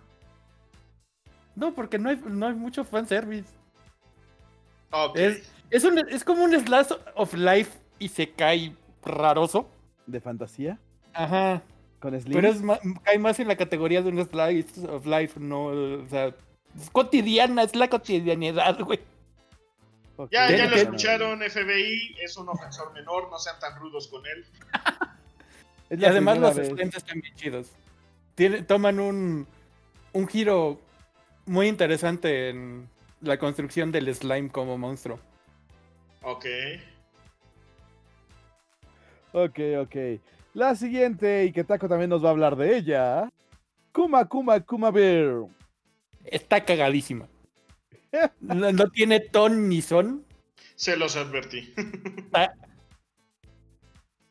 No, 1.57 1.75
porque 1.75 1.99
no 1.99 2.09
hay, 2.09 2.20
no 2.25 2.47
hay 2.47 2.55
mucho 2.55 2.85
fanservice. 2.85 3.49
Ok. 4.91 5.16
Es, 5.16 5.51
es, 5.70 5.85
un, 5.85 5.99
es 6.09 6.25
como 6.25 6.45
un 6.45 6.53
slash 6.59 6.93
of 7.14 7.35
life 7.35 7.72
y 7.99 8.09
se 8.09 8.31
cae 8.31 8.75
raroso. 9.05 9.69
De 10.07 10.21
fantasía. 10.21 10.79
Ajá. 11.13 11.63
Con 12.01 12.21
Slim. 12.21 12.35
Pero 12.35 12.49
es 12.49 12.61
cae 13.03 13.19
más 13.19 13.39
en 13.41 13.49
la 13.49 13.57
categoría 13.57 14.03
de 14.03 14.09
un 14.11 14.25
slice 14.25 14.87
of 14.89 15.07
life, 15.07 15.41
no. 15.41 15.67
O 15.67 16.09
sea, 16.09 16.27
es 16.77 16.91
cotidiana, 16.91 17.63
es 17.63 17.75
la 17.75 17.89
cotidianidad, 17.89 18.79
güey. 18.81 19.01
Ya, 20.31 20.49
ya 20.51 20.67
lo 20.69 20.77
escucharon, 20.77 21.41
FBI, 21.41 22.17
es 22.23 22.37
un 22.37 22.49
ofensor 22.49 22.93
menor, 22.93 23.29
no 23.31 23.39
sean 23.39 23.59
tan 23.59 23.77
rudos 23.81 24.09
con 24.09 24.23
él. 24.27 24.45
Y 25.91 26.05
además 26.07 26.39
los 26.39 26.55
slimes 26.55 26.97
están 26.97 27.21
bien 27.21 27.35
chidos. 27.37 27.71
Tiene- 28.35 28.63
toman 28.63 28.99
un, 28.99 29.47
un 30.13 30.27
giro 30.29 30.81
muy 31.47 31.69
interesante 31.69 32.49
en 32.49 32.89
la 33.21 33.39
construcción 33.39 33.93
del 33.93 34.13
slime 34.13 34.49
como 34.51 34.77
monstruo. 34.79 35.21
Ok. 36.23 36.47
Ok, 39.35 39.59
ok. 39.80 39.97
La 40.55 40.76
siguiente, 40.76 41.45
y 41.45 41.53
que 41.53 41.64
Taco 41.64 41.89
también 41.89 42.09
nos 42.09 42.22
va 42.24 42.28
a 42.28 42.30
hablar 42.30 42.55
de 42.55 42.76
ella. 42.76 43.28
Kuma 43.93 44.24
Kuma 44.28 44.61
Kuma 44.61 44.93
Bear. 44.93 45.47
Está 46.24 46.64
cagadísima. 46.64 47.28
No, 48.41 48.70
no 48.70 48.89
tiene 48.91 49.18
ton 49.18 49.68
ni 49.68 49.82
son. 49.82 50.24
Se 50.76 50.97
los 50.97 51.16
advertí. 51.16 51.74
Está, 52.16 52.55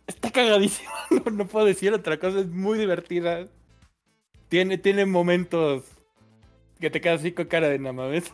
está 0.07 0.31
cagadísima. 0.31 0.89
No, 1.11 1.31
no 1.31 1.47
puedo 1.47 1.65
decir 1.65 1.91
otra 1.91 2.17
cosa. 2.17 2.39
Es 2.39 2.47
muy 2.47 2.79
divertida. 2.79 3.47
Tiene, 4.47 4.77
tiene 4.77 5.05
momentos 5.05 5.83
que 6.79 6.89
te 6.89 7.01
quedas 7.01 7.19
así 7.19 7.33
con 7.33 7.47
cara 7.47 7.67
de 7.67 7.77
nada 7.77 7.91
más. 7.91 8.31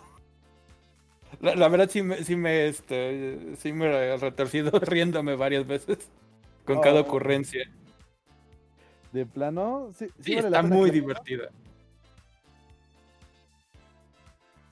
La, 1.41 1.55
la 1.55 1.67
verdad 1.67 1.89
sí 1.89 2.03
me, 2.03 2.23
sí 2.23 2.35
me, 2.35 2.67
este, 2.67 3.55
sí 3.57 3.73
me 3.73 3.87
he 3.87 4.17
retorcido 4.17 4.79
riéndome 4.79 5.35
varias 5.35 5.65
veces 5.65 6.07
con 6.73 6.81
cada 6.81 6.99
Oh. 6.99 7.03
ocurrencia. 7.03 7.67
De 9.11 9.25
plano, 9.25 9.89
sí, 9.97 10.05
sí 10.07 10.13
Sí, 10.23 10.35
vale 10.35 10.49
la 10.51 10.59
está 10.59 10.67
muy 10.75 10.91
divertida. 10.91 11.49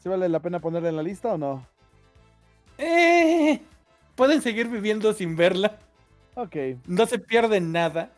¿Sí 0.03 0.09
vale 0.09 0.29
la 0.29 0.39
pena 0.39 0.59
ponerla 0.59 0.89
en 0.89 0.95
la 0.95 1.03
lista 1.03 1.33
o 1.33 1.37
no? 1.37 1.65
Eh, 2.77 3.59
pueden 4.15 4.41
seguir 4.41 4.67
viviendo 4.67 5.11
sin 5.13 5.35
verla. 5.35 5.77
Ok. 6.35 6.55
No 6.85 7.05
se 7.07 7.17
pierde 7.17 7.59
nada. 7.59 8.11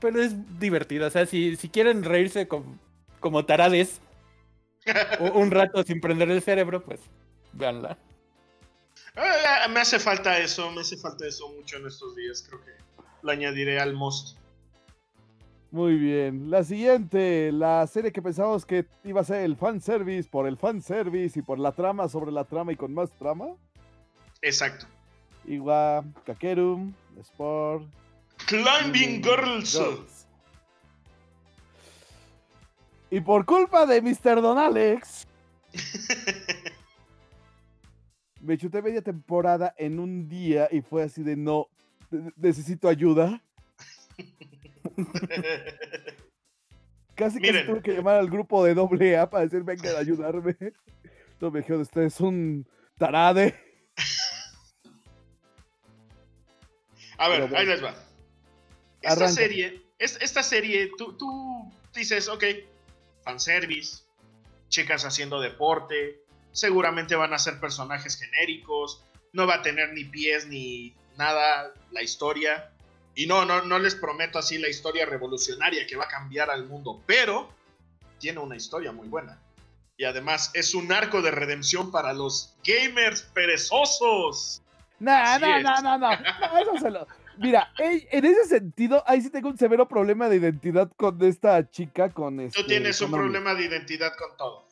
Pero 0.00 0.22
es 0.22 0.58
divertida. 0.60 1.08
O 1.08 1.10
sea, 1.10 1.26
si, 1.26 1.56
si 1.56 1.68
quieren 1.68 2.04
reírse 2.04 2.46
com- 2.46 2.78
como 3.20 3.44
tarades 3.44 4.00
un 5.34 5.50
rato 5.50 5.82
sin 5.82 6.00
prender 6.00 6.30
el 6.30 6.40
cerebro, 6.42 6.84
pues 6.84 7.00
véanla. 7.52 7.98
Eh, 9.16 9.68
me 9.70 9.80
hace 9.80 9.98
falta 9.98 10.38
eso, 10.38 10.70
me 10.70 10.80
hace 10.80 10.96
falta 10.96 11.26
eso 11.26 11.48
mucho 11.50 11.76
en 11.76 11.86
estos 11.86 12.16
días. 12.16 12.44
Creo 12.46 12.60
que 12.64 12.72
lo 13.22 13.30
añadiré 13.30 13.80
al 13.80 13.94
most. 13.94 14.36
Muy 15.70 15.96
bien. 15.96 16.50
La 16.50 16.64
siguiente, 16.64 17.50
la 17.50 17.86
serie 17.86 18.12
que 18.12 18.20
pensábamos 18.20 18.66
que 18.66 18.86
iba 19.04 19.22
a 19.22 19.24
ser 19.24 19.42
el 19.42 19.56
fanservice 19.56 20.28
por 20.28 20.46
el 20.46 20.56
fanservice 20.56 21.38
y 21.38 21.42
por 21.42 21.58
la 21.58 21.72
trama 21.72 22.08
sobre 22.08 22.30
la 22.30 22.44
trama 22.44 22.72
y 22.72 22.76
con 22.76 22.92
más 22.92 23.10
trama. 23.12 23.46
Exacto. 24.42 24.86
Iwa, 25.46 26.04
Kakeru, 26.24 26.92
Sport. 27.20 27.86
Climbing 28.46 29.22
Girls. 29.22 29.72
Girls. 29.72 30.26
Y 33.10 33.20
por 33.20 33.44
culpa 33.44 33.86
de 33.86 34.00
Mr. 34.00 34.40
Don 34.40 34.58
Alex, 34.58 35.26
me 38.42 38.58
chuté 38.58 38.82
media 38.82 39.00
temporada 39.02 39.74
en 39.78 39.98
un 39.98 40.28
día 40.28 40.68
y 40.70 40.80
fue 40.82 41.02
así 41.04 41.22
de 41.22 41.36
no, 41.36 41.68
ne- 42.10 42.32
necesito 42.36 42.88
ayuda. 42.88 43.42
Casi 47.14 47.38
casi 47.38 47.40
Miren. 47.40 47.66
tuve 47.66 47.82
que 47.82 47.92
llamar 47.92 48.16
al 48.16 48.28
grupo 48.30 48.64
de 48.64 48.74
doble 48.74 49.16
A 49.18 49.28
para 49.28 49.44
decir 49.44 49.62
vengan 49.62 49.96
a 49.96 49.98
ayudarme. 50.00 50.56
No 51.40 51.50
me 51.50 51.58
dijeron, 51.58 51.82
usted 51.82 52.02
es 52.02 52.20
un 52.20 52.64
tarade. 52.96 53.52
A 57.18 57.28
ver, 57.28 57.40
bueno. 57.40 57.56
ahí 57.56 57.66
les 57.66 57.82
va. 57.82 57.96
Esta 59.00 59.12
Arranca. 59.24 59.32
serie, 59.32 59.82
es- 59.98 60.18
esta 60.22 60.44
serie, 60.44 60.90
tú, 60.96 61.14
tú 61.16 61.72
dices, 61.92 62.28
ok, 62.28 62.44
fanservice, 63.24 64.04
chicas 64.68 65.04
haciendo 65.04 65.40
deporte, 65.40 66.21
seguramente 66.52 67.14
van 67.16 67.32
a 67.34 67.38
ser 67.38 67.58
personajes 67.58 68.18
genéricos, 68.18 69.02
no 69.32 69.46
va 69.46 69.56
a 69.56 69.62
tener 69.62 69.92
ni 69.92 70.04
pies 70.04 70.46
ni 70.46 70.94
nada 71.18 71.72
la 71.90 72.02
historia. 72.02 72.70
Y 73.14 73.26
no, 73.26 73.44
no, 73.44 73.62
no 73.62 73.78
les 73.78 73.94
prometo 73.94 74.38
así 74.38 74.56
la 74.58 74.68
historia 74.68 75.04
revolucionaria 75.04 75.86
que 75.86 75.96
va 75.96 76.04
a 76.04 76.08
cambiar 76.08 76.50
al 76.50 76.66
mundo, 76.66 77.02
pero 77.06 77.50
tiene 78.18 78.38
una 78.40 78.56
historia 78.56 78.92
muy 78.92 79.08
buena. 79.08 79.38
Y 79.98 80.04
además 80.04 80.50
es 80.54 80.74
un 80.74 80.90
arco 80.92 81.20
de 81.20 81.30
redención 81.30 81.90
para 81.90 82.12
los 82.14 82.54
gamers 82.64 83.22
perezosos. 83.34 84.62
No, 84.98 85.38
no, 85.38 85.60
no, 85.60 85.82
no, 85.82 85.98
no, 85.98 86.58
eso 86.58 86.78
se 86.80 86.90
lo- 86.90 87.06
Mira, 87.38 87.72
en 87.78 88.24
ese 88.24 88.44
sentido, 88.46 89.02
ahí 89.06 89.20
sí 89.22 89.30
tengo 89.30 89.48
un 89.48 89.56
severo 89.58 89.88
problema 89.88 90.28
de 90.28 90.36
identidad 90.36 90.90
con 90.96 91.20
esta 91.24 91.68
chica, 91.70 92.10
con 92.10 92.38
este. 92.40 92.60
Tú 92.60 92.66
tienes 92.68 93.00
un 93.00 93.10
problema 93.10 93.54
de 93.54 93.64
identidad 93.64 94.12
con 94.16 94.36
todo. 94.36 94.66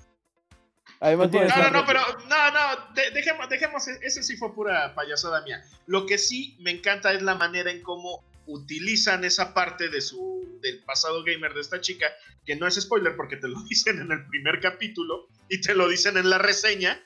Además, 1.00 1.30
No, 1.32 1.40
no, 1.40 1.70
no, 1.70 1.86
pero 1.86 2.00
no, 2.28 2.50
no, 2.50 2.94
de- 2.94 3.10
dejemos, 3.12 3.48
dejemos, 3.48 3.88
ese 3.88 4.22
sí 4.22 4.36
fue 4.36 4.54
pura 4.54 4.94
payasada 4.94 5.40
mía. 5.42 5.64
Lo 5.86 6.04
que 6.06 6.18
sí 6.18 6.56
me 6.60 6.70
encanta 6.70 7.12
es 7.12 7.22
la 7.22 7.34
manera 7.34 7.70
en 7.70 7.82
cómo 7.82 8.22
utilizan 8.46 9.24
esa 9.24 9.54
parte 9.54 9.88
de 9.88 10.00
su 10.00 10.58
del 10.60 10.82
pasado 10.84 11.22
gamer 11.24 11.54
de 11.54 11.60
esta 11.62 11.80
chica, 11.80 12.06
que 12.44 12.54
no 12.56 12.66
es 12.66 12.74
spoiler 12.78 13.16
porque 13.16 13.36
te 13.36 13.48
lo 13.48 13.58
dicen 13.68 13.98
en 14.00 14.12
el 14.12 14.26
primer 14.26 14.60
capítulo 14.60 15.26
y 15.48 15.60
te 15.60 15.74
lo 15.74 15.88
dicen 15.88 16.18
en 16.18 16.28
la 16.28 16.36
reseña 16.38 17.00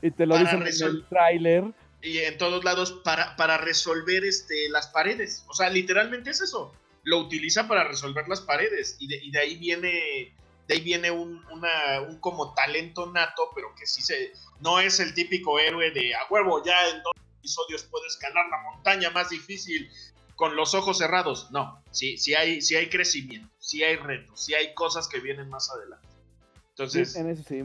Y 0.00 0.10
te 0.10 0.26
lo 0.26 0.36
dicen 0.36 0.62
en 0.66 0.66
el 0.82 1.06
tráiler. 1.08 1.64
y 2.02 2.18
en 2.18 2.36
todos 2.38 2.64
lados 2.64 3.00
para, 3.04 3.36
para 3.36 3.56
resolver 3.58 4.24
este, 4.24 4.68
las 4.70 4.88
paredes. 4.88 5.44
O 5.48 5.54
sea, 5.54 5.70
literalmente 5.70 6.30
es 6.30 6.40
eso. 6.40 6.74
Lo 7.04 7.18
utiliza 7.18 7.68
para 7.68 7.84
resolver 7.84 8.26
las 8.28 8.40
paredes 8.40 8.96
y 8.98 9.06
de, 9.06 9.16
y 9.22 9.30
de 9.30 9.38
ahí 9.38 9.56
viene 9.58 10.34
de 10.68 10.74
ahí 10.74 10.80
viene 10.80 11.10
un, 11.10 11.44
una- 11.50 12.00
un 12.02 12.18
como 12.20 12.54
talento 12.54 13.10
nato, 13.10 13.50
pero 13.54 13.74
que 13.74 13.86
sí 13.86 14.02
se 14.02 14.32
no 14.60 14.78
es 14.80 15.00
el 15.00 15.14
típico 15.14 15.58
héroe 15.58 15.90
de 15.90 16.14
a 16.14 16.20
huevo 16.30 16.62
ya 16.64 16.88
en 16.88 17.02
dos 17.02 17.12
episodios 17.38 17.82
puedo 17.84 18.06
escalar 18.06 18.46
la 18.50 18.62
montaña 18.70 19.10
más 19.10 19.30
difícil 19.30 19.90
con 20.36 20.54
los 20.56 20.74
ojos 20.74 20.98
cerrados. 20.98 21.50
No, 21.50 21.82
sí, 21.90 22.16
sí 22.16 22.34
hay, 22.34 22.62
sí 22.62 22.76
hay 22.76 22.88
crecimiento, 22.88 23.52
sí 23.58 23.82
hay 23.82 23.96
retos, 23.96 24.44
sí 24.44 24.54
hay 24.54 24.72
cosas 24.74 25.08
que 25.08 25.18
vienen 25.20 25.48
más 25.48 25.70
adelante. 25.70 26.06
Sí, 26.08 26.66
Entonces, 26.70 27.16
en 27.16 27.30
eso 27.30 27.42
sí. 27.46 27.60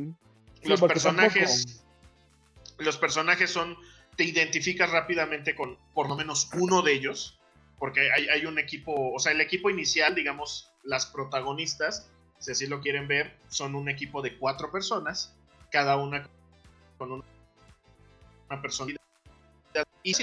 Sí, 0.61 0.67
los 0.69 0.81
personajes 0.81 1.83
los 2.79 2.97
personajes 2.97 3.49
son 3.51 3.77
te 4.15 4.23
identificas 4.23 4.89
rápidamente 4.91 5.55
con 5.55 5.77
por 5.93 6.09
lo 6.09 6.15
menos 6.15 6.49
uno 6.53 6.81
de 6.81 6.93
ellos 6.93 7.39
porque 7.79 8.11
hay, 8.11 8.27
hay 8.29 8.45
un 8.45 8.57
equipo 8.59 8.93
o 9.13 9.19
sea 9.19 9.31
el 9.31 9.41
equipo 9.41 9.69
inicial 9.69 10.15
digamos 10.15 10.71
las 10.83 11.05
protagonistas 11.05 12.09
si 12.39 12.51
así 12.51 12.67
lo 12.67 12.81
quieren 12.81 13.07
ver 13.07 13.35
son 13.49 13.75
un 13.75 13.89
equipo 13.89 14.21
de 14.21 14.37
cuatro 14.37 14.71
personas 14.71 15.33
cada 15.71 15.97
una 15.97 16.27
con 16.97 17.11
una, 17.11 17.23
una 18.49 18.61
personalidad 18.61 19.01
y 20.03 20.13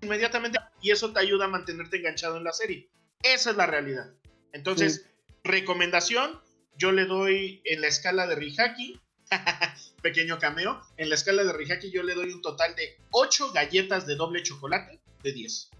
inmediatamente 0.00 0.58
y 0.80 0.90
eso 0.90 1.12
te 1.12 1.20
ayuda 1.20 1.44
a 1.44 1.48
mantenerte 1.48 1.98
enganchado 1.98 2.36
en 2.36 2.44
la 2.44 2.52
serie 2.52 2.88
esa 3.22 3.50
es 3.50 3.56
la 3.56 3.66
realidad 3.66 4.10
entonces 4.52 5.06
recomendación 5.44 6.40
yo 6.76 6.92
le 6.92 7.04
doy 7.04 7.60
en 7.64 7.80
la 7.82 7.88
escala 7.88 8.26
de 8.26 8.36
Rihaki 8.36 9.00
pequeño 10.02 10.38
cameo. 10.38 10.80
En 10.96 11.08
la 11.08 11.14
escala 11.14 11.44
de 11.44 11.52
Rihaki 11.52 11.90
yo 11.90 12.02
le 12.02 12.14
doy 12.14 12.32
un 12.32 12.42
total 12.42 12.74
de 12.74 12.96
8 13.10 13.52
galletas 13.52 14.06
de 14.06 14.16
doble 14.16 14.42
chocolate 14.42 14.98
de 15.22 15.32
10. 15.32 15.70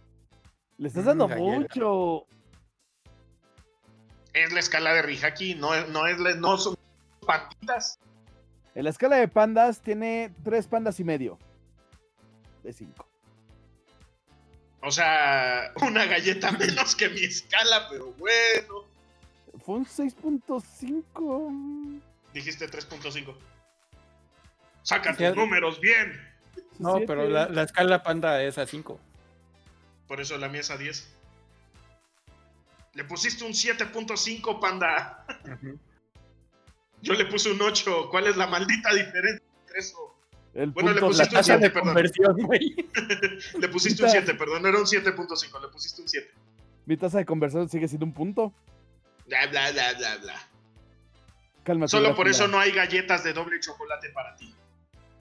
Le 0.78 0.88
estás 0.88 1.04
dando 1.04 1.26
Mm, 1.26 1.30
galleta. 1.30 1.58
mucho. 1.58 2.26
Es 4.32 4.52
la 4.52 4.60
escala 4.60 4.94
de 4.94 5.02
Rihaki, 5.02 5.54
no, 5.56 5.74
es- 5.74 5.88
no, 5.88 6.06
es, 6.06 6.18
la- 6.18 6.34
no 6.34 6.56
son 6.58 6.76
panditas. 7.26 7.98
En 8.74 8.84
la 8.84 8.90
escala 8.90 9.16
de 9.16 9.26
pandas 9.28 9.80
tiene 9.80 10.32
tres 10.44 10.66
pandas 10.68 11.00
y 11.00 11.04
medio. 11.04 11.38
De 12.62 12.72
cinco. 12.72 13.06
O 14.82 14.90
sea, 14.90 15.72
una 15.82 16.06
galleta 16.06 16.50
menos 16.52 16.94
que 16.96 17.08
mi 17.10 17.22
escala, 17.24 17.86
pero 17.90 18.12
bueno. 18.12 18.84
Fue 19.64 19.74
un 19.76 19.84
6.5. 19.86 22.00
Dijiste 22.32 22.68
3.5. 22.70 23.34
Saca 24.82 25.14
tus 25.16 25.36
números 25.36 25.80
bien. 25.80 26.18
No, 26.78 26.98
pero 27.06 27.28
la, 27.28 27.48
la 27.48 27.64
escala 27.64 28.02
panda 28.02 28.42
es 28.42 28.56
a 28.56 28.66
5. 28.66 28.98
Por 30.08 30.20
eso 30.20 30.38
la 30.38 30.48
mía 30.48 30.60
es 30.62 30.70
a 30.70 30.78
10. 30.78 31.12
Le 32.94 33.04
pusiste 33.04 33.44
un 33.44 33.52
7.5, 33.52 34.60
panda. 34.60 35.24
Yo 37.02 37.14
le 37.14 37.24
puse 37.26 37.50
un 37.50 37.60
8. 37.60 38.08
¿Cuál 38.10 38.26
es 38.26 38.36
la 38.36 38.46
maldita 38.46 38.92
diferencia 38.92 39.44
entre 39.60 39.78
eso? 39.78 40.16
El 40.52 40.70
Bueno, 40.72 40.92
le 40.92 41.00
punto 41.00 41.16
pusiste 41.16 41.36
un 41.36 41.40
tasa 41.40 41.58
de 41.58 41.70
7, 41.70 41.70
perdón. 41.70 41.94
Le 43.60 43.68
pusiste 43.68 44.02
un 44.02 44.10
7, 44.10 44.34
perdón, 44.34 44.66
era 44.66 44.78
un 44.78 44.84
7.5. 44.84 45.60
Le 45.60 45.68
pusiste 45.68 46.02
un 46.02 46.08
7. 46.08 46.30
Mi 46.86 46.96
tasa 46.96 47.18
de 47.18 47.24
conversión 47.24 47.68
sigue 47.68 47.86
siendo 47.86 48.06
un 48.06 48.12
punto. 48.12 48.52
Bla, 49.26 49.46
bla, 49.46 49.70
bla, 49.70 49.92
bla, 49.94 50.16
bla. 50.16 50.34
Cálmate. 51.62 51.90
Solo 51.90 52.16
por 52.16 52.26
eso 52.26 52.48
no 52.48 52.58
hay 52.58 52.72
galletas 52.72 53.22
de 53.22 53.32
doble 53.32 53.60
chocolate 53.60 54.10
para 54.10 54.34
ti. 54.34 54.52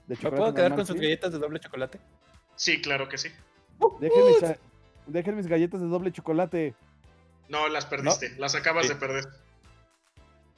De 0.08 0.16
¿Me 0.16 0.30
puedo 0.30 0.52
quedar 0.52 0.70
normal, 0.70 0.78
con 0.78 0.86
sus 0.86 0.96
¿sí? 0.96 1.02
galletas 1.02 1.32
de 1.32 1.38
doble 1.38 1.60
chocolate? 1.60 2.00
Sí, 2.56 2.80
claro 2.80 3.08
que 3.08 3.16
sí. 3.16 3.28
Dejen 4.00 4.26
mis, 4.26 4.58
dejen 5.06 5.36
mis 5.36 5.46
galletas 5.46 5.80
de 5.80 5.86
doble 5.86 6.10
chocolate. 6.10 6.74
No, 7.50 7.68
las 7.68 7.84
perdiste. 7.86 8.34
Las 8.38 8.54
acabas 8.54 8.86
Sí. 8.86 8.94
de 8.94 8.98
perder. 8.98 9.24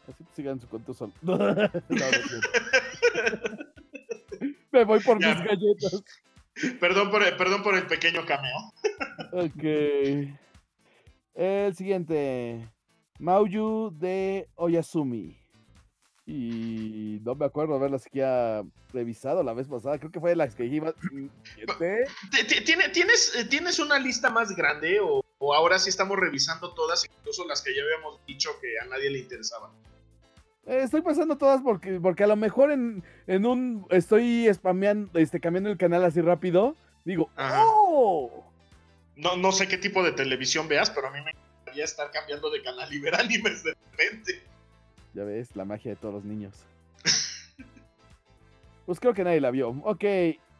Así 0.08 0.24
que 0.24 0.34
sigan 0.34 0.60
su 0.60 0.68
cuento 0.68 0.94
solo. 0.94 1.12
No, 1.22 1.36
no. 1.36 1.54
Me 4.70 4.84
voy 4.84 5.00
por 5.00 5.20
Ya. 5.20 5.34
mis 5.34 5.44
galletas. 5.44 6.04
Perdón 6.80 7.10
por, 7.10 7.22
el- 7.22 7.36
perdón 7.36 7.62
por 7.62 7.74
el 7.74 7.86
pequeño 7.86 8.24
cameo. 8.26 8.56
Ok. 9.32 10.32
El 11.34 11.74
siguiente. 11.74 12.68
Mauyu 13.18 13.90
de 13.98 14.48
Oyasumi. 14.56 15.38
Y 16.26 17.20
no 17.24 17.34
me 17.34 17.46
acuerdo 17.46 17.74
haberla 17.74 17.98
siquiera 17.98 18.62
revisado 18.92 19.42
la 19.42 19.54
vez 19.54 19.66
pasada. 19.68 19.98
Creo 19.98 20.10
que 20.10 20.20
fue 20.20 20.30
de 20.30 20.36
las 20.36 20.54
que 20.54 20.68
tiene- 20.68 20.92
¿Tienes, 22.92 23.46
¿Tienes 23.50 23.78
una 23.78 23.98
lista 23.98 24.30
más 24.30 24.54
grande 24.54 25.00
o, 25.00 25.21
o 25.44 25.52
ahora 25.54 25.76
sí 25.80 25.90
estamos 25.90 26.16
revisando 26.16 26.72
todas, 26.72 27.04
incluso 27.04 27.44
las 27.48 27.62
que 27.62 27.74
ya 27.74 27.82
habíamos 27.82 28.24
dicho 28.26 28.50
que 28.60 28.78
a 28.78 28.84
nadie 28.84 29.10
le 29.10 29.18
interesaban? 29.18 29.72
Eh, 30.66 30.82
estoy 30.84 31.02
pasando 31.02 31.36
todas 31.36 31.60
porque, 31.62 31.98
porque 32.00 32.22
a 32.22 32.28
lo 32.28 32.36
mejor 32.36 32.70
en, 32.70 33.02
en 33.26 33.44
un. 33.44 33.84
Estoy 33.90 34.48
spameando, 34.54 35.18
este, 35.18 35.40
cambiando 35.40 35.68
el 35.68 35.76
canal 35.76 36.04
así 36.04 36.20
rápido. 36.20 36.76
Digo, 37.04 37.28
Ajá. 37.34 37.64
¡Oh! 37.66 38.44
No, 39.16 39.36
no 39.36 39.50
sé 39.50 39.66
qué 39.66 39.78
tipo 39.78 40.04
de 40.04 40.12
televisión 40.12 40.68
veas, 40.68 40.90
pero 40.90 41.08
a 41.08 41.10
mí 41.10 41.20
me 41.20 41.32
encantaría 41.32 41.84
estar 41.84 42.12
cambiando 42.12 42.48
de 42.48 42.62
canal 42.62 42.92
y 42.94 43.00
ver 43.00 43.14
animes 43.20 43.64
de 43.64 43.74
repente. 43.90 44.40
Ya 45.12 45.24
ves, 45.24 45.56
la 45.56 45.64
magia 45.64 45.90
de 45.90 45.96
todos 45.96 46.14
los 46.14 46.24
niños. 46.24 46.54
pues 48.86 49.00
creo 49.00 49.12
que 49.12 49.24
nadie 49.24 49.40
la 49.40 49.50
vio. 49.50 49.70
Ok, 49.82 50.04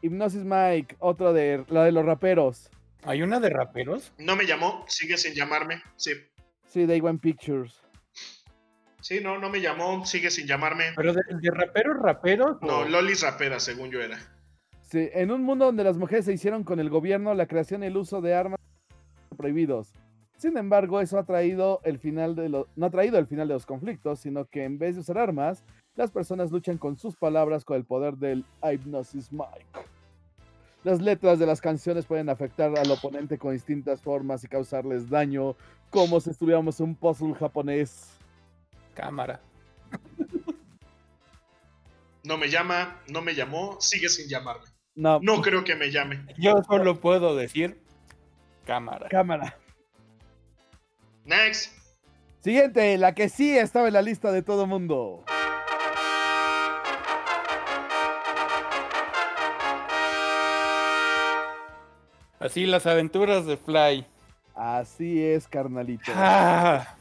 Hipnosis 0.02 0.42
Mike, 0.42 0.96
otro 0.98 1.32
de 1.32 1.64
la 1.68 1.84
de 1.84 1.92
los 1.92 2.04
raperos. 2.04 2.68
¿Hay 3.05 3.22
una 3.22 3.40
de 3.40 3.50
raperos? 3.50 4.12
No 4.18 4.36
me 4.36 4.46
llamó, 4.46 4.84
sigue 4.88 5.16
sin 5.16 5.34
llamarme. 5.34 5.82
Sí, 5.96 6.12
Sí, 6.66 6.86
Day 6.86 7.00
One 7.00 7.18
Pictures. 7.18 7.74
sí, 9.00 9.20
no, 9.22 9.38
no 9.38 9.50
me 9.50 9.61
llamó, 9.61 10.07
sigue 10.07 10.30
sin 10.30 10.46
llamarme. 10.46 10.84
¿Pero 10.96 11.12
de, 11.12 11.20
de 11.40 11.50
raperos, 11.50 11.96
raperos? 12.00 12.57
No, 12.62 12.78
o- 12.78 12.84
Lolis 12.84 13.22
rapera, 13.22 13.61
según 13.61 13.90
yo 13.90 14.00
era. 14.00 14.18
Sí, 14.82 15.09
en 15.12 15.30
un 15.30 15.42
mundo 15.42 15.64
donde 15.66 15.84
las 15.84 15.96
mujeres 15.98 16.24
se 16.26 16.32
hicieron 16.32 16.64
con 16.64 16.78
el 16.80 16.88
gobierno, 16.90 17.34
la 17.34 17.46
creación 17.46 17.82
y 17.82 17.86
el 17.86 17.96
uso 17.96 18.20
de 18.20 18.34
armas 18.34 18.59
prohibidos. 19.36 19.92
Sin 20.36 20.57
embargo, 20.57 21.00
eso 21.00 21.18
ha 21.18 21.24
traído 21.24 21.80
el 21.84 21.98
final 21.98 22.34
de 22.36 22.48
lo- 22.48 22.68
no 22.76 22.86
ha 22.86 22.90
traído 22.90 23.18
el 23.18 23.26
final 23.26 23.48
de 23.48 23.55
los 23.55 23.66
conflictos, 23.66 24.20
sino 24.20 24.44
que 24.46 24.64
en 24.64 24.78
vez 24.78 24.94
de 24.94 25.00
usar 25.03 25.18
armas, 25.18 25.64
las 25.94 26.11
personas 26.11 26.50
luchan 26.50 26.78
con 26.78 26.96
sus 26.96 27.16
palabras 27.16 27.64
con 27.64 27.76
el 27.76 27.84
poder 27.84 28.14
del 28.14 28.44
Hypnosis 28.62 29.30
Mike. 29.32 29.66
Las 30.84 31.00
letras 31.00 31.38
de 31.38 31.46
las 31.46 31.60
canciones 31.60 32.06
pueden 32.06 32.28
afectar 32.28 32.76
al 32.76 32.90
oponente 32.90 33.38
con 33.38 33.52
distintas 33.52 34.00
formas 34.00 34.42
y 34.42 34.48
causarles 34.48 35.08
daño, 35.08 35.56
como 35.90 36.20
si 36.20 36.30
estuviéramos 36.30 36.80
en 36.80 36.86
un 36.86 36.94
puzzle 36.96 37.34
japonés. 37.34 38.10
Cámara. 38.94 39.40
No 42.24 42.36
me 42.36 42.48
llama, 42.48 43.00
no 43.08 43.20
me 43.22 43.34
llamó, 43.34 43.80
sigue 43.80 44.08
sin 44.08 44.28
llamarme. 44.28 44.66
No, 44.94 45.20
No 45.20 45.40
creo 45.40 45.64
que 45.64 45.74
me 45.74 45.90
llame. 45.90 46.24
Yo 46.38 46.62
solo 46.68 47.00
puedo 47.00 47.34
decir 47.34 47.80
cámara. 48.66 49.08
cámara. 49.08 49.56
Next. 51.24 51.72
Siguiente, 52.40 52.98
la 52.98 53.14
que 53.14 53.28
sí 53.28 53.56
estaba 53.56 53.88
en 53.88 53.94
la 53.94 54.02
lista 54.02 54.32
de 54.32 54.42
todo 54.42 54.66
mundo. 54.66 55.24
Así 62.43 62.66
las 62.66 62.86
aventuras 62.86 63.47
de 63.47 63.57
Fly. 63.57 64.05
Así 64.55 65.22
es, 65.22 65.47
carnalito. 65.47 66.11
Ah, 66.14 66.97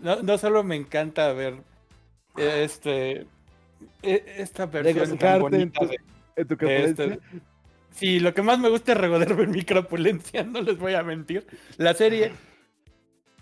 no, 0.00 0.22
no 0.22 0.36
solo 0.38 0.64
me 0.64 0.74
encanta 0.76 1.32
ver 1.32 1.54
eh, 2.36 2.62
este 2.64 3.26
eh, 4.02 4.34
esta 4.38 4.66
versión 4.66 5.16
tan 5.16 5.36
en 5.36 5.40
bonita 5.40 5.80
tu- 5.80 5.86
de, 5.86 5.96
En 6.36 6.48
tu 6.48 6.56
de 6.56 6.84
este-. 6.84 7.18
Sí, 7.92 8.18
lo 8.20 8.34
que 8.34 8.42
más 8.42 8.58
me 8.58 8.70
gusta 8.70 8.92
es 8.92 8.98
regodearme 8.98 9.44
en 9.44 9.50
mi 9.52 9.62
crapulencia, 9.64 10.42
no 10.44 10.60
les 10.62 10.78
voy 10.78 10.94
a 10.94 11.02
mentir. 11.02 11.46
La 11.76 11.94
serie 11.94 12.32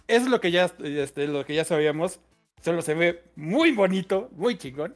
es 0.08 0.28
lo 0.28 0.40
que 0.40 0.50
ya 0.50 0.70
este, 0.82 1.26
lo 1.26 1.44
que 1.46 1.54
ya 1.54 1.64
sabíamos, 1.64 2.20
solo 2.60 2.82
se 2.82 2.94
ve 2.94 3.22
muy 3.36 3.72
bonito, 3.72 4.28
muy 4.32 4.58
chingón, 4.58 4.94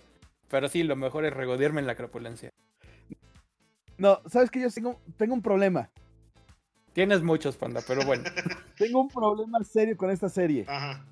pero 0.50 0.68
sí, 0.68 0.82
lo 0.82 0.94
mejor 0.96 1.24
es 1.24 1.32
regodearme 1.32 1.80
en 1.80 1.86
la 1.86 1.94
crapulencia. 1.94 2.50
No, 3.96 4.20
sabes 4.26 4.50
que 4.50 4.60
yo 4.60 4.70
tengo, 4.70 5.00
tengo 5.16 5.34
un 5.34 5.42
problema. 5.42 5.88
Tienes 6.94 7.22
muchos, 7.22 7.56
panda, 7.56 7.80
pero 7.86 8.04
bueno. 8.06 8.24
Tengo 8.78 9.02
un 9.02 9.08
problema 9.08 9.62
serio 9.64 9.96
con 9.96 10.10
esta 10.10 10.28
serie. 10.28 10.64
Ajá. 10.66 11.04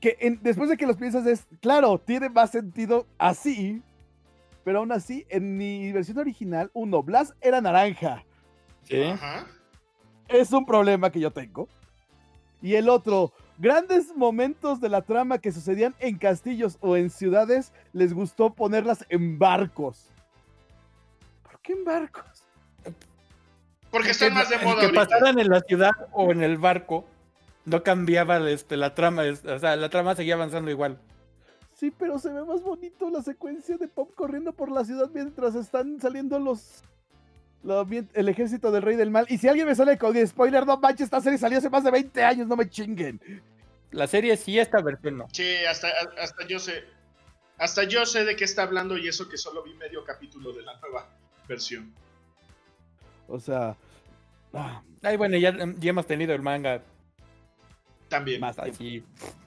Que 0.00 0.16
en- 0.20 0.40
después 0.42 0.70
de 0.70 0.76
que 0.76 0.86
los 0.86 0.96
piensas 0.96 1.26
es, 1.26 1.46
claro, 1.60 1.98
tiene 1.98 2.28
más 2.30 2.50
sentido 2.52 3.06
así, 3.18 3.82
pero 4.64 4.78
aún 4.78 4.92
así, 4.92 5.26
en 5.28 5.56
mi 5.58 5.92
versión 5.92 6.18
original, 6.18 6.70
uno, 6.72 7.02
Blas 7.02 7.34
era 7.40 7.60
naranja. 7.60 8.24
¿Sí? 8.84 9.02
Ajá. 9.02 9.46
Es 10.28 10.52
un 10.52 10.64
problema 10.64 11.10
que 11.10 11.20
yo 11.20 11.30
tengo. 11.32 11.68
Y 12.62 12.76
el 12.76 12.88
otro, 12.88 13.32
grandes 13.58 14.14
momentos 14.16 14.80
de 14.80 14.88
la 14.88 15.02
trama 15.02 15.38
que 15.38 15.52
sucedían 15.52 15.94
en 15.98 16.16
castillos 16.16 16.78
o 16.80 16.96
en 16.96 17.10
ciudades, 17.10 17.72
les 17.92 18.14
gustó 18.14 18.54
ponerlas 18.54 19.04
en 19.10 19.38
barcos. 19.38 20.10
¿Por 21.42 21.60
qué 21.60 21.72
en 21.74 21.84
barcos? 21.84 22.43
Porque 23.94 24.10
están 24.10 24.34
más 24.34 24.48
de 24.48 24.58
moda 24.58 24.80
que 24.80 24.86
ahorita. 24.86 25.04
pasaran 25.04 25.38
en 25.38 25.48
la 25.50 25.60
ciudad 25.60 25.92
o 26.10 26.32
en 26.32 26.42
el 26.42 26.58
barco 26.58 27.06
no 27.64 27.84
cambiaba 27.84 28.38
este, 28.50 28.76
la 28.76 28.92
trama, 28.92 29.22
o 29.22 29.58
sea, 29.60 29.76
la 29.76 29.88
trama 29.88 30.16
seguía 30.16 30.34
avanzando 30.34 30.68
igual. 30.68 30.98
Sí, 31.74 31.92
pero 31.96 32.18
se 32.18 32.32
ve 32.32 32.44
más 32.44 32.60
bonito 32.60 33.08
la 33.08 33.22
secuencia 33.22 33.76
de 33.76 33.86
Pop 33.86 34.12
corriendo 34.16 34.52
por 34.52 34.72
la 34.72 34.84
ciudad 34.84 35.08
mientras 35.14 35.54
están 35.54 36.00
saliendo 36.00 36.40
los. 36.40 36.82
el 38.14 38.28
ejército 38.28 38.72
del 38.72 38.82
rey 38.82 38.96
del 38.96 39.12
mal. 39.12 39.26
Y 39.28 39.38
si 39.38 39.46
alguien 39.46 39.68
me 39.68 39.76
sale 39.76 39.96
con 39.96 40.26
spoiler, 40.26 40.66
no 40.66 40.76
manches, 40.76 41.04
esta 41.04 41.20
serie 41.20 41.38
salió 41.38 41.58
hace 41.58 41.70
más 41.70 41.84
de 41.84 41.92
20 41.92 42.20
años, 42.24 42.48
no 42.48 42.56
me 42.56 42.68
chinguen. 42.68 43.20
La 43.92 44.08
serie 44.08 44.36
sí, 44.36 44.58
esta 44.58 44.82
versión 44.82 45.18
no. 45.18 45.28
Sí, 45.32 45.64
hasta, 45.70 45.86
hasta 46.20 46.44
yo 46.48 46.58
sé. 46.58 46.82
Hasta 47.58 47.84
yo 47.84 48.04
sé 48.06 48.24
de 48.24 48.34
qué 48.34 48.42
está 48.42 48.64
hablando 48.64 48.98
y 48.98 49.06
eso 49.06 49.28
que 49.28 49.38
solo 49.38 49.62
vi 49.62 49.72
medio 49.74 50.02
capítulo 50.04 50.52
de 50.52 50.62
la 50.62 50.76
nueva 50.80 51.08
versión. 51.46 51.94
O 53.28 53.38
sea. 53.40 53.76
ah, 54.52 54.82
Ay, 55.02 55.16
bueno, 55.16 55.36
ya, 55.36 55.52
ya 55.78 55.90
hemos 55.90 56.06
tenido 56.06 56.34
el 56.34 56.42
manga 56.42 56.82
También. 58.08 58.40
Más 58.40 58.58
así. 58.58 59.04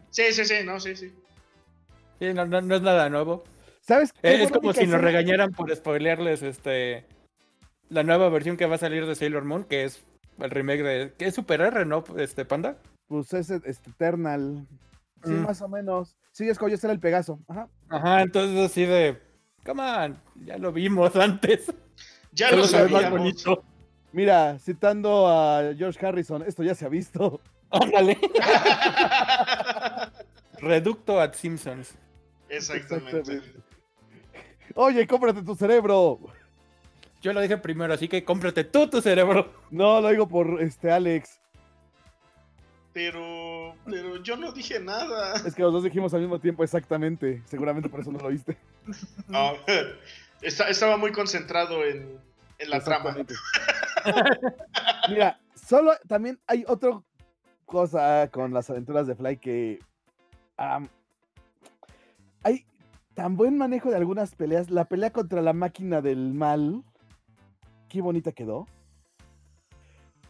Sí, 0.10 0.24
sí, 0.34 0.46
sí, 0.46 0.56
no, 0.66 0.80
sí, 0.80 0.96
sí. 0.96 1.14
Sí, 2.20 2.34
no, 2.34 2.46
no- 2.46 2.62
no 2.62 2.76
es 2.76 2.82
nada 2.82 3.10
nuevo. 3.10 3.44
¿Sabes 3.82 4.12
qué? 4.12 4.20
Eh, 4.30 4.44
es 4.44 4.52
como 4.52 4.74
si 4.74 4.86
nos 4.88 5.00
regañaran 5.02 5.52
por 5.52 5.74
spoilearles 5.76 6.42
este 6.44 7.06
la 7.90 8.04
nueva 8.04 8.28
versión 8.30 8.58
que 8.58 8.66
va 8.66 8.76
a 8.76 8.80
salir 8.80 9.06
de 9.06 9.16
Sailor 9.16 9.46
Moon, 9.46 9.64
que 9.64 9.86
es 9.86 10.04
el 10.40 10.50
remake 10.50 10.84
de. 10.84 11.14
que 11.18 11.28
es 11.28 11.36
Super 11.36 11.62
R, 11.62 11.86
¿no? 11.86 12.04
Este 12.18 12.44
panda. 12.44 12.78
Pues 13.08 13.32
es 13.34 13.50
este, 13.50 13.72
Eternal. 13.92 14.68
Sí, 15.24 15.32
Mm. 15.32 15.44
más 15.44 15.62
o 15.62 15.70
menos. 15.70 16.16
Sí, 16.32 16.48
es 16.50 16.58
como 16.60 16.70
yo 16.70 16.78
ser 16.78 16.90
el 16.92 17.00
Pegaso. 17.00 17.40
Ajá. 17.48 17.70
Ajá, 17.90 18.22
entonces 18.22 18.60
así 18.70 18.86
de. 18.86 19.20
Come 19.66 19.82
on, 19.84 20.18
ya 20.46 20.58
lo 20.58 20.72
vimos 20.74 21.16
antes. 21.16 21.72
Ya 22.38 22.52
lo 22.52 22.64
sabíamos. 22.66 23.12
bonito. 23.20 23.64
Mira, 24.12 24.58
citando 24.60 25.28
a 25.28 25.74
George 25.76 26.06
Harrison, 26.06 26.44
esto 26.44 26.62
ya 26.64 26.76
se 26.76 26.86
ha 26.86 26.90
visto. 26.90 27.42
Ándale. 27.72 28.18
Reducto 30.60 31.20
ad 31.20 31.34
Simpsons. 31.34 31.94
Exactamente. 32.50 33.18
Exactamente. 33.20 33.60
Oye, 34.76 35.08
cómprate 35.08 35.42
tu 35.44 35.56
cerebro. 35.56 36.20
Yo 37.22 37.34
lo 37.34 37.42
dije 37.42 37.58
primero, 37.58 37.94
así 37.94 38.08
que 38.08 38.24
cómprate 38.24 38.64
tú 38.64 38.88
tu 38.88 39.02
cerebro. 39.02 39.52
No, 39.72 40.00
lo 40.02 40.10
digo 40.10 40.28
por 40.28 40.62
este 40.62 40.92
Alex. 40.92 41.40
Pero, 42.94 43.76
pero 43.86 44.22
yo 44.24 44.36
no 44.38 44.52
dije 44.52 44.80
nada. 44.80 45.34
Es 45.46 45.54
que 45.54 45.62
los 45.64 45.74
dos 45.74 45.84
dijimos 45.84 46.14
al 46.14 46.22
mismo 46.22 46.40
tiempo 46.40 46.64
exactamente. 46.64 47.42
Seguramente 47.46 47.90
por 47.90 48.00
eso 48.00 48.12
no 48.12 48.20
lo 48.20 48.30
viste. 48.30 48.58
Ah, 49.34 49.54
esta- 50.42 50.70
estaba 50.70 50.96
muy 50.98 51.12
concentrado 51.12 51.84
en, 51.84 52.18
en 52.58 52.70
la 52.70 52.80
trama. 52.84 53.16
Mira, 55.10 55.40
solo 55.56 55.94
también 56.08 56.40
hay 56.48 56.64
otra 56.68 57.02
cosa 57.66 58.30
con 58.32 58.54
las 58.54 58.70
aventuras 58.70 59.08
de 59.08 59.16
Fly 59.16 59.38
que 59.38 59.80
hay 62.44 62.66
tan 63.14 63.36
buen 63.36 63.58
manejo 63.58 63.90
de 63.90 63.98
algunas 63.98 64.36
peleas. 64.36 64.70
La 64.70 64.86
pelea 64.86 65.12
contra 65.12 65.42
la 65.42 65.54
máquina 65.54 66.02
del 66.02 66.34
mal, 66.34 66.84
qué 67.90 68.02
bonita 68.02 68.32
quedó. 68.32 68.68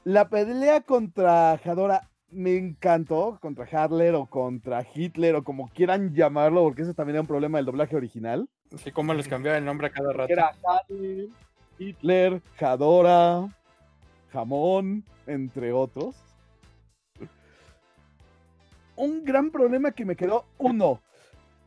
La 0.04 0.30
pelea 0.30 0.82
contra 0.82 1.52
Hadora 1.54 2.10
me 2.30 2.58
encantó, 2.58 3.38
contra 3.42 3.66
Hadler 3.66 4.16
o 4.16 4.26
contra 4.26 4.86
Hitler 4.94 5.36
o 5.36 5.44
como 5.44 5.70
quieran 5.70 6.14
llamarlo, 6.14 6.64
porque 6.64 6.84
eso 6.84 6.94
también 6.94 7.16
era 7.16 7.22
un 7.22 7.28
problema 7.28 7.58
del 7.58 7.66
doblaje 7.66 7.96
original. 7.96 8.50
Así 8.74 8.92
como 8.92 9.14
les 9.14 9.28
cambiaba 9.28 9.58
el 9.58 9.66
nombre 9.66 9.88
a 9.88 9.92
cada 9.92 10.14
rato. 10.14 10.32
Era 10.32 10.52
Hadler, 10.64 11.28
Hitler, 11.80 12.42
Hadora, 12.60 13.50
Jamón, 14.32 15.04
entre 15.26 15.74
otros. 15.74 16.16
Un 18.96 19.24
gran 19.24 19.52
problema 19.52 19.92
que 19.92 20.06
me 20.06 20.16
quedó, 20.16 20.46
uno, 20.58 21.02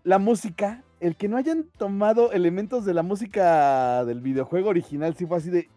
la 0.04 0.18
música. 0.18 0.82
El 0.98 1.16
que 1.16 1.28
no 1.28 1.38
hayan 1.38 1.64
tomado 1.78 2.32
elementos 2.32 2.84
de 2.84 2.92
la 2.92 3.02
música 3.02 4.04
del 4.04 4.20
videojuego 4.20 4.68
original, 4.68 5.14
sí 5.16 5.24
fue 5.26 5.38
así 5.38 5.48
de. 5.48 5.68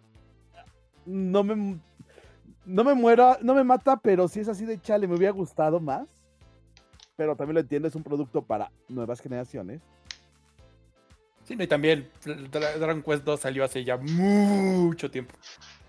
No 1.05 1.43
me. 1.43 1.79
No 2.65 2.83
me 2.83 2.93
muera, 2.93 3.37
no 3.41 3.53
me 3.53 3.63
mata, 3.63 3.97
pero 3.97 4.27
sí 4.27 4.39
es 4.39 4.47
así 4.47 4.65
de 4.65 4.79
chale, 4.79 5.07
me 5.07 5.15
hubiera 5.15 5.33
gustado 5.33 5.79
más. 5.79 6.07
Pero 7.15 7.35
también 7.35 7.55
lo 7.55 7.59
entiendo, 7.61 7.87
es 7.87 7.95
un 7.95 8.03
producto 8.03 8.41
para 8.41 8.71
nuevas 8.87 9.19
generaciones. 9.21 9.81
Sí, 11.45 11.55
no, 11.55 11.63
y 11.63 11.67
también 11.67 12.09
Dra- 12.23 12.75
Dragon 12.77 13.01
Quest 13.03 13.23
2 13.23 13.39
salió 13.39 13.63
hace 13.63 13.83
ya 13.83 13.97
mucho 13.97 15.09
tiempo. 15.11 15.33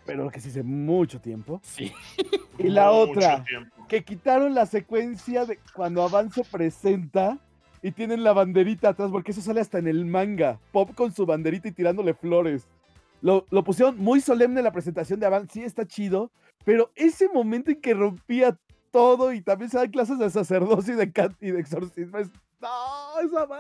Pero 0.07 0.29
que 0.31 0.41
sí 0.41 0.51
hace 0.51 0.63
mucho 0.63 1.21
tiempo. 1.21 1.61
Sí. 1.65 1.93
Y 2.57 2.69
la 2.69 2.93
Mucho 2.93 3.11
otra, 3.11 3.43
tiempo. 3.43 3.75
que 3.89 4.05
quitaron 4.05 4.55
la 4.55 4.65
secuencia 4.67 5.45
de 5.45 5.59
cuando 5.75 6.05
Avan 6.05 6.31
se 6.31 6.45
presenta 6.45 7.37
y 7.83 7.91
tienen 7.91 8.23
la 8.23 8.33
banderita 8.33 8.91
atrás, 8.91 9.11
porque 9.11 9.33
eso 9.33 9.41
sale 9.41 9.61
hasta 9.61 9.79
en 9.81 9.89
el 9.89 10.05
manga. 10.05 10.61
Pop 10.71 10.95
con 10.95 11.13
su 11.13 11.27
banderita 11.27 11.67
y 11.67 11.73
tirándole 11.73 12.15
flores. 12.15 12.69
Lo, 13.23 13.45
lo 13.51 13.65
pusieron 13.65 13.99
muy 13.99 14.21
solemne 14.21 14.61
en 14.61 14.65
la 14.65 14.73
presentación 14.73 15.19
de 15.19 15.27
Avan, 15.27 15.49
sí 15.51 15.65
está 15.65 15.85
chido, 15.85 16.31
pero 16.65 16.93
ese 16.95 17.29
momento 17.29 17.73
en 17.73 17.81
que 17.81 17.93
rompía 17.95 18.57
todo 18.93 19.33
y 19.33 19.41
también 19.43 19.69
se 19.71 19.79
dan 19.79 19.91
clases 19.91 20.19
de 20.21 20.31
sacerdocio 20.31 20.95
y 20.95 20.97
de, 20.97 21.13
y 21.41 21.51
de 21.51 21.59
exorcismo, 21.61 22.19
es, 22.19 22.29
¡no! 22.61 23.21
¡Es 23.21 23.35
Avan! 23.37 23.59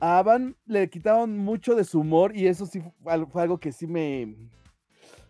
A 0.00 0.18
Avan 0.18 0.56
le 0.66 0.88
quitaron 0.88 1.36
mucho 1.38 1.74
de 1.74 1.84
su 1.84 2.00
humor 2.00 2.34
y 2.36 2.46
eso 2.46 2.66
sí 2.66 2.82
fue 3.02 3.12
al- 3.12 3.26
fue 3.26 3.42
algo 3.42 3.58
que 3.58 3.70
sí 3.72 3.86
me, 3.86 4.34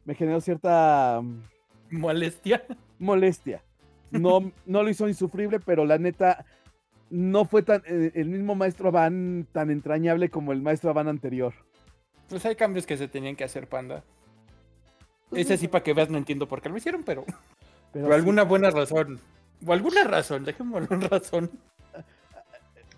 me 0.05 0.15
generó 0.15 0.41
cierta 0.41 1.21
Molestia. 1.91 2.65
molestia. 2.99 3.63
No, 4.13 4.53
no 4.67 4.83
lo 4.83 4.89
hizo 4.91 5.09
insufrible, 5.09 5.61
pero 5.61 5.85
la 5.85 5.99
neta 5.99 6.45
no 7.11 7.45
fue 7.45 7.63
tan 7.63 7.83
eh, 7.87 8.13
el 8.15 8.29
mismo 8.29 8.55
maestro 8.55 8.93
Van 8.93 9.47
tan 9.53 9.71
entrañable 9.71 10.29
como 10.31 10.53
el 10.53 10.63
maestro 10.63 10.95
Van 10.95 11.09
anterior. 11.09 11.53
Pues 12.29 12.45
hay 12.47 12.55
cambios 12.55 12.87
que 12.87 12.97
se 12.97 13.09
tenían 13.09 13.35
que 13.37 13.43
hacer, 13.45 13.69
panda. 13.69 14.05
Ese 15.33 15.57
sí, 15.57 15.67
para 15.69 15.83
que 15.85 15.95
veas, 15.95 16.11
no 16.11 16.19
entiendo 16.19 16.47
por 16.49 16.61
qué 16.61 16.69
lo 16.69 16.77
hicieron, 16.77 17.03
pero 17.05 17.25
Pero 17.93 18.05
por 18.07 18.15
sí, 18.15 18.19
alguna 18.19 18.43
buena 18.45 18.71
razón. 18.71 19.21
O 19.67 19.73
alguna 19.73 20.05
razón, 20.05 20.45
dejémoslo 20.45 20.89
en 20.95 21.03
razón. 21.03 21.51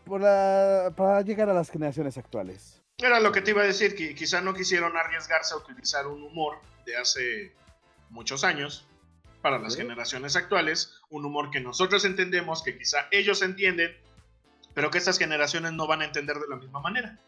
Por 0.04 0.20
la- 0.20 0.92
para 0.96 1.20
llegar 1.22 1.48
a 1.50 1.54
las 1.54 1.70
generaciones 1.70 2.16
actuales. 2.18 2.82
Era 2.98 3.20
lo 3.20 3.32
que 3.32 3.40
te 3.40 3.50
iba 3.50 3.62
a 3.62 3.66
decir, 3.66 3.94
que 3.94 4.14
quizá 4.14 4.40
no 4.40 4.54
quisieron 4.54 4.96
arriesgarse 4.96 5.54
a 5.54 5.56
utilizar 5.56 6.06
un 6.06 6.22
humor 6.22 6.58
de 6.86 6.96
hace 6.96 7.52
muchos 8.10 8.44
años 8.44 8.86
para 9.40 9.58
las 9.58 9.74
Sí. 9.74 9.80
generaciones 9.80 10.36
actuales, 10.36 11.00
un 11.10 11.24
humor 11.24 11.50
que 11.50 11.60
nosotros 11.60 12.04
entendemos, 12.04 12.62
que 12.62 12.78
quizá 12.78 13.08
ellos 13.10 13.42
entienden, 13.42 13.90
pero 14.74 14.90
que 14.90 14.98
estas 14.98 15.18
generaciones 15.18 15.72
no 15.72 15.86
van 15.86 16.02
a 16.02 16.04
entender 16.04 16.36
de 16.38 16.48
la 16.48 16.56
misma 16.56 16.80
manera. 16.80 17.18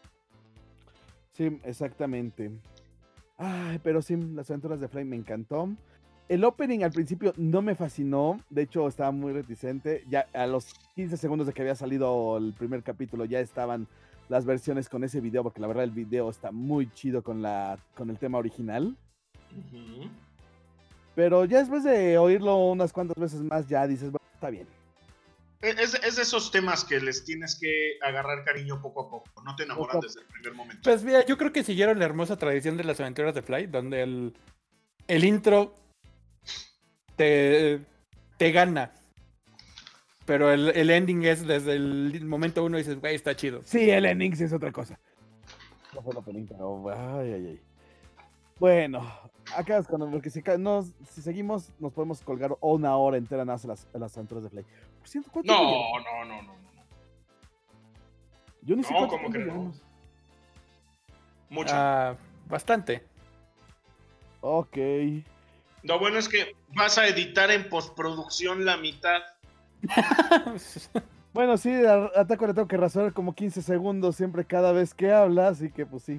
Sí, 1.33 1.59
exactamente. 1.63 2.51
Ay, 3.37 3.79
pero 3.83 4.01
sí, 4.01 4.15
las 4.15 4.49
aventuras 4.49 4.79
de 4.79 4.87
Flame 4.87 5.09
me 5.09 5.15
encantó. 5.17 5.69
El 6.27 6.43
opening 6.43 6.83
al 6.83 6.91
principio 6.91 7.33
no 7.37 7.61
me 7.61 7.75
fascinó, 7.75 8.39
de 8.49 8.63
hecho 8.63 8.87
estaba 8.87 9.11
muy 9.11 9.31
reticente. 9.31 10.03
Ya 10.09 10.27
a 10.33 10.47
los 10.47 10.73
15 10.95 11.17
segundos 11.17 11.45
de 11.45 11.53
que 11.53 11.61
había 11.61 11.75
salido 11.75 12.37
el 12.37 12.53
primer 12.53 12.81
capítulo 12.81 13.25
ya 13.25 13.39
estaban 13.39 13.87
las 14.27 14.43
versiones 14.43 14.89
con 14.89 15.03
ese 15.03 15.21
video, 15.21 15.43
porque 15.43 15.61
la 15.61 15.67
verdad 15.67 15.83
el 15.83 15.91
video 15.91 16.29
está 16.31 16.51
muy 16.51 16.91
chido 16.93 17.21
con, 17.21 17.43
la, 17.43 17.77
con 17.95 18.09
el 18.09 18.17
tema 18.17 18.39
original. 18.39 18.95
Pero 21.13 21.45
ya 21.45 21.59
después 21.59 21.83
de 21.83 22.17
oírlo 22.17 22.57
unas 22.57 22.91
cuantas 22.91 23.17
veces 23.17 23.41
más, 23.41 23.67
ya 23.69 23.85
dices, 23.85 24.09
bueno, 24.11 24.25
está 24.33 24.49
bien. 24.49 24.67
Es, 25.61 25.93
es 25.93 26.15
de 26.15 26.23
esos 26.23 26.51
temas 26.51 26.83
que 26.83 26.99
les 26.99 27.23
tienes 27.23 27.57
que 27.59 27.97
agarrar 28.01 28.43
cariño 28.43 28.81
poco 28.81 29.01
a 29.01 29.09
poco, 29.09 29.29
no 29.43 29.55
te 29.55 29.63
a- 29.63 29.99
desde 30.01 30.21
el 30.21 30.27
primer 30.27 30.53
momento. 30.55 30.81
Pues 30.83 31.03
mira, 31.03 31.23
yo 31.23 31.37
creo 31.37 31.53
que 31.53 31.63
siguieron 31.63 31.99
la 31.99 32.05
hermosa 32.05 32.35
tradición 32.37 32.77
de 32.77 32.83
las 32.83 32.99
aventuras 32.99 33.33
de 33.35 33.41
Fly, 33.43 33.67
donde 33.67 34.01
el, 34.01 34.33
el 35.07 35.23
intro 35.23 35.75
te, 37.15 37.81
te 38.37 38.51
gana. 38.51 38.91
Pero 40.25 40.51
el, 40.51 40.69
el 40.69 40.89
ending 40.89 41.23
es 41.23 41.45
desde 41.45 41.73
el 41.73 42.25
momento 42.25 42.63
uno 42.63 42.77
y 42.77 42.81
dices, 42.81 42.99
güey, 42.99 43.15
está 43.15 43.35
chido. 43.35 43.61
Sí, 43.63 43.89
el 43.89 44.05
ending 44.05 44.35
sí 44.35 44.43
es 44.45 44.53
otra 44.53 44.71
cosa. 44.71 44.99
No 45.93 46.01
fue 46.01 46.13
ay, 46.97 47.33
ay, 47.33 47.47
ay. 47.47 47.61
Bueno, 48.59 49.05
acabas 49.55 49.87
con 49.87 50.09
porque 50.11 50.29
si, 50.29 50.41
nos- 50.57 50.93
si 51.09 51.21
seguimos 51.21 51.69
nos 51.79 51.93
podemos 51.93 52.21
colgar 52.21 52.55
una 52.61 52.95
hora 52.97 53.17
entera 53.17 53.45
nada 53.45 53.55
más 53.55 53.65
a 53.65 53.67
las, 53.67 53.87
a 53.93 53.97
las 53.97 54.17
aventuras 54.17 54.43
de 54.45 54.49
Play. 54.49 54.65
Por 54.99 55.07
cierto, 55.07 55.29
¿cuánto 55.31 55.53
No, 55.53 55.61
no, 55.61 56.25
no, 56.25 56.41
no, 56.41 56.41
no. 56.43 56.55
Yo 58.61 58.75
ni 58.75 58.81
no, 58.81 59.07
¿cómo 59.07 59.29
que 59.29 59.39
no? 59.39 59.73
Mucho. 61.49 61.71
Ah, 61.75 62.15
bastante. 62.47 63.03
Ok. 64.41 64.77
Lo 65.87 65.99
bueno 65.99 66.17
es 66.17 66.27
que 66.27 66.55
vas 66.75 66.97
a 66.97 67.07
editar 67.07 67.49
en 67.51 67.69
postproducción 67.69 68.65
la 68.65 68.77
mitad. 68.77 69.21
Bueno, 71.33 71.57
sí, 71.57 71.69
a, 71.85 72.09
a 72.15 72.25
Taco 72.25 72.47
le 72.47 72.53
tengo 72.53 72.67
que 72.69 72.77
razonar 72.77 73.11
como 73.11 73.35
15 73.35 73.61
segundos 73.61 74.15
siempre 74.15 74.45
cada 74.45 74.71
vez 74.71 74.93
que 74.93 75.11
habla, 75.11 75.49
así 75.49 75.69
que 75.69 75.85
pues 75.85 76.03
sí. 76.03 76.17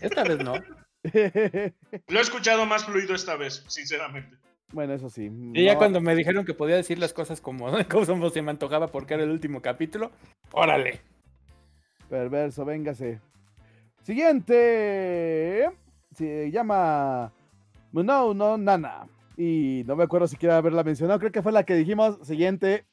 Esta 0.00 0.22
vez 0.22 0.38
no. 0.38 0.54
Lo 1.02 2.18
he 2.18 2.22
escuchado 2.22 2.64
más 2.64 2.84
fluido 2.84 3.12
esta 3.12 3.34
vez, 3.34 3.64
sinceramente. 3.66 4.36
bueno, 4.72 4.92
eso 4.94 5.10
sí. 5.10 5.28
Y 5.52 5.64
ya 5.64 5.72
no- 5.72 5.78
cuando 5.78 6.00
me 6.00 6.14
dijeron 6.14 6.44
que 6.44 6.54
podía 6.54 6.76
decir 6.76 7.00
las 7.00 7.12
cosas 7.12 7.40
como, 7.40 7.72
como 7.90 8.30
se 8.30 8.40
me 8.40 8.52
antojaba 8.52 8.86
porque 8.86 9.14
era 9.14 9.24
el 9.24 9.30
último 9.30 9.60
capítulo, 9.60 10.12
órale. 10.52 11.00
Perverso, 12.08 12.64
véngase. 12.64 13.18
Siguiente. 14.04 15.70
Se 16.14 16.52
llama 16.52 17.32
No, 17.92 18.34
no, 18.34 18.56
Nana. 18.56 19.06
Y 19.36 19.82
no 19.86 19.96
me 19.96 20.04
acuerdo 20.04 20.26
si 20.26 20.36
quiera 20.36 20.56
haberla 20.56 20.82
mencionado. 20.82 21.18
Creo 21.18 21.32
que 21.32 21.42
fue 21.42 21.52
la 21.52 21.64
que 21.64 21.74
dijimos. 21.74 22.18
Siguiente. 22.22 22.84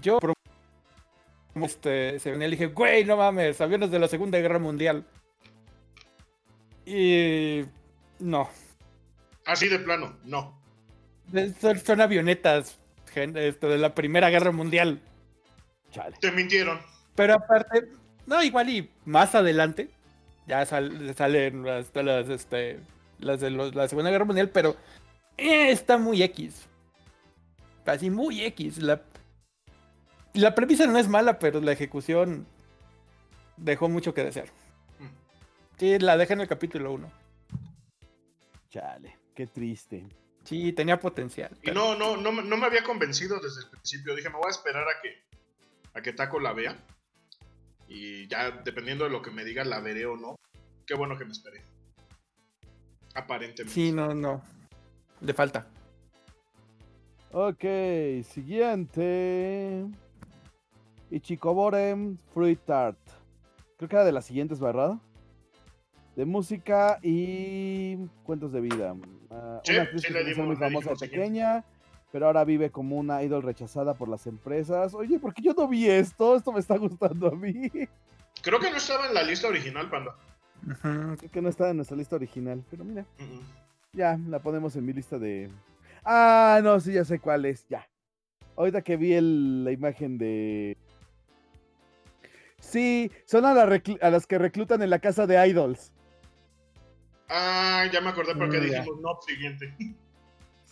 Yo 0.00 0.18
este, 1.64 2.18
se 2.20 2.30
venía 2.30 2.46
y 2.46 2.50
le 2.50 2.56
dije, 2.56 2.72
güey, 2.72 3.04
no 3.04 3.16
mames, 3.16 3.60
aviones 3.60 3.90
de 3.90 3.98
la 3.98 4.08
Segunda 4.08 4.38
Guerra 4.38 4.58
Mundial. 4.58 5.04
Y 6.84 7.64
no, 8.20 8.48
Así 9.46 9.68
de 9.68 9.78
plano, 9.78 10.16
no. 10.24 10.60
son, 11.60 11.78
son 11.78 12.00
avionetas 12.00 12.78
este, 13.14 13.66
de 13.66 13.78
la 13.78 13.94
Primera 13.94 14.28
Guerra 14.28 14.50
Mundial. 14.52 15.00
Chale. 15.92 16.16
Te 16.20 16.30
mintieron. 16.32 16.80
Pero 17.14 17.34
aparte, 17.34 17.88
no, 18.26 18.42
igual 18.42 18.68
y 18.68 18.90
más 19.04 19.34
adelante, 19.34 19.88
ya 20.46 20.66
sal- 20.66 21.14
salen 21.16 21.64
las, 21.64 21.90
las, 21.94 22.28
este, 22.28 22.80
las 23.20 23.40
de 23.40 23.50
los- 23.50 23.74
la 23.74 23.88
Segunda 23.88 24.10
Guerra 24.10 24.24
Mundial, 24.24 24.50
pero 24.50 24.76
eh, 25.38 25.70
está 25.70 25.96
muy 25.96 26.22
X. 26.22 26.66
Así 27.86 28.10
muy 28.10 28.42
X. 28.42 28.78
La, 28.78 29.00
la 30.34 30.54
premisa 30.54 30.86
no 30.86 30.98
es 30.98 31.08
mala, 31.08 31.38
pero 31.38 31.60
la 31.60 31.72
ejecución 31.72 32.46
dejó 33.56 33.88
mucho 33.88 34.12
que 34.12 34.24
desear. 34.24 34.48
Sí, 35.78 35.98
la 36.00 36.16
dejé 36.16 36.32
en 36.32 36.40
el 36.40 36.48
capítulo 36.48 36.92
1. 36.92 37.10
Chale, 38.70 39.16
qué 39.36 39.46
triste. 39.46 40.04
Sí, 40.44 40.72
tenía 40.72 40.98
potencial. 40.98 41.56
Y 41.62 41.70
no, 41.70 41.94
no, 41.96 42.16
no, 42.16 42.32
me- 42.32 42.42
no 42.42 42.56
me 42.56 42.66
había 42.66 42.82
convencido 42.82 43.38
desde 43.40 43.60
el 43.62 43.70
principio. 43.70 44.14
Dije, 44.16 44.28
me 44.30 44.36
voy 44.36 44.46
a 44.46 44.50
esperar 44.50 44.82
a 44.88 45.00
que, 45.02 45.22
a 45.94 46.02
que 46.02 46.12
Taco 46.12 46.40
la 46.40 46.52
vea. 46.52 46.76
Y 47.88 48.26
ya, 48.28 48.50
dependiendo 48.50 49.04
de 49.04 49.10
lo 49.10 49.22
que 49.22 49.30
me 49.30 49.44
diga, 49.44 49.64
la 49.64 49.80
veré 49.80 50.06
o 50.06 50.16
no. 50.16 50.36
Qué 50.86 50.94
bueno 50.94 51.16
que 51.18 51.24
me 51.24 51.32
esperé. 51.32 51.62
Aparentemente. 53.14 53.72
Sí, 53.72 53.92
no, 53.92 54.14
no. 54.14 54.42
Le 55.20 55.34
falta. 55.34 55.66
Ok, 57.32 57.64
siguiente. 58.24 59.84
Ichikobore 61.10 61.96
Fruit 62.32 62.60
Tart. 62.64 62.98
Creo 63.76 63.88
que 63.88 63.96
era 63.96 64.04
de 64.04 64.12
las 64.12 64.24
siguientes, 64.26 64.60
¿verdad? 64.60 64.94
De 66.16 66.24
música 66.24 66.98
y 67.02 67.96
cuentos 68.24 68.50
de 68.52 68.60
vida. 68.62 68.94
Ah, 69.30 69.60
Sí, 69.62 69.72
una 69.74 69.82
actriz 69.82 70.02
sí 70.02 70.12
que 70.12 70.42
muy 70.42 70.56
famosa 70.56 70.90
de 70.90 70.96
pequeña, 70.96 71.62
pero 72.10 72.26
ahora 72.26 72.42
vive 72.44 72.70
como 72.70 72.96
una 72.96 73.22
idol 73.22 73.42
rechazada 73.42 73.92
por 73.94 74.08
las 74.08 74.26
empresas. 74.26 74.94
Oye, 74.94 75.18
¿por 75.18 75.34
qué 75.34 75.42
yo 75.42 75.52
no 75.52 75.68
vi 75.68 75.86
esto? 75.88 76.34
Esto 76.36 76.52
me 76.52 76.60
está 76.60 76.78
gustando 76.78 77.28
a 77.28 77.32
mí. 77.32 77.70
Creo 78.42 78.58
que 78.58 78.70
no 78.70 78.76
estaba 78.78 79.06
en 79.06 79.14
la 79.14 79.22
lista 79.22 79.48
original, 79.48 79.90
Panda. 79.90 80.14
Creo 81.18 81.30
que 81.30 81.42
no 81.42 81.48
está 81.50 81.68
en 81.70 81.76
nuestra 81.76 81.96
lista 81.96 82.16
original, 82.16 82.64
pero 82.70 82.82
mira. 82.84 83.04
Ya, 83.92 84.18
la 84.28 84.40
ponemos 84.40 84.74
en 84.76 84.86
mi 84.86 84.92
lista 84.94 85.18
de. 85.18 85.50
Ah, 86.02 86.60
no, 86.62 86.80
sí, 86.80 86.92
ya 86.94 87.04
sé 87.04 87.18
cuál 87.18 87.44
es. 87.44 87.66
Ya. 87.68 87.86
Ahorita 88.56 88.80
que 88.80 88.96
vi 88.96 89.12
el- 89.12 89.64
la 89.64 89.72
imagen 89.72 90.16
de. 90.16 90.78
Sí, 92.58 93.10
son 93.26 93.44
a, 93.44 93.52
la 93.52 93.66
reclu- 93.66 93.98
a 94.00 94.10
las 94.10 94.26
que 94.26 94.38
reclutan 94.38 94.80
en 94.82 94.88
la 94.90 94.98
casa 94.98 95.26
de 95.26 95.46
idols. 95.48 95.92
Ah, 97.28 97.84
ya 97.92 98.00
me 98.00 98.10
acordé 98.10 98.34
por 98.34 98.48
qué 98.50 98.58
ya. 98.68 98.78
dijimos 98.80 99.00
no, 99.00 99.18
siguiente. 99.26 99.74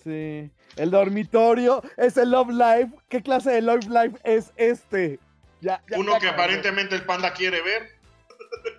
Sí. 0.05 0.51
El 0.77 0.91
dormitorio 0.91 1.83
es 1.97 2.19
el 2.19 2.31
Love 2.31 2.51
Life. 2.51 2.91
¿Qué 3.09 3.23
clase 3.23 3.51
de 3.53 3.63
Love 3.63 3.87
Life 3.89 4.19
es 4.23 4.53
este? 4.57 5.19
Ya, 5.63 5.83
ya, 5.89 5.99
Uno 5.99 6.13
ya 6.13 6.19
que 6.19 6.27
acabé. 6.29 6.43
aparentemente 6.43 6.95
el 6.95 7.05
Panda 7.05 7.33
quiere 7.33 7.63
ver. 7.63 7.89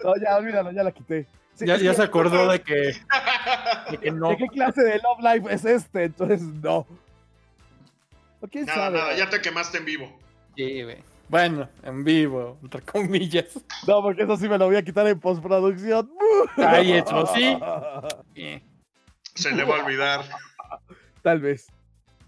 No, 0.04 0.14
ya, 0.22 0.38
olvídalo, 0.38 0.72
ya 0.72 0.84
la 0.84 0.92
quité. 0.92 1.26
Sí, 1.56 1.66
Ya, 1.66 1.76
es 1.78 1.82
ya 1.82 1.90
que- 1.92 1.96
se 1.98 2.04
acordó 2.04 2.48
de 2.52 2.62
que, 2.62 2.94
de 3.90 3.98
que 4.00 4.12
no. 4.12 4.30
¿De 4.30 4.38
qué 4.38 4.48
clase 4.50 4.84
de 4.84 5.00
Love 5.00 5.20
Life 5.22 5.52
es 5.56 5.66
este? 5.66 6.04
Entonces, 6.04 6.42
no. 6.44 6.86
¿O 8.42 8.48
quién 8.48 8.66
Nada, 8.66 8.80
sabe? 8.86 8.98
nada, 9.00 9.16
ya 9.16 9.28
te 9.28 9.42
quemaste 9.42 9.80
en 9.80 9.86
vivo. 9.86 10.20
Sí, 10.56 10.84
güey. 10.84 11.04
Bueno, 11.28 11.68
en 11.84 12.04
vivo, 12.04 12.58
entre 12.62 12.82
comillas. 12.82 13.60
No, 13.88 14.02
porque 14.02 14.24
eso 14.24 14.38
sí 14.38 14.48
me 14.48 14.58
lo 14.58 14.68
voy 14.68 14.76
a 14.76 14.84
quitar 14.84 15.08
en 15.08 15.20
postproducción. 15.20 16.12
Ay, 16.58 16.94
eso 16.94 17.26
sí. 17.34 17.58
Sí, 18.36 18.62
Se 19.36 19.52
le 19.52 19.64
va 19.64 19.78
a 19.78 19.84
olvidar. 19.84 20.26
Tal 21.22 21.40
vez. 21.40 21.68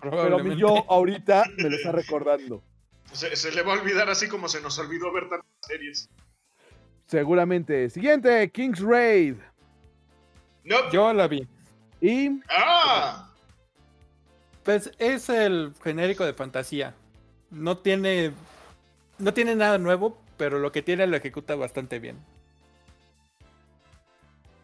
Pero 0.01 0.39
mi 0.39 0.55
yo 0.55 0.83
ahorita 0.89 1.45
me 1.57 1.69
lo 1.69 1.75
está 1.75 1.91
recordando. 1.91 2.61
Se, 3.13 3.35
se 3.35 3.51
le 3.51 3.61
va 3.61 3.73
a 3.73 3.79
olvidar 3.79 4.09
así 4.09 4.27
como 4.27 4.49
se 4.49 4.61
nos 4.61 4.77
olvidó 4.79 5.11
ver 5.13 5.29
tantas 5.29 5.47
series. 5.61 6.09
Seguramente. 7.07 7.89
Siguiente, 7.89 8.51
King's 8.51 8.79
Raid. 8.79 9.35
No. 10.63 10.91
Yo 10.91 11.13
la 11.13 11.27
vi. 11.27 11.47
Y 12.01 12.41
¡Ah! 12.49 13.31
Pues 14.63 14.91
es 14.99 15.29
el 15.29 15.73
genérico 15.81 16.25
de 16.25 16.33
fantasía. 16.33 16.93
No 17.49 17.77
tiene. 17.77 18.33
No 19.20 19.34
tiene 19.34 19.55
nada 19.55 19.78
nuevo, 19.78 20.18
pero 20.38 20.59
lo 20.59 20.72
que 20.72 20.82
tiene 20.82 21.07
lo 21.07 21.18
ejecuta 21.18 21.55
bastante 21.55 21.99
bien. 21.99 22.18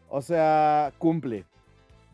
O 0.09 0.21
sea, 0.21 0.93
cumple. 0.97 1.45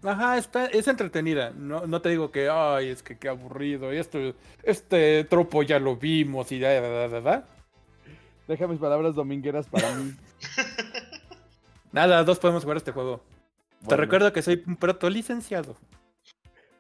Ajá, 0.04 0.38
está, 0.38 0.68
es 0.68 0.88
entretenida. 0.88 1.52
No, 1.52 1.86
no 1.86 2.02
te 2.02 2.10
digo 2.10 2.32
que, 2.32 2.50
ay, 2.50 2.90
es 2.90 3.04
que 3.04 3.18
qué 3.18 3.28
aburrido. 3.28 3.94
y 3.94 3.98
Esto, 3.98 4.18
este 4.64 5.26
tropo 5.26 5.64
ya 5.64 5.80
lo 5.80 5.98
vimos 5.98 6.52
y 6.54 6.60
da, 6.60 6.80
da, 6.80 6.90
da, 6.90 7.08
da, 7.10 7.22
da. 7.22 7.46
Deja 8.48 8.68
mis 8.68 8.80
palabras 8.80 9.16
domingueras 9.16 9.68
para 9.68 9.94
mí. 9.96 10.14
Nada, 11.92 12.24
dos 12.24 12.40
podemos 12.40 12.64
jugar 12.64 12.78
este 12.78 12.92
juego. 12.92 13.22
Te 13.88 13.98
recuerdo 13.98 14.32
que 14.34 14.42
soy 14.42 14.64
un 14.66 14.76
proto 14.76 15.10
licenciado. 15.10 15.76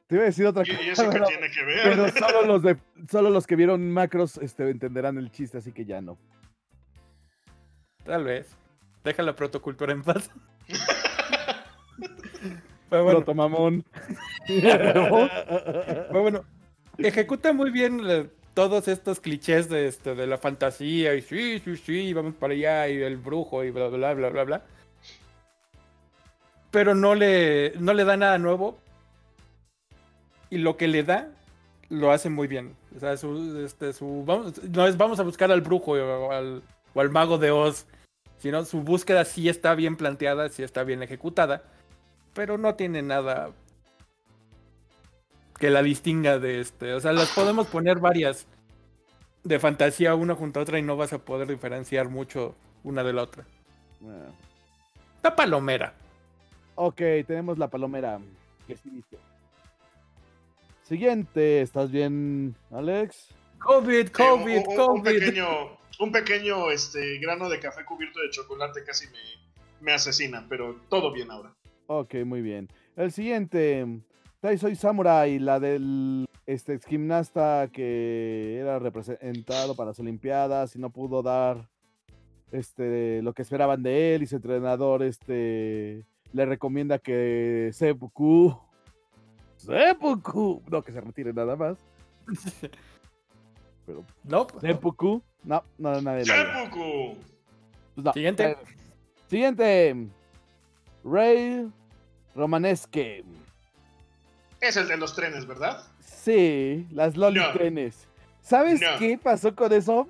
Te 0.09 0.15
iba 0.15 0.23
a 0.23 0.25
decir 0.25 0.47
otra 0.47 0.63
¿Y, 0.65 0.71
cosa. 0.71 0.81
y 0.81 0.89
eso 0.89 1.03
qué 1.03 1.09
pero, 1.11 1.27
tiene 1.27 1.51
que 1.51 1.63
ver? 1.63 1.79
pero 1.83 2.07
solo 2.17 2.41
los 2.47 2.63
de 2.63 2.77
solo 3.07 3.29
los 3.29 3.45
que 3.45 3.55
vieron 3.55 3.91
macros 3.91 4.37
este, 4.37 4.67
entenderán 4.67 5.19
el 5.19 5.31
chiste, 5.31 5.59
así 5.59 5.71
que 5.71 5.85
ya 5.85 6.01
no. 6.01 6.17
Tal 8.05 8.23
vez. 8.23 8.47
Deja 9.03 9.21
la 9.21 9.35
protocultura 9.35 9.93
en 9.93 10.01
paz. 10.01 10.31
Pero 12.89 13.03
bueno, 13.03 13.19
Proto 13.19 13.35
mamón. 13.35 13.85
pero 14.47 15.19
bueno, 16.11 16.43
ejecuta 16.97 17.53
muy 17.53 17.69
bien 17.69 18.31
todos 18.55 18.87
estos 18.87 19.19
clichés 19.19 19.69
de, 19.69 19.87
este, 19.87 20.15
de 20.15 20.25
la 20.25 20.39
fantasía 20.39 21.13
y 21.13 21.21
sí, 21.21 21.59
sí, 21.59 21.77
sí, 21.77 22.13
vamos 22.13 22.33
para 22.33 22.53
allá 22.53 22.87
y 22.87 22.99
el 22.99 23.17
brujo 23.17 23.63
y 23.63 23.69
bla, 23.69 23.89
bla, 23.89 24.15
bla, 24.15 24.29
bla, 24.29 24.43
bla. 24.43 24.63
Pero 26.71 26.95
no 26.95 27.13
le, 27.13 27.73
no 27.79 27.93
le 27.93 28.05
da 28.05 28.17
nada 28.17 28.39
nuevo. 28.39 28.79
Y 30.49 30.57
lo 30.57 30.77
que 30.77 30.87
le 30.87 31.03
da, 31.03 31.29
lo 31.89 32.11
hace 32.11 32.29
muy 32.29 32.47
bien. 32.47 32.75
O 32.95 32.99
sea, 32.99 33.17
su, 33.17 33.63
este, 33.65 33.93
su, 33.93 34.23
vamos, 34.25 34.61
no 34.63 34.87
es 34.87 34.97
vamos 34.97 35.19
a 35.19 35.23
buscar 35.23 35.51
al 35.51 35.61
brujo 35.61 35.91
o 35.91 36.31
al, 36.31 36.63
o 36.93 37.01
al 37.01 37.09
mago 37.09 37.37
de 37.37 37.51
Oz. 37.51 37.85
Sino 38.37 38.63
su 38.63 38.81
búsqueda 38.81 39.25
sí 39.25 39.49
está 39.49 39.75
bien 39.75 39.97
planteada, 39.97 40.49
sí 40.49 40.63
está 40.63 40.83
bien 40.83 41.03
ejecutada. 41.03 41.63
Pero 42.33 42.57
no 42.57 42.75
tiene 42.75 43.01
nada 43.01 43.51
que 45.59 45.69
la 45.69 45.83
distinga 45.83 46.39
de 46.39 46.61
este. 46.61 46.93
O 46.93 46.99
sea, 46.99 47.11
las 47.11 47.29
podemos 47.31 47.67
poner 47.67 47.99
varias 47.99 48.47
de 49.43 49.59
fantasía 49.59 50.15
una 50.15 50.35
junto 50.35 50.59
a 50.59 50.63
otra 50.63 50.79
y 50.79 50.81
no 50.81 50.95
vas 50.95 51.13
a 51.13 51.19
poder 51.19 51.47
diferenciar 51.47 52.09
mucho 52.09 52.55
una 52.83 53.03
de 53.03 53.13
la 53.13 53.23
otra. 53.23 53.45
Ah. 54.03 54.31
La 55.21 55.35
palomera. 55.35 55.93
Ok, 56.75 57.01
tenemos 57.27 57.57
la 57.57 57.67
palomera. 57.67 58.19
Que 58.67 58.77
sí 58.77 58.89
viste. 58.89 59.17
Siguiente, 60.89 61.61
¿estás 61.61 61.91
bien, 61.91 62.55
Alex? 62.71 63.27
COVID, 63.59 64.07
Sí, 64.07 64.11
COVID, 64.11 64.57
un, 64.57 64.75
COVID. 64.75 65.03
pequeño, 65.03 65.45
un 65.99 66.11
pequeño 66.11 66.71
este, 66.71 67.19
grano 67.19 67.47
de 67.47 67.59
café 67.59 67.85
cubierto 67.85 68.19
de 68.19 68.31
chocolate 68.31 68.83
casi 68.83 69.05
me, 69.09 69.19
me 69.81 69.91
asesina, 69.91 70.47
pero 70.49 70.77
todo 70.89 71.13
bien 71.13 71.29
ahora. 71.29 71.53
Ok, 71.85 72.15
muy 72.25 72.41
bien. 72.41 72.69
El 72.95 73.11
siguiente, 73.11 73.85
Tai 74.39 74.57
Soy 74.57 74.73
Samurai, 74.73 75.37
la 75.37 75.59
del 75.59 76.25
este 76.47 76.73
ex 76.73 76.87
gimnasta 76.87 77.69
que 77.71 78.57
era 78.57 78.79
representado 78.79 79.75
para 79.75 79.91
las 79.91 79.99
Olimpiadas 79.99 80.75
y 80.75 80.79
no 80.79 80.89
pudo 80.89 81.21
dar 81.21 81.69
este 82.51 83.21
lo 83.21 83.33
que 83.33 83.43
esperaban 83.43 83.83
de 83.83 84.15
él 84.15 84.23
y 84.23 84.25
su 84.25 84.37
entrenador 84.37 85.03
este 85.03 86.03
le 86.33 86.45
recomienda 86.47 86.97
que 86.97 87.69
seppuku 87.73 88.59
seppuku 89.59 90.61
no 90.69 90.81
que 90.81 90.91
se 90.91 91.01
retire 91.01 91.33
nada 91.33 91.55
más 91.55 91.77
pero 93.85 94.03
No, 94.23 94.47
seppuku 94.61 95.21
no 95.43 95.63
no 95.77 96.01
nadie. 96.01 96.25
¡Seppuku! 96.25 97.15
Pues 97.95 98.05
no. 98.05 98.13
Siguiente. 98.13 98.51
Eh, 98.51 98.57
Siguiente. 99.29 100.07
Ray 101.03 101.71
Romanesque. 102.35 103.23
Es 104.61 104.75
el 104.77 104.87
de 104.87 104.97
los 104.97 105.15
trenes, 105.15 105.45
¿verdad? 105.45 105.83
Sí, 105.99 106.87
las 106.91 107.15
Loli 107.17 107.39
No. 107.39 107.51
trenes. 107.53 108.07
¿Sabes 108.41 108.81
No. 108.81 108.87
qué 108.99 109.17
pasó 109.17 109.55
con 109.55 109.71
eso? 109.73 110.07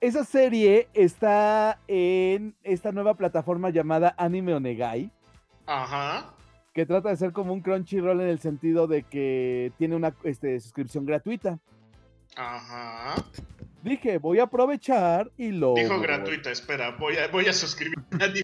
Esa 0.00 0.24
serie 0.24 0.88
está 0.92 1.78
en 1.88 2.54
esta 2.62 2.92
nueva 2.92 3.14
plataforma 3.14 3.70
llamada 3.70 4.14
Anime 4.18 4.54
Onegai, 4.54 5.10
Ajá. 5.66 6.30
Que 6.74 6.84
trata 6.84 7.08
de 7.10 7.16
ser 7.16 7.32
como 7.32 7.52
un 7.52 7.60
Crunchyroll 7.60 8.20
en 8.20 8.28
el 8.28 8.40
sentido 8.40 8.88
de 8.88 9.04
que 9.04 9.72
tiene 9.78 9.94
una 9.94 10.14
este, 10.24 10.58
suscripción 10.60 11.06
gratuita. 11.06 11.60
Ajá. 12.36 13.14
Dije, 13.82 14.18
voy 14.18 14.40
a 14.40 14.44
aprovechar 14.44 15.30
y 15.36 15.52
lo... 15.52 15.74
Dijo 15.74 16.00
gratuita, 16.00 16.50
espera, 16.50 16.90
voy 16.98 17.16
a, 17.16 17.28
voy 17.28 17.46
a 17.46 17.52
suscribirme 17.52 18.04
a 18.20 18.24
en 18.24 18.42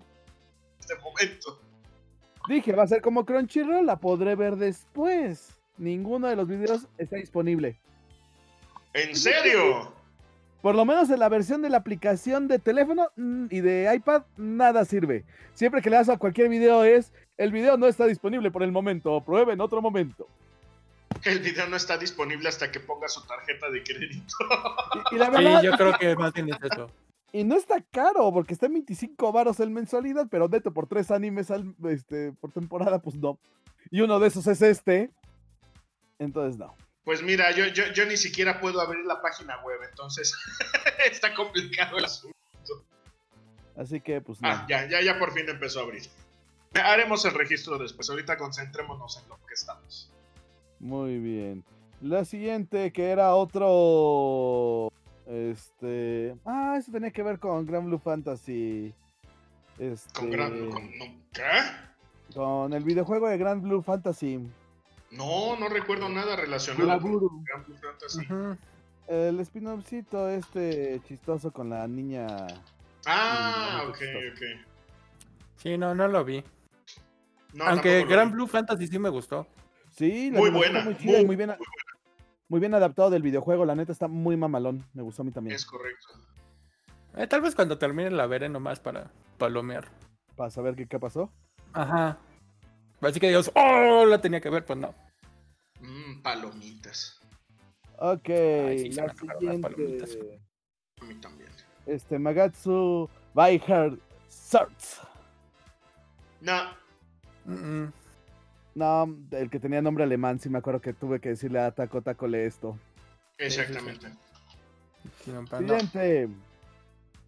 este 0.79 0.95
momento. 1.03 1.61
Dije, 2.49 2.73
va 2.73 2.85
a 2.85 2.87
ser 2.87 3.03
como 3.03 3.27
Crunchyroll, 3.27 3.85
la 3.85 3.97
podré 3.99 4.37
ver 4.37 4.57
después. 4.57 5.61
Ninguno 5.77 6.29
de 6.29 6.37
los 6.37 6.47
videos 6.47 6.87
está 6.99 7.17
disponible. 7.17 7.81
¿En 8.95 9.17
serio? 9.17 9.93
Por 10.63 10.75
lo 10.75 10.85
menos 10.85 11.09
en 11.11 11.19
la 11.19 11.29
versión 11.29 11.63
de 11.63 11.71
la 11.71 11.79
aplicación 11.79 12.49
de 12.49 12.59
teléfono 12.59 13.09
mm, 13.17 13.47
y 13.51 13.61
de 13.61 13.93
iPad, 13.95 14.23
nada 14.37 14.85
sirve. 14.85 15.25
Siempre 15.55 15.81
que 15.81 15.91
le 15.91 15.97
das 15.97 16.09
a 16.09 16.19
cualquier 16.19 16.49
video 16.49 16.85
es, 16.85 17.13
el 17.39 17.53
video 17.53 17.77
no 17.77 17.87
está 17.87 18.07
disponible 18.07 18.51
por 18.51 18.63
el 18.63 18.73
momento, 18.73 19.21
pruebe 19.23 19.55
en 19.55 19.61
otro 19.61 19.81
momento. 19.81 20.27
El 21.25 21.41
video 21.41 21.67
no 21.69 21.77
está 21.77 21.99
disponible 21.99 22.49
hasta 22.49 22.71
que 22.71 22.81
ponga 22.81 23.09
su 23.09 23.27
tarjeta 23.27 23.71
de 23.71 23.83
crédito. 23.83 24.35
Y, 25.13 25.17
y 25.17 25.19
la 25.19 25.27
sí, 25.27 25.33
verdad, 25.33 25.63
yo 25.63 25.73
creo 25.73 25.99
que 25.99 26.17
más 26.17 26.33
bien 26.33 26.51
es 26.51 26.59
eso. 26.71 26.91
Y 27.33 27.45
no 27.45 27.55
está 27.55 27.81
caro, 27.93 28.33
porque 28.33 28.55
está 28.55 28.67
en 28.67 28.73
25 28.73 29.31
varos 29.31 29.61
en 29.61 29.73
mensualidad, 29.73 30.27
pero 30.29 30.49
neto 30.49 30.73
por 30.73 30.89
tres 30.89 31.13
animes 31.13 31.51
al, 31.53 31.77
este, 31.89 32.33
por 32.33 32.51
temporada, 32.51 33.01
pues 33.01 33.15
no. 33.15 33.39
Y 33.91 34.01
uno 34.01 34.19
de 34.19 34.27
esos 34.27 34.47
es 34.49 34.61
este. 34.63 35.11
Entonces 36.19 36.59
no. 36.59 36.75
Pues 37.05 37.23
mira, 37.23 37.51
yo, 37.53 37.67
yo, 37.67 37.87
yo 37.93 38.05
ni 38.07 38.17
siquiera 38.17 38.61
puedo 38.61 38.81
abrir 38.81 39.05
la 39.07 39.21
página 39.23 39.59
web, 39.63 39.79
entonces 39.89 40.35
está 41.11 41.35
complicado 41.35 41.99
el 41.99 42.05
asunto. 42.05 42.37
Así 43.77 44.01
que 44.01 44.21
pues 44.21 44.41
no. 44.43 44.49
Ah, 44.49 44.67
ya, 44.69 44.87
ya, 44.89 45.01
ya 45.01 45.19
por 45.19 45.33
fin 45.33 45.49
empezó 45.49 45.81
a 45.81 45.85
abrir. 45.85 46.03
Haremos 46.75 47.25
el 47.25 47.33
registro 47.33 47.79
después. 47.79 48.11
Ahorita 48.11 48.37
concentrémonos 48.37 49.17
en 49.23 49.29
lo 49.29 49.37
que 49.47 49.55
estamos. 49.55 50.11
Muy 50.79 51.19
bien. 51.19 51.65
La 52.03 52.25
siguiente, 52.25 52.93
que 52.93 53.11
era 53.11 53.35
otro. 53.35 54.93
Este. 55.27 56.37
Ah, 56.45 56.77
eso 56.79 56.93
tenía 56.93 57.11
que 57.11 57.23
ver 57.23 57.39
con 57.39 57.65
Grand 57.67 57.87
Blue 57.87 57.99
Fantasy. 57.99 58.93
Este, 59.79 60.13
Con 60.19 60.31
gran. 60.31 60.71
con- 60.71 60.99
no, 60.99 61.05
¿Qué? 61.33 62.35
con 62.35 62.73
el 62.75 62.85
videojuego 62.85 63.29
de 63.29 63.39
Grand 63.39 63.63
Blue 63.63 63.83
Fantasy. 63.83 64.41
No, 65.11 65.57
no 65.59 65.69
recuerdo 65.69 66.09
nada 66.09 66.37
relacionado 66.37 67.01
con. 67.01 67.45
Grand 67.45 67.67
Blue 67.67 67.77
Fantasy. 67.77 68.27
El 69.09 69.41
spin-offcito 69.41 70.29
este 70.29 71.01
chistoso 71.05 71.53
con 71.53 71.71
la 71.71 71.87
niña. 71.89 72.27
Ah, 73.07 73.85
ok, 73.89 73.99
chistoso. 73.99 74.19
ok. 74.19 74.71
Sí, 75.57 75.77
no, 75.77 75.95
no 75.95 76.07
lo 76.07 76.25
vi. 76.25 76.45
No, 77.53 77.65
Aunque 77.65 78.05
Gran 78.05 78.29
vi. 78.29 78.35
Blue 78.35 78.47
Fantasy 78.47 78.87
sí 78.87 78.99
me 78.99 79.09
gustó. 79.09 79.47
Sí, 79.97 80.31
la 80.31 80.39
Muy 80.39 80.51
buena, 80.51 80.85
Muy, 80.85 80.97
chida 80.97 81.21
y 81.21 81.27
muy, 81.27 81.37
muy 81.37 81.37
bien, 81.37 81.57
muy 82.49 82.61
bien 82.61 82.75
adaptado 82.75 83.11
del 83.11 83.23
videojuego. 83.23 83.65
La 83.65 83.75
neta 83.75 83.91
está 83.91 84.07
muy 84.07 84.37
mamalón. 84.37 84.87
Me 84.95 85.03
gustó 85.03 85.23
a 85.23 85.25
mí 85.25 85.33
también. 85.33 85.57
Es 85.57 85.67
correcto. 85.67 86.07
Eh, 87.17 87.27
tal 87.27 87.41
vez 87.41 87.57
cuando 87.57 87.79
termine 87.79 88.11
la 88.11 88.27
veré 88.27 88.49
nomás 88.49 88.79
para 88.79 89.11
palomear. 89.39 89.89
Para 90.37 90.51
saber 90.51 90.77
qué, 90.77 90.87
qué 90.87 91.01
pasó. 91.01 91.33
Ajá. 91.73 92.19
Así 93.01 93.19
que 93.21 93.29
dios, 93.29 93.51
oh, 93.55 94.05
la 94.05 94.21
tenía 94.21 94.41
que 94.41 94.51
ver, 94.51 94.65
pues 94.65 94.79
no. 94.79 94.95
Mm, 95.81 96.23
palomitas. 96.23 97.19
Ok, 97.99 98.29
Ay, 98.29 98.79
sí, 98.79 98.93
la 98.93 99.07
palomitas. 99.61 100.17
A 101.01 101.05
mí 101.05 101.15
también. 101.17 101.51
Este, 101.87 102.19
Magatsu 102.19 103.09
by 103.35 103.63
Her 103.67 103.99
Swords. 104.29 105.01
No, 106.41 106.79
Mm, 107.47 107.55
mm. 107.85 107.93
No, 108.75 109.17
el 109.33 109.51
que 109.51 109.59
tenía 109.59 109.81
nombre 109.83 110.05
alemán, 110.05 110.39
sí 110.39 110.49
me 110.49 110.59
acuerdo 110.59 110.81
que 110.81 110.93
tuve 110.93 111.21
que 111.21 111.31
decirle 111.31 111.59
a 111.59 111.71
Taco 111.73 112.03
Taco 112.03 112.29
lee 112.29 112.41
esto. 112.41 112.79
exactamente. 113.39 114.09
Sí. 115.25 115.33
Siguiente. 115.59 116.29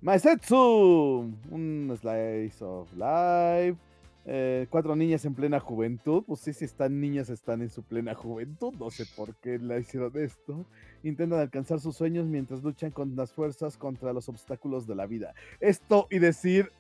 Maesetsu. 0.03 1.33
Un 1.51 1.99
slice 2.01 2.63
of 2.65 2.93
life. 2.93 3.77
Eh, 4.25 4.67
cuatro 4.71 4.95
niñas 4.95 5.25
en 5.25 5.35
plena 5.35 5.59
juventud. 5.59 6.23
Pues 6.27 6.41
sí, 6.41 6.53
si 6.53 6.65
están 6.65 7.01
niñas, 7.01 7.29
están 7.29 7.61
en 7.63 7.71
su 7.71 7.83
plena 7.83 8.15
juventud. 8.15 8.73
No 8.79 8.91
sé 8.91 9.05
por 9.17 9.35
qué 9.37 9.59
la 9.59 9.79
hicieron 9.79 10.13
esto. 10.17 10.65
Intentan 11.03 11.41
alcanzar 11.41 11.81
sus 11.81 11.97
sueños 11.97 12.27
mientras 12.27 12.63
luchan 12.63 12.91
con 12.93 13.17
las 13.17 13.33
fuerzas 13.33 13.77
contra 13.77 14.13
los 14.13 14.29
obstáculos 14.29 14.87
de 14.87 14.95
la 14.95 15.07
vida. 15.07 15.35
Esto 15.61 16.07
y 16.11 16.19
decir 16.21 16.71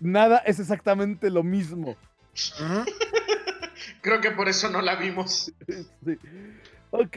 nada 0.00 0.38
es 0.38 0.58
exactamente 0.58 1.30
lo 1.30 1.42
mismo. 1.42 1.96
Creo 4.00 4.20
que 4.20 4.30
por 4.30 4.48
eso 4.48 4.70
no 4.70 4.80
la 4.80 4.96
vimos. 4.96 5.52
Sí. 6.04 6.18
Ok. 6.90 7.16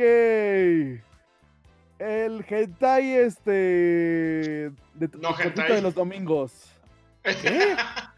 El 1.99 2.45
hentai 2.47 3.11
este 3.13 3.51
de 3.51 5.09
No 5.19 5.37
hentai. 5.37 5.73
de 5.73 5.81
los 5.81 5.93
domingos. 5.93 6.71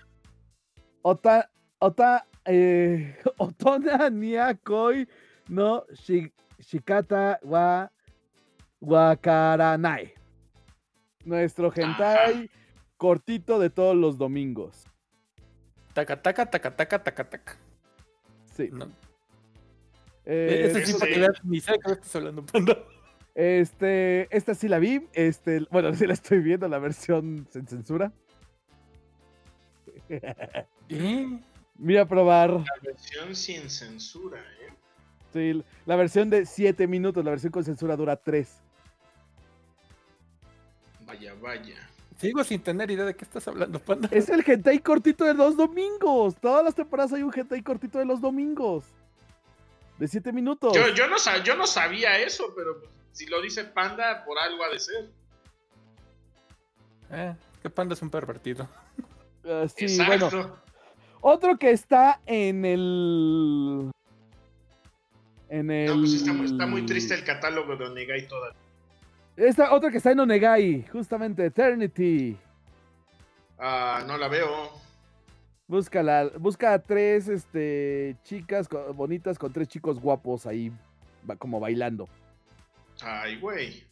Ota 1.03 1.49
ota 1.79 2.25
eh, 2.45 3.15
Otona 3.37 4.09
Niakoi 4.09 5.07
no 5.49 5.85
shi- 5.93 6.31
Shikata 6.59 7.39
wa 7.43 7.89
Wakaranai. 8.81 10.13
Nuestro 11.25 11.71
hentai 11.75 12.49
cortito 12.97 13.59
de 13.59 13.69
todos 13.69 13.95
los 13.95 14.17
domingos. 14.17 14.85
Taca, 15.93 16.21
taca, 16.21 16.45
taca, 16.45 16.75
taca, 16.75 17.03
taca, 17.03 17.29
taca. 17.29 17.57
Sí. 18.55 18.69
No. 18.71 18.87
Eh, 20.25 20.67
Ese 20.67 20.85
sí, 20.85 20.93
para 20.99 21.11
que 21.11 21.19
veas, 21.19 21.43
ni 21.43 21.59
sé 21.59 21.73
qué 21.83 21.91
estás 21.93 22.15
hablando, 22.15 22.45
panda. 22.45 22.77
Este, 23.33 24.27
esta 24.35 24.53
sí 24.53 24.67
la 24.67 24.77
vi, 24.79 25.07
este, 25.13 25.65
bueno, 25.71 25.93
sí 25.95 26.05
la 26.05 26.13
estoy 26.13 26.39
viendo, 26.39 26.67
la 26.67 26.79
versión 26.79 27.47
sin 27.51 27.67
censura. 27.67 28.11
¿Eh? 30.91 31.39
Voy 31.75 31.97
a 31.97 32.05
probar, 32.05 32.51
La 32.51 32.65
versión 32.83 33.35
sin 33.35 33.69
censura, 33.69 34.39
¿eh? 34.39 34.73
sí, 35.33 35.63
la 35.85 35.95
versión 35.95 36.29
de 36.29 36.45
7 36.45 36.85
minutos, 36.87 37.23
la 37.25 37.31
versión 37.31 37.51
con 37.51 37.63
censura 37.63 37.95
dura 37.95 38.15
3. 38.15 38.47
Vaya, 41.05 41.33
vaya. 41.41 41.75
Sigo 42.19 42.43
sin 42.43 42.61
tener 42.61 42.91
idea 42.91 43.05
de 43.05 43.15
qué 43.15 43.25
estás 43.25 43.47
hablando, 43.47 43.79
panda. 43.79 44.07
Es 44.11 44.29
el 44.29 44.43
hentai 44.45 44.79
cortito 44.79 45.25
de 45.25 45.33
los 45.33 45.57
domingos. 45.57 46.35
Todas 46.39 46.63
las 46.63 46.75
temporadas 46.75 47.13
hay 47.13 47.23
un 47.23 47.33
hentai 47.35 47.63
cortito 47.63 47.97
de 47.97 48.05
los 48.05 48.21
domingos. 48.21 48.85
De 49.97 50.07
7 50.07 50.31
minutos. 50.31 50.73
Yo, 50.75 50.89
yo, 50.89 51.07
no, 51.07 51.17
sa- 51.17 51.43
yo 51.43 51.55
no 51.55 51.65
sabía 51.65 52.19
eso, 52.19 52.53
pero 52.55 52.81
si 53.11 53.25
lo 53.25 53.41
dice 53.41 53.63
Panda, 53.63 54.23
por 54.23 54.37
algo 54.37 54.63
ha 54.63 54.69
de 54.69 54.79
ser. 54.79 55.09
Eh, 57.11 57.35
que 57.61 57.69
panda 57.69 57.93
es 57.93 58.01
un 58.01 58.09
pervertido. 58.09 58.69
Ah, 59.45 59.65
sí, 59.75 59.85
Exacto. 59.85 60.29
bueno. 60.29 60.70
Otro 61.21 61.57
que 61.57 61.71
está 61.71 62.19
en 62.25 62.65
el... 62.65 63.91
En 65.49 65.69
el... 65.69 65.87
No, 65.87 65.99
pues 65.99 66.13
está, 66.13 66.33
muy- 66.33 66.45
está 66.47 66.65
muy 66.65 66.85
triste 66.85 67.13
el 67.13 67.23
catálogo 67.23 67.75
de 67.75 67.85
Onegai 67.85 68.27
todavía. 68.27 68.57
Esta, 69.37 69.71
otro 69.73 69.89
que 69.91 69.97
está 69.97 70.11
en 70.11 70.19
Onegai, 70.19 70.83
justamente, 70.91 71.45
Eternity. 71.45 72.37
Ah, 73.59 74.03
no 74.07 74.17
la 74.17 74.27
veo. 74.27 74.71
Búscala, 75.67 76.31
busca 76.37 76.73
a 76.73 76.79
tres 76.79 77.27
este, 77.29 78.17
chicas 78.23 78.67
bonitas 78.93 79.37
con 79.39 79.53
tres 79.53 79.67
chicos 79.69 79.99
guapos 79.99 80.45
ahí, 80.45 80.71
como 81.37 81.59
bailando. 81.59 82.09
Ay, 83.03 83.39
güey. 83.39 83.83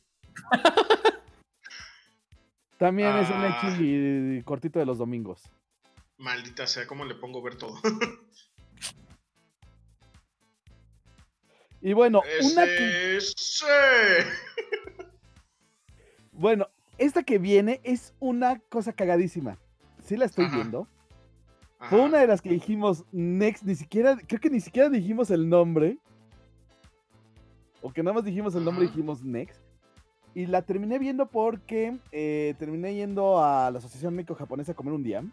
También 2.78 3.16
es 3.18 3.30
un 3.30 3.36
Ah. 3.44 4.42
cortito 4.46 4.80
de 4.80 4.86
los 4.86 4.98
domingos. 4.98 5.44
Maldita 6.20 6.68
sea, 6.68 6.86
¿cómo 6.86 7.06
le 7.06 7.16
pongo 7.16 7.42
ver 7.42 7.56
todo? 7.56 7.80
Y 11.82 11.94
bueno, 11.94 12.22
una 12.44 12.66
que, 12.66 13.20
sí. 13.22 13.66
bueno, 16.34 16.68
esta 16.98 17.24
que 17.24 17.38
viene 17.38 17.80
es 17.86 18.14
una 18.20 18.60
cosa 18.60 18.92
cagadísima. 18.92 19.58
Sí 20.04 20.18
la 20.18 20.26
estoy 20.26 20.44
Ajá. 20.44 20.58
viendo. 20.58 20.90
Ajá. 21.80 21.90
Fue 21.90 22.02
una 22.02 22.18
de 22.18 22.28
las 22.28 22.42
que 22.42 22.50
dijimos 22.50 23.06
Next, 23.14 23.64
ni 23.64 23.76
siquiera, 23.76 24.18
creo 24.28 24.42
que 24.42 24.50
ni 24.50 24.60
siquiera 24.60 24.90
dijimos 24.90 25.32
el 25.32 25.48
nombre. 25.48 25.98
O 27.82 27.94
que 27.94 28.04
nada 28.04 28.16
más 28.16 28.26
dijimos 28.26 28.54
el 28.56 28.66
nombre 28.66 28.84
y 28.84 28.88
dijimos 28.90 29.24
Next. 29.24 29.62
Y 30.36 30.48
la 30.48 30.64
terminé 30.64 31.00
viendo 31.00 31.28
porque 31.28 31.98
eh, 32.12 32.56
terminé 32.60 32.94
yendo 32.94 33.42
a 33.42 33.72
la 33.72 33.80
Asociación 33.80 34.16
México-Japonesa 34.16 34.74
a 34.74 34.76
comer 34.76 34.94
un 34.94 35.04
día. 35.04 35.24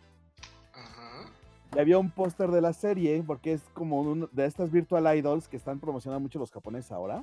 Y 1.76 1.78
había 1.78 1.98
un 1.98 2.10
póster 2.10 2.50
de 2.50 2.62
la 2.62 2.72
serie, 2.72 3.22
porque 3.26 3.52
es 3.52 3.62
como 3.74 4.00
un- 4.00 4.30
de 4.32 4.46
estas 4.46 4.70
virtual 4.70 5.14
idols 5.14 5.46
que 5.46 5.58
están 5.58 5.78
promocionando 5.78 6.20
mucho 6.20 6.38
los 6.38 6.50
japoneses 6.50 6.90
ahora. 6.90 7.22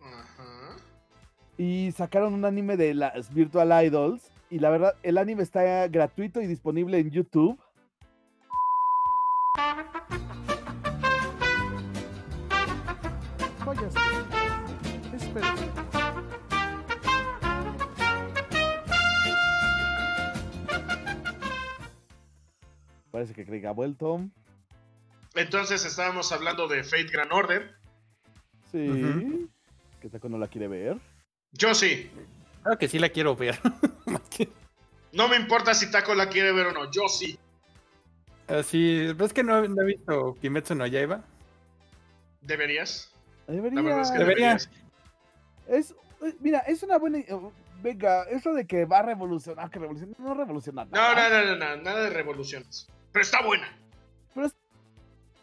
Ajá. 0.00 0.76
Y 1.58 1.90
sacaron 1.92 2.34
un 2.34 2.44
anime 2.44 2.76
de 2.76 2.94
las 2.94 3.34
virtual 3.34 3.84
idols. 3.84 4.30
Y 4.48 4.60
la 4.60 4.70
verdad, 4.70 4.94
el 5.02 5.18
anime 5.18 5.42
está 5.42 5.88
gratuito 5.88 6.40
y 6.40 6.46
disponible 6.46 6.98
en 7.00 7.10
YouTube. 7.10 7.58
Joyas. 13.64 13.94
Espera. 15.12 15.73
Parece 23.14 23.32
que 23.32 23.46
Craig 23.46 23.64
ha 23.64 23.70
vuelto. 23.70 24.28
Entonces 25.36 25.84
estábamos 25.84 26.32
hablando 26.32 26.66
de 26.66 26.82
Fate 26.82 27.04
Grand 27.12 27.32
Order. 27.32 27.76
Sí. 28.72 29.48
Que 30.00 30.08
Taco 30.08 30.28
no 30.28 30.36
la 30.36 30.48
quiere 30.48 30.66
ver. 30.66 30.98
Yo 31.52 31.76
sí. 31.76 32.10
Claro 32.64 32.76
que 32.76 32.88
sí 32.88 32.98
la 32.98 33.08
quiero 33.10 33.36
ver. 33.36 33.56
No 35.12 35.28
me 35.28 35.36
importa 35.36 35.74
si 35.74 35.92
Taco 35.92 36.12
la 36.12 36.28
quiere 36.28 36.50
ver 36.50 36.66
o 36.66 36.72
no. 36.72 36.90
Yo 36.90 37.08
sí. 37.08 37.38
Así, 38.48 39.12
¿ves 39.12 39.32
que 39.32 39.44
no, 39.44 39.62
no 39.68 39.82
he 39.82 39.86
visto 39.86 40.34
Kimetsu 40.40 40.74
no 40.74 40.88
Yaiba? 40.88 41.22
¿Deberías? 42.40 43.12
Debería. 43.46 43.80
La 43.80 43.82
verdad 43.82 44.00
es 44.02 44.10
que 44.10 44.18
Debería. 44.18 44.56
deberías. 44.56 44.70
Es, 45.68 45.92
eh, 46.20 46.34
mira, 46.40 46.58
es 46.66 46.82
una 46.82 46.98
buena. 46.98 47.18
eh, 47.18 47.28
venga, 47.80 48.24
eso 48.24 48.52
de 48.54 48.66
que 48.66 48.86
va 48.86 48.98
a 48.98 49.02
revolucionar, 49.02 49.70
que 49.70 49.78
revolucionar, 49.78 50.18
no 50.18 50.34
revolucionar. 50.34 50.88
No, 50.88 50.96
nada. 50.96 51.28
no, 51.28 51.44
no, 51.44 51.56
no, 51.58 51.76
no, 51.76 51.82
nada 51.84 52.02
de 52.02 52.10
revoluciones. 52.10 52.88
Pero 53.14 53.22
está 53.22 53.42
buena. 53.42 53.68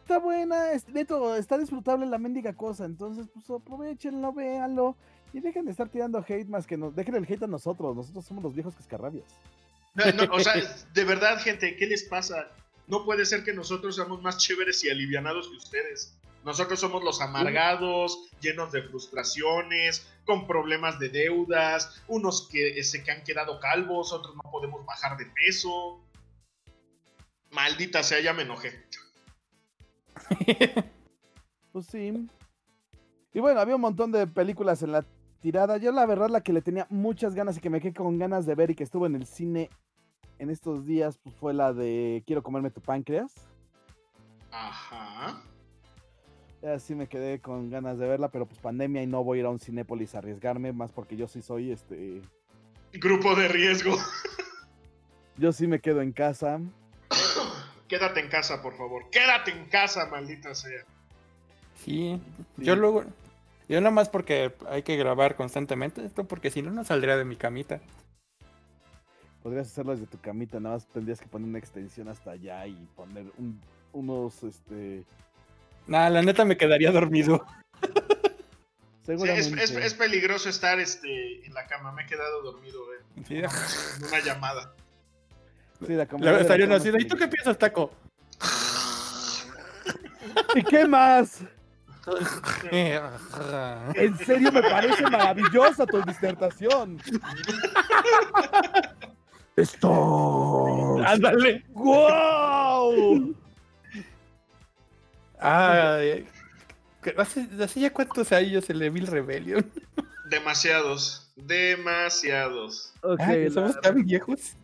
Está 0.02 0.20
buena, 0.20 0.74
es, 0.74 0.90
neto, 0.90 1.38
está 1.38 1.58
disfrutable 1.58 2.06
la 2.06 2.18
mendiga 2.18 2.52
cosa, 2.52 2.84
entonces 2.84 3.28
pues 3.34 3.50
aprovechenlo, 3.50 4.34
véanlo 4.34 4.98
y 5.32 5.40
dejen 5.40 5.64
de 5.64 5.72
estar 5.72 5.88
tirando 5.88 6.20
hate 6.20 6.50
más 6.50 6.68
que 6.68 6.76
nos, 6.76 6.94
dejen 6.94 7.16
el 7.16 7.24
hate 7.24 7.44
a 7.44 7.48
nosotros, 7.48 7.96
nosotros 7.96 8.26
somos 8.26 8.44
los 8.44 8.54
viejos 8.54 8.76
cascarrabias. 8.76 9.24
No, 9.94 10.04
no, 10.12 10.34
o 10.34 10.40
sea, 10.42 10.56
de 10.94 11.06
verdad, 11.06 11.40
gente, 11.40 11.78
¿qué 11.78 11.88
les 11.88 12.04
pasa? 12.04 12.50
No 12.88 13.06
puede 13.06 13.26
ser 13.26 13.46
que 13.46 13.54
nosotros 13.54 13.96
seamos 13.96 14.22
más 14.22 14.38
chéveres 14.38 14.84
y 14.84 14.90
alivianados 14.90 15.48
que 15.48 15.56
ustedes. 15.56 16.18
Nosotros 16.44 16.78
somos 16.78 17.06
los 17.06 17.22
amargados, 17.22 18.20
llenos 18.42 18.74
de 18.74 18.84
frustraciones, 18.84 20.06
con 20.26 20.46
problemas 20.46 21.00
de 21.00 21.08
deudas, 21.08 22.04
unos 22.10 22.50
que 22.52 22.84
se 22.84 23.02
que 23.02 23.12
han 23.12 23.24
quedado 23.24 23.62
calvos, 23.62 24.12
otros 24.12 24.36
no 24.36 24.52
podemos 24.52 24.86
bajar 24.86 25.16
de 25.18 25.28
peso. 25.28 26.02
Maldita 27.52 28.04
sea, 28.04 28.22
ya 28.22 28.34
me 28.34 28.44
enojé. 28.44 28.84
Pues 31.72 31.86
sí. 31.86 32.28
Y 33.34 33.40
bueno, 33.40 33.62
había 33.62 33.76
un 33.76 33.82
montón 33.82 34.12
de 34.12 34.28
películas 34.28 34.84
en 34.84 34.92
la 34.92 35.06
tirada. 35.40 35.78
Yo 35.78 35.94
la 35.94 36.06
verdad 36.06 36.30
la 36.30 36.42
que 36.42 36.52
le 36.52 36.62
tenía 36.62 36.86
muchas 36.90 37.34
ganas 37.34 37.56
y 37.58 37.62
que 37.62 37.70
me 37.70 37.80
quedé 37.80 37.94
con 37.94 38.18
ganas 38.18 38.46
de 38.46 38.56
ver 38.56 38.72
y 38.72 38.76
que 38.76 38.84
estuvo 38.84 39.06
en 39.06 39.16
el 39.16 39.26
cine 39.26 39.70
en 40.38 40.50
estos 40.50 40.86
días 40.86 41.18
pues, 41.24 41.34
fue 41.36 41.54
la 41.54 41.72
de 41.72 42.24
Quiero 42.28 42.44
comerme 42.44 42.72
tu 42.72 42.82
páncreas. 42.82 43.34
Ajá. 44.52 45.42
Así 46.62 46.94
me 46.94 47.08
quedé 47.08 47.40
con 47.40 47.70
ganas 47.70 47.98
de 47.98 48.08
verla, 48.08 48.30
pero 48.30 48.46
pues 48.46 48.60
pandemia 48.60 49.02
y 49.02 49.08
no 49.08 49.24
voy 49.24 49.38
a 49.38 49.42
ir 49.42 49.46
a 49.46 49.50
un 49.50 49.60
Cinépolis 49.60 50.14
a 50.14 50.18
arriesgarme, 50.20 50.74
más 50.74 50.92
porque 50.92 51.16
yo 51.16 51.28
sí 51.28 51.42
soy 51.42 51.72
este. 51.72 52.22
Grupo 52.94 53.34
de 53.36 53.48
riesgo. 53.48 53.96
Yo 55.38 55.54
sí 55.54 55.66
me 55.66 55.80
quedo 55.80 56.02
en 56.02 56.12
casa. 56.12 56.60
Quédate 57.92 58.22
en 58.22 58.30
casa, 58.30 58.62
por 58.62 58.78
favor. 58.78 59.10
Quédate 59.12 59.52
en 59.52 59.66
casa, 59.66 60.06
maldita 60.06 60.56
sea. 60.56 60.80
Sí, 61.84 62.22
Sí. 62.58 62.64
yo 62.64 62.78
luego. 62.78 63.04
Yo 63.68 63.82
nada 63.82 63.92
más 63.92 64.08
porque 64.08 64.54
hay 64.70 64.84
que 64.84 64.96
grabar 64.96 65.36
constantemente 65.36 66.06
esto, 66.06 66.24
porque 66.24 66.52
si 66.52 66.62
no, 66.62 66.72
no 66.72 66.86
saldría 66.86 67.18
de 67.18 67.26
mi 67.26 67.36
camita. 67.36 67.82
Podrías 69.44 69.68
hacerlo 69.68 69.92
desde 69.92 70.08
tu 70.08 70.22
camita, 70.22 70.62
nada 70.62 70.76
más 70.76 70.88
tendrías 70.88 71.20
que 71.20 71.28
poner 71.28 71.50
una 71.50 71.60
extensión 71.60 72.08
hasta 72.08 72.32
allá 72.32 72.66
y 72.66 72.76
poner 72.96 73.26
un- 73.38 73.60
unos, 73.92 74.42
este. 74.44 75.04
Nah, 75.86 76.08
la 76.10 76.22
neta 76.22 76.46
me 76.46 76.56
quedaría 76.56 76.92
dormido. 76.94 77.46
Sí, 77.82 77.88
es, 79.14 79.20
Seguramente. 79.20 79.64
es- 79.66 79.72
es 79.72 79.94
peligroso 79.96 80.48
estar 80.48 80.80
este, 80.80 81.46
en 81.46 81.54
la 81.54 81.68
cama. 81.68 81.92
Me 81.92 82.04
he 82.04 82.06
quedado 82.06 82.42
dormido 82.42 82.80
eh, 82.94 83.24
Sí, 83.28 83.36
en 83.40 84.06
una 84.08 84.20
llamada. 84.22 84.76
Sí, 85.86 85.94
la 85.94 86.08
la 86.20 86.40
estarían 86.40 86.72
así, 86.72 86.90
¿y 86.98 87.06
tú 87.06 87.18
qué 87.18 87.28
piensas, 87.28 87.58
Taco? 87.58 87.92
¿Y 90.56 90.64
qué 90.64 90.88
más? 90.88 91.42
En 92.72 94.18
serio 94.18 94.52
me 94.52 94.62
parece 94.62 95.04
maravillosa 95.04 95.86
tu 95.86 96.02
disertación. 96.02 97.00
Esto. 99.56 100.98
Ándale. 101.06 101.64
¡Wow! 101.70 103.36
Ay, 105.40 106.28
que 107.02 107.16
¿hace, 107.18 107.48
hace 107.62 107.80
ya 107.80 107.92
cuántos 107.92 108.32
años 108.32 108.70
el 108.70 108.82
Evil 108.82 109.08
Rebellion? 109.08 109.70
Demasiados. 110.26 111.32
Demasiados. 111.36 112.94
Ok, 113.02 113.20
la, 113.20 113.52
¿Somos 113.52 113.82
tan 113.82 114.04
viejos? 114.04 114.56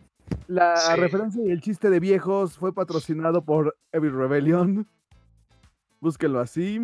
La 0.48 0.76
Sí. 0.76 0.94
referencia 0.96 1.42
y 1.44 1.50
el 1.50 1.60
chiste 1.60 1.88
de 1.90 2.00
viejos 2.00 2.58
fue 2.58 2.74
patrocinado 2.74 3.44
por 3.44 3.76
Evil 3.92 4.12
Rebellion. 4.12 4.88
Búsquenlo 6.00 6.40
así. 6.40 6.80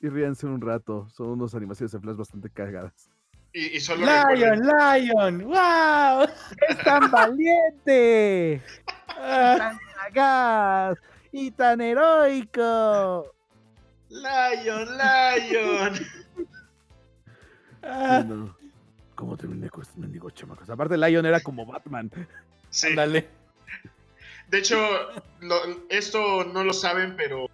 Y 0.00 0.08
ríanse 0.08 0.46
un 0.46 0.60
rato. 0.60 1.08
Son 1.10 1.28
unas 1.30 1.54
animaciones 1.54 1.90
de 1.92 1.98
flash 2.00 2.16
bastante 2.16 2.48
cagadas. 2.50 3.10
Y, 3.52 3.76
y 3.76 3.80
solo 3.80 4.04
Lion, 4.04 4.62
recuerden- 4.62 5.04
Lion, 5.04 5.44
wow. 5.44 6.26
¡Es 6.68 6.78
tan 6.84 7.10
valiente! 7.10 8.62
Ah, 9.16 9.54
¡Tan 9.58 9.78
sagaz! 9.94 10.98
¡Y 11.32 11.50
tan 11.52 11.80
heroico! 11.80 13.32
Lion, 14.10 14.88
Lion. 14.98 15.92
ah, 17.82 18.24
No. 18.26 18.56
¿Cómo 19.24 19.38
terminé 19.38 19.70
con 19.70 19.80
estos 19.80 19.96
mendigos 19.96 20.34
chamacos? 20.34 20.68
Aparte, 20.68 20.98
Lion 20.98 21.24
era 21.24 21.40
como 21.40 21.64
Batman. 21.64 22.10
Sí. 22.68 22.88
ándale. 22.88 23.26
De 24.48 24.58
hecho, 24.58 24.76
lo- 25.40 25.88
esto 25.88 26.44
no 26.44 26.62
lo 26.64 26.72
saben, 26.74 27.14
pero 27.16 27.48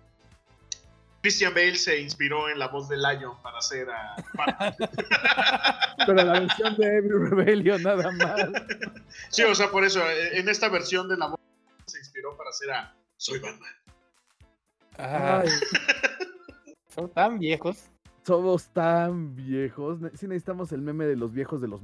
Christian 1.23 1.53
Bale 1.55 1.77
se 1.77 2.01
inspiró 2.01 2.49
en 2.49 2.59
la 2.59 2.67
voz 2.69 2.89
de 2.89 2.97
Lion 2.97 3.41
para 3.43 3.59
hacer 3.59 3.89
a 3.89 4.17
Batman. 4.35 4.75
Pero 6.07 6.15
la 6.15 6.41
versión 6.41 6.77
de 6.77 6.97
Evil 6.97 7.31
Rebellion, 7.31 7.83
nada 7.85 8.11
más. 8.11 8.41
Sí, 9.29 9.43
o 9.45 9.55
sea, 9.55 9.71
por 9.71 9.85
eso, 9.85 10.01
eh, 10.11 10.39
en 10.39 10.49
esta 10.49 10.69
versión 10.71 11.07
de 11.09 11.19
la 11.19 11.27
voz 11.29 11.39
se 11.87 11.99
inspiró 11.99 12.35
para 12.37 12.49
hacer 12.51 12.71
a 12.73 12.93
Soy 13.19 13.39
Batman. 13.39 13.71
Ay, 14.97 15.49
son 16.95 17.09
tan 17.13 17.39
viejos. 17.39 17.85
Somos 18.25 18.69
tan 18.69 19.35
viejos. 19.35 19.99
Sí 20.15 20.27
necesitamos 20.27 20.73
el 20.73 20.83
meme 20.83 21.07
de 21.07 21.17
los 21.17 21.33
viejos 21.33 21.61
de 21.61 21.69
los... 21.69 21.81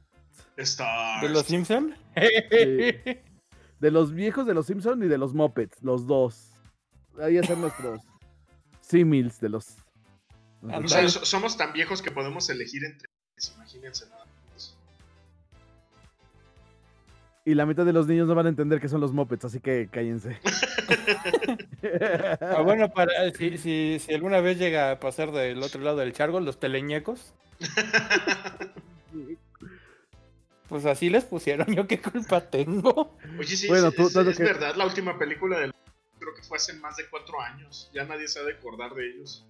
Stars. 0.57 1.23
¿De 1.23 1.29
los 1.29 1.47
Simpson? 1.47 1.95
De 2.15 3.91
los 3.91 4.13
viejos 4.13 4.47
de 4.47 4.55
los 4.55 4.67
Simpsons 4.67 5.05
y 5.05 5.09
de 5.09 5.19
los 5.19 5.35
Muppets, 5.35 5.83
los 5.83 6.07
dos. 6.07 6.53
Ahí 7.21 7.39
hacer 7.39 7.59
nuestros 7.59 8.01
símils 8.81 9.41
de 9.41 9.49
los... 9.51 9.77
O 10.63 10.89
sea, 10.89 11.09
somos 11.09 11.57
tan 11.57 11.73
viejos 11.73 12.03
que 12.03 12.11
podemos 12.11 12.49
elegir 12.51 12.85
entre 12.85 13.09
imagínense 13.55 14.09
nada 14.09 14.26
Y 17.47 17.55
la 17.55 17.65
mitad 17.65 17.87
de 17.87 17.93
los 17.93 18.07
niños 18.09 18.27
no 18.27 18.35
van 18.35 18.47
a 18.47 18.49
entender 18.49 18.81
que 18.81 18.89
son 18.89 19.01
los 19.01 19.13
Muppets, 19.13 19.45
así 19.47 19.61
que 19.61 19.89
cállense. 19.91 20.39
Ah, 22.41 22.63
bueno, 22.63 22.91
para, 22.91 23.31
si, 23.33 23.57
si, 23.59 23.99
si 24.01 24.13
alguna 24.15 24.41
vez 24.41 24.59
llega 24.59 24.91
a 24.91 24.99
pasar 25.01 25.31
del 25.31 25.63
otro 25.63 25.81
lado 25.81 25.99
del 25.99 26.13
chargo, 26.13 26.41
los 26.41 26.59
teleñecos, 26.59 27.33
pues 30.69 30.85
así 30.87 31.09
les 31.11 31.25
pusieron. 31.25 31.67
¿Yo 31.75 31.87
qué 31.87 32.01
culpa 32.01 32.41
tengo? 32.41 33.17
Oye, 33.39 33.57
sí, 33.57 33.69
Bueno, 33.69 33.91
sí, 33.91 33.97
tú- 33.97 34.07
es, 34.09 34.13
tanto 34.15 34.31
es 34.31 34.37
que- 34.39 34.43
verdad, 34.45 34.75
la 34.75 34.85
última 34.87 35.17
película 35.19 35.61
del 35.61 35.73
creo 36.19 36.35
que 36.35 36.43
fue 36.43 36.57
hace 36.57 36.73
más 36.75 36.97
de 36.97 37.05
cuatro 37.09 37.41
años. 37.41 37.89
Ya 37.95 38.05
nadie 38.05 38.27
se 38.27 38.41
ha 38.41 38.43
de 38.43 38.53
acordar 38.55 38.95
de 38.95 39.09
ellos. 39.11 39.47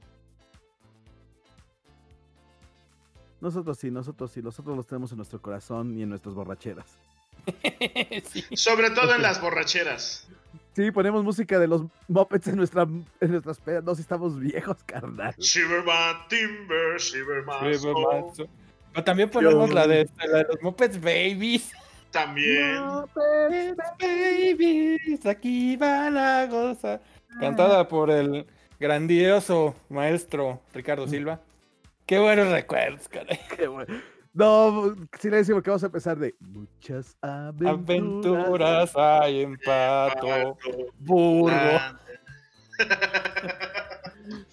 Nosotros 3.40 3.78
sí, 3.78 3.90
nosotros 3.90 4.30
sí, 4.32 4.42
nosotros 4.42 4.76
los 4.76 4.86
tenemos 4.86 5.10
en 5.12 5.16
nuestro 5.18 5.40
corazón 5.40 5.96
y 5.98 6.02
en 6.02 6.10
nuestras 6.10 6.34
borracheras. 6.34 6.98
Sí. 8.24 8.44
Sobre 8.54 8.90
todo 8.90 9.14
en 9.14 9.22
las 9.22 9.40
borracheras. 9.40 10.26
Sí, 10.74 10.90
ponemos 10.90 11.24
música 11.24 11.58
de 11.58 11.66
los 11.66 11.84
Muppets 12.08 12.48
en, 12.48 12.56
nuestra, 12.56 12.82
en 12.82 13.30
nuestras 13.30 13.58
pedas. 13.58 13.82
No, 13.82 13.94
si 13.94 14.02
estamos 14.02 14.38
viejos, 14.38 14.76
carnal. 14.84 15.34
Shiverman 15.38 16.28
Timber, 16.28 16.98
Shiverman. 16.98 17.56
Pero 18.92 19.04
también 19.04 19.30
ponemos 19.30 19.72
la 19.72 19.86
de, 19.86 20.08
la 20.26 20.38
de 20.38 20.44
los 20.44 20.62
Muppets 20.62 21.00
Babies. 21.00 21.72
También. 22.10 22.82
Muppets, 22.84 23.76
Babies, 23.98 25.24
aquí 25.24 25.76
va 25.76 26.10
la 26.10 26.46
goza. 26.46 27.00
Cantada 27.40 27.88
por 27.88 28.10
el 28.10 28.46
grandioso 28.78 29.74
maestro 29.88 30.60
Ricardo 30.74 31.08
Silva. 31.08 31.40
Qué 32.04 32.18
buenos 32.18 32.48
recuerdos, 32.48 33.08
caray. 33.08 33.40
qué 33.56 33.66
bueno. 33.66 33.94
No, 34.36 34.94
silencio 35.18 35.54
porque 35.54 35.70
vamos 35.70 35.82
a 35.82 35.86
empezar 35.86 36.18
de 36.18 36.34
muchas 36.40 37.16
aventuras. 37.22 37.74
Aventuras 37.88 38.92
hay 38.96 39.40
en 39.40 39.56
Pato, 39.64 40.58
Burgo. 40.98 41.48
ah. 41.50 41.98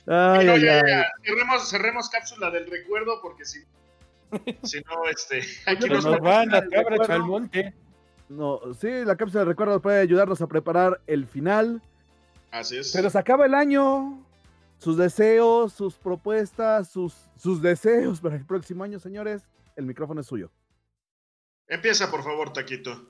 Ay, 0.06 0.46
No, 0.46 0.54
ay, 0.54 0.62
ya, 0.62 0.76
ay. 0.76 0.82
ya, 0.88 1.12
Cerremos, 1.24 1.70
cerremos 1.70 2.10
cápsula 2.10 2.50
del 2.52 2.70
recuerdo 2.70 3.20
porque 3.22 3.44
si, 3.46 3.60
si 4.64 4.80
no, 4.82 5.06
este, 5.10 5.42
aquí 5.66 5.90
nos 5.90 6.06
Nos 6.06 6.16
no, 6.18 6.22
van 6.22 6.50
las 6.50 6.62
cabras 6.64 6.86
recuerdo. 7.00 7.14
al 7.14 7.24
monte. 7.24 7.74
No, 8.30 8.60
sí, 8.80 8.88
la 9.06 9.16
cápsula 9.18 9.42
de 9.42 9.50
recuerdos 9.50 9.82
puede 9.82 10.00
ayudarnos 10.00 10.42
a 10.42 10.48
preparar 10.48 11.02
el 11.08 11.26
final. 11.28 11.82
Así 12.52 12.78
es. 12.78 12.92
Pero 12.94 13.10
se 13.10 13.18
acaba 13.18 13.46
el 13.46 13.54
año. 13.54 14.24
Sus 14.78 14.98
deseos, 14.98 15.74
sus 15.74 15.96
propuestas, 15.96 16.90
sus, 16.90 17.14
sus 17.38 17.62
deseos 17.62 18.20
para 18.22 18.36
el 18.36 18.46
próximo 18.46 18.84
año, 18.84 19.00
señores. 19.00 19.44
El 19.76 19.86
micrófono 19.86 20.22
es 20.22 20.28
suyo. 20.28 20.52
Empieza, 21.68 22.12
por 22.12 22.24
favor, 22.24 22.52
Taquito. 22.54 23.10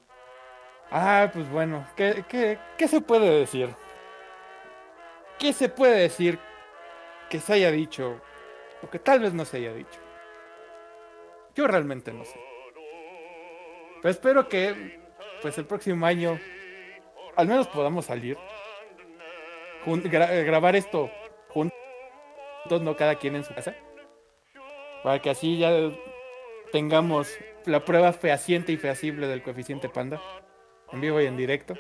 Ah, 0.91 1.30
pues 1.34 1.49
bueno, 1.49 1.85
¿qué, 1.95 2.23
qué, 2.27 2.60
qué 2.77 2.88
se 2.88 3.02
puede 3.02 3.30
decir? 3.40 3.73
¿Qué 5.40 5.52
se 5.53 5.69
puede 5.69 5.95
decir 5.98 6.40
que 7.30 7.40
se 7.40 7.53
haya 7.53 7.72
dicho 7.72 8.22
o 8.81 8.90
que 8.90 8.99
tal 8.99 9.19
vez 9.19 9.34
no 9.34 9.44
se 9.45 9.57
haya 9.57 9.73
dicho? 9.73 9.99
Yo 11.56 11.68
realmente 11.68 12.14
no 12.14 12.23
sé. 12.26 12.40
Pero 14.02 14.10
espero 14.11 14.48
que, 14.49 14.99
pues 15.41 15.57
el 15.57 15.65
próximo 15.65 16.06
año, 16.06 16.40
al 17.35 17.48
menos 17.48 17.68
podamos 17.68 18.06
salir. 18.06 18.38
jun- 19.85 20.03
gra- 20.03 20.45
grabar 20.45 20.76
esto 20.76 21.10
juntos, 21.49 21.73
no 22.81 22.95
cada 22.95 23.15
quien 23.15 23.35
en 23.35 23.44
su 23.44 23.53
casa. 23.53 23.76
Para 25.03 25.22
que 25.22 25.30
así 25.30 25.57
ya 25.57 25.72
tengamos 26.73 27.37
la 27.65 27.85
prueba 27.85 28.11
fehaciente 28.13 28.71
y 28.71 28.77
fehacible 28.77 29.27
del 29.27 29.43
coeficiente 29.43 29.89
panda. 29.89 30.19
En 30.91 31.01
vivo 31.01 31.21
y 31.21 31.27
en 31.27 31.37
directo. 31.37 31.75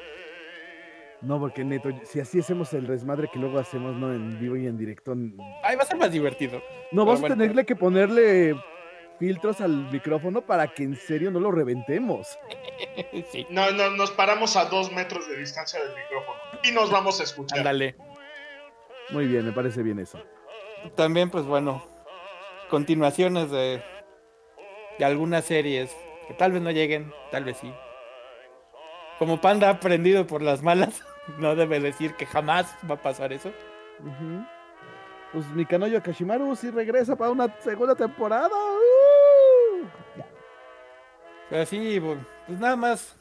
No, 1.21 1.39
porque 1.39 1.63
neto, 1.63 1.89
si 2.03 2.19
así 2.19 2.39
hacemos 2.39 2.71
el 2.73 2.85
desmadre 2.85 3.27
que 3.33 3.39
luego 3.39 3.57
hacemos, 3.57 3.95
¿no? 3.95 4.13
En 4.13 4.39
vivo 4.39 4.55
y 4.55 4.67
en 4.67 4.77
directo. 4.77 5.15
Ay, 5.63 5.75
va 5.75 5.81
a 5.81 5.85
ser 5.85 5.97
más 5.97 6.11
divertido. 6.11 6.61
No, 6.91 7.05
vamos 7.05 7.21
bueno. 7.21 7.33
a 7.33 7.37
tenerle 7.37 7.65
que 7.65 7.75
ponerle 7.75 8.55
filtros 9.17 9.61
al 9.61 9.91
micrófono 9.91 10.41
para 10.45 10.67
que 10.67 10.83
en 10.83 10.95
serio 10.95 11.31
no 11.31 11.39
lo 11.39 11.51
reventemos. 11.51 12.37
sí, 13.31 13.47
No, 13.49 13.71
no, 13.71 13.89
nos 13.91 14.11
paramos 14.11 14.55
a 14.55 14.65
dos 14.65 14.91
metros 14.91 15.27
de 15.27 15.37
distancia 15.37 15.79
del 15.79 15.89
micrófono 15.89 16.39
y 16.63 16.71
nos 16.71 16.91
vamos 16.91 17.19
a 17.19 17.23
escuchar. 17.23 17.57
ándale. 17.57 17.95
Muy 19.09 19.25
bien, 19.25 19.43
me 19.43 19.53
parece 19.53 19.81
bien 19.81 19.97
eso. 19.97 20.19
También, 20.95 21.31
pues 21.31 21.45
bueno, 21.45 21.83
continuaciones 22.69 23.49
de, 23.49 23.81
de 24.97 25.05
algunas 25.05 25.45
series 25.45 25.95
que 26.27 26.33
tal 26.33 26.51
vez 26.51 26.61
no 26.61 26.71
lleguen, 26.71 27.13
tal 27.31 27.43
vez 27.43 27.57
sí. 27.57 27.73
Como 29.19 29.41
Panda 29.41 29.67
ha 29.67 29.71
aprendido 29.71 30.25
por 30.27 30.41
las 30.41 30.61
malas, 30.61 31.03
no 31.37 31.55
debe 31.55 31.79
decir 31.79 32.15
que 32.15 32.25
jamás 32.25 32.75
va 32.89 32.95
a 32.95 33.01
pasar 33.01 33.33
eso. 33.33 33.49
Ujú. 33.99 34.45
Pues 35.31 35.47
mi 35.47 35.65
Kanoyo 35.65 36.01
Kashimaru 36.01 36.55
sí 36.55 36.69
regresa 36.69 37.15
para 37.15 37.31
una 37.31 37.53
segunda 37.59 37.95
temporada. 37.95 38.49
¡Uh! 38.49 39.87
Pero 41.49 41.65
sí, 41.65 41.99
pues 41.99 42.59
nada 42.59 42.75
más, 42.75 43.15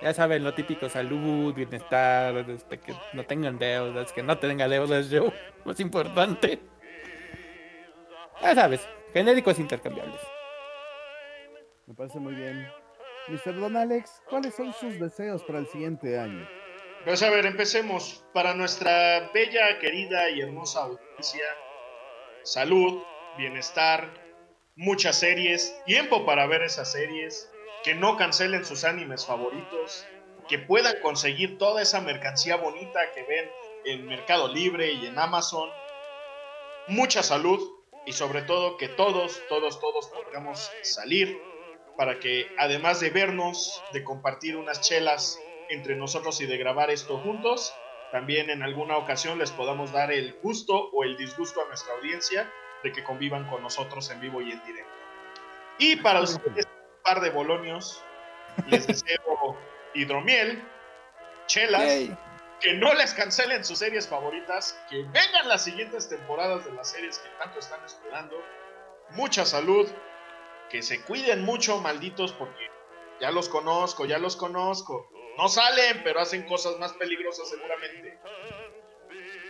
ya 0.00 0.12
saben, 0.14 0.44
lo 0.44 0.54
típico, 0.54 0.88
salud, 0.88 1.54
bienestar, 1.54 2.34
este, 2.50 2.78
que 2.78 2.94
no 3.12 3.24
tengan 3.24 3.58
deudas, 3.58 4.12
que 4.12 4.22
no 4.22 4.38
tengan 4.38 4.70
deudas 4.70 5.10
yo, 5.10 5.32
más 5.64 5.78
importante. 5.80 6.60
Ya 8.40 8.54
sabes, 8.54 8.86
genéricos 9.12 9.58
intercambiables. 9.58 10.20
Me 11.92 11.96
parece 11.96 12.20
muy 12.20 12.34
bien. 12.34 12.66
Mr. 13.28 13.60
Don 13.60 13.76
Alex, 13.76 14.22
¿cuáles 14.30 14.54
son 14.54 14.72
sus 14.72 14.98
deseos 14.98 15.42
para 15.44 15.58
el 15.58 15.66
siguiente 15.66 16.18
año? 16.18 16.48
Pues 17.04 17.22
a 17.22 17.28
ver, 17.28 17.44
empecemos. 17.44 18.24
Para 18.32 18.54
nuestra 18.54 19.30
bella, 19.34 19.78
querida 19.78 20.30
y 20.30 20.40
hermosa 20.40 20.84
audiencia, 20.84 21.44
salud, 22.44 23.02
bienestar, 23.36 24.08
muchas 24.74 25.18
series, 25.18 25.78
tiempo 25.84 26.24
para 26.24 26.46
ver 26.46 26.62
esas 26.62 26.90
series, 26.90 27.52
que 27.84 27.94
no 27.94 28.16
cancelen 28.16 28.64
sus 28.64 28.84
animes 28.84 29.26
favoritos, 29.26 30.06
que 30.48 30.58
puedan 30.58 30.98
conseguir 31.02 31.58
toda 31.58 31.82
esa 31.82 32.00
mercancía 32.00 32.56
bonita 32.56 33.00
que 33.14 33.22
ven 33.24 33.50
en 33.84 34.06
Mercado 34.06 34.48
Libre 34.48 34.92
y 34.92 35.04
en 35.04 35.18
Amazon. 35.18 35.68
Mucha 36.88 37.22
salud 37.22 37.60
y 38.06 38.14
sobre 38.14 38.40
todo 38.40 38.78
que 38.78 38.88
todos, 38.88 39.42
todos, 39.50 39.78
todos 39.78 40.08
podamos 40.08 40.70
salir 40.80 41.51
para 41.96 42.18
que 42.18 42.46
además 42.58 43.00
de 43.00 43.10
vernos, 43.10 43.82
de 43.92 44.04
compartir 44.04 44.56
unas 44.56 44.80
chelas 44.80 45.40
entre 45.68 45.96
nosotros 45.96 46.40
y 46.40 46.46
de 46.46 46.56
grabar 46.58 46.90
esto 46.90 47.18
juntos, 47.18 47.74
también 48.10 48.50
en 48.50 48.62
alguna 48.62 48.98
ocasión 48.98 49.38
les 49.38 49.50
podamos 49.50 49.92
dar 49.92 50.12
el 50.12 50.34
gusto 50.42 50.90
o 50.92 51.04
el 51.04 51.16
disgusto 51.16 51.62
a 51.62 51.68
nuestra 51.68 51.94
audiencia 51.94 52.52
de 52.82 52.92
que 52.92 53.02
convivan 53.02 53.48
con 53.48 53.62
nosotros 53.62 54.10
en 54.10 54.20
vivo 54.20 54.42
y 54.42 54.52
en 54.52 54.62
directo. 54.64 54.92
Y 55.78 55.96
para 55.96 56.20
ustedes, 56.20 56.66
un 56.66 57.02
par 57.02 57.20
de 57.20 57.30
bolonios, 57.30 58.02
les 58.66 58.86
deseo 58.86 59.56
hidromiel, 59.94 60.62
chelas, 61.46 61.82
Yay. 61.82 62.16
que 62.60 62.74
no 62.74 62.92
les 62.94 63.14
cancelen 63.14 63.64
sus 63.64 63.78
series 63.78 64.06
favoritas, 64.06 64.78
que 64.90 64.98
vengan 65.04 65.48
las 65.48 65.64
siguientes 65.64 66.08
temporadas 66.08 66.64
de 66.64 66.72
las 66.72 66.90
series 66.90 67.18
que 67.18 67.28
tanto 67.38 67.58
están 67.58 67.84
esperando, 67.84 68.36
mucha 69.10 69.44
salud, 69.44 69.88
que 70.72 70.82
se 70.82 71.02
cuiden 71.02 71.44
mucho, 71.44 71.78
malditos, 71.78 72.32
porque 72.32 72.66
ya 73.20 73.30
los 73.30 73.50
conozco, 73.50 74.06
ya 74.06 74.18
los 74.18 74.36
conozco. 74.36 75.06
No 75.36 75.48
salen, 75.48 76.00
pero 76.02 76.18
hacen 76.18 76.44
cosas 76.44 76.78
más 76.78 76.94
peligrosas 76.94 77.48
seguramente. 77.50 78.18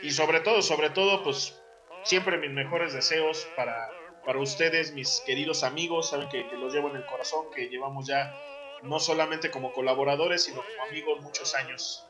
Y 0.03 0.11
sobre 0.11 0.41
todo, 0.41 0.63
sobre 0.63 0.91
todo, 0.91 1.23
pues 1.23 1.63
siempre 2.03 2.39
mis 2.39 2.51
mejores 2.51 2.93
deseos 2.93 3.49
para, 3.55 3.89
para 4.27 4.41
ustedes, 4.41 4.93
mis 4.95 5.23
queridos 5.25 5.63
amigos, 5.63 6.11
saben 6.11 6.29
que, 6.29 6.49
que 6.49 6.57
los 6.57 6.75
llevo 6.75 6.91
en 6.91 6.97
el 6.97 7.07
corazón, 7.07 7.47
que 7.55 7.69
llevamos 7.69 8.09
ya 8.09 8.37
no 8.83 8.99
solamente 8.99 9.53
como 9.53 9.73
colaboradores, 9.73 10.43
sino 10.43 10.57
como 10.57 10.89
amigos 10.89 11.21
muchos 11.21 11.55
años. 11.55 12.05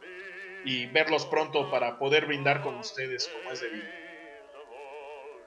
Y 0.64 0.86
verlos 0.86 1.26
pronto 1.26 1.70
para 1.70 1.98
poder 1.98 2.24
brindar 2.24 2.62
con 2.62 2.76
ustedes 2.76 3.28
como 3.28 3.52
es 3.52 3.60
debido. 3.60 3.88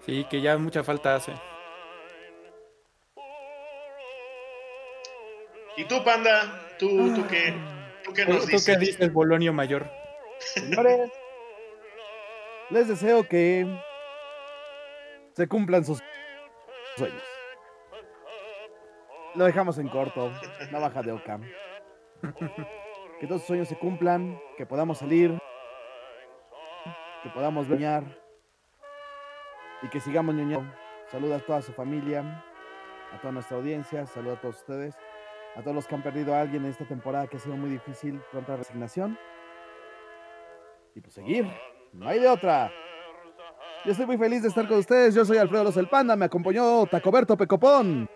Sí, 0.06 0.26
que 0.30 0.42
ya 0.42 0.56
mucha 0.58 0.84
falta 0.84 1.16
hace. 1.16 1.34
¿Y 5.78 5.86
tú, 5.86 6.04
Panda? 6.04 6.62
¿Tú, 6.80 7.14
tú 7.14 7.26
qué, 7.28 7.54
tú 8.04 8.14
qué 8.14 8.26
¿Tú, 8.26 8.34
nos 8.34 8.46
tú 8.46 8.52
dices? 8.52 8.66
qué 8.66 8.78
dices, 8.78 9.14
Bolonio 9.14 9.54
Mayor? 9.54 9.90
Señores, 10.40 11.12
les 12.70 12.88
deseo 12.88 13.28
que 13.28 13.66
se 15.34 15.48
cumplan 15.48 15.84
sus 15.86 16.02
sueños. 16.98 17.24
Lo 19.36 19.46
dejamos 19.46 19.78
en 19.78 19.90
corto, 19.90 20.32
navaja 20.72 21.02
de 21.02 21.12
Ocam. 21.12 21.44
Que 23.20 23.28
todos 23.28 23.42
sus 23.42 23.48
sueños 23.48 23.68
se 23.68 23.78
cumplan, 23.78 24.40
que 24.58 24.66
podamos 24.66 24.98
salir, 24.98 25.38
que 27.24 27.30
podamos 27.30 27.68
bañar 27.68 28.04
y 29.82 29.90
que 29.90 30.00
sigamos 30.00 30.36
ñoñando. 30.36 30.74
Saluda 31.12 31.38
a 31.38 31.40
toda 31.40 31.62
su 31.62 31.74
familia, 31.74 32.44
a 33.14 33.20
toda 33.20 33.34
nuestra 33.34 33.58
audiencia, 33.58 34.06
saluda 34.06 34.34
a 34.34 34.42
todos 34.42 34.58
ustedes, 34.58 34.96
a 35.56 35.62
todos 35.62 35.76
los 35.76 35.88
que 35.88 35.96
han 35.96 36.04
perdido 36.04 36.34
a 36.36 36.42
alguien 36.42 36.64
en 36.66 36.72
esta 36.72 36.86
temporada 36.86 37.28
que 37.28 37.38
ha 37.38 37.40
sido 37.40 37.56
muy 37.56 37.70
difícil, 37.70 38.20
pronta 38.32 38.56
resignación. 38.56 39.18
Y 40.96 41.02
pues 41.02 41.14
seguir, 41.14 41.46
no 41.94 42.08
hay 42.08 42.20
de 42.20 42.28
otra. 42.28 42.72
Yo 43.86 43.92
estoy 43.92 44.06
muy 44.06 44.18
feliz 44.18 44.42
de 44.42 44.48
estar 44.50 44.68
con 44.68 44.78
ustedes. 44.80 45.14
Yo 45.14 45.24
soy 45.26 45.38
Alfredo 45.38 45.66
Los 45.66 45.78
el 45.78 45.88
Panda. 45.88 46.16
Me 46.16 46.26
acompañó 46.26 46.86
Tacoberto 46.88 47.38
Pecopón, 47.38 48.10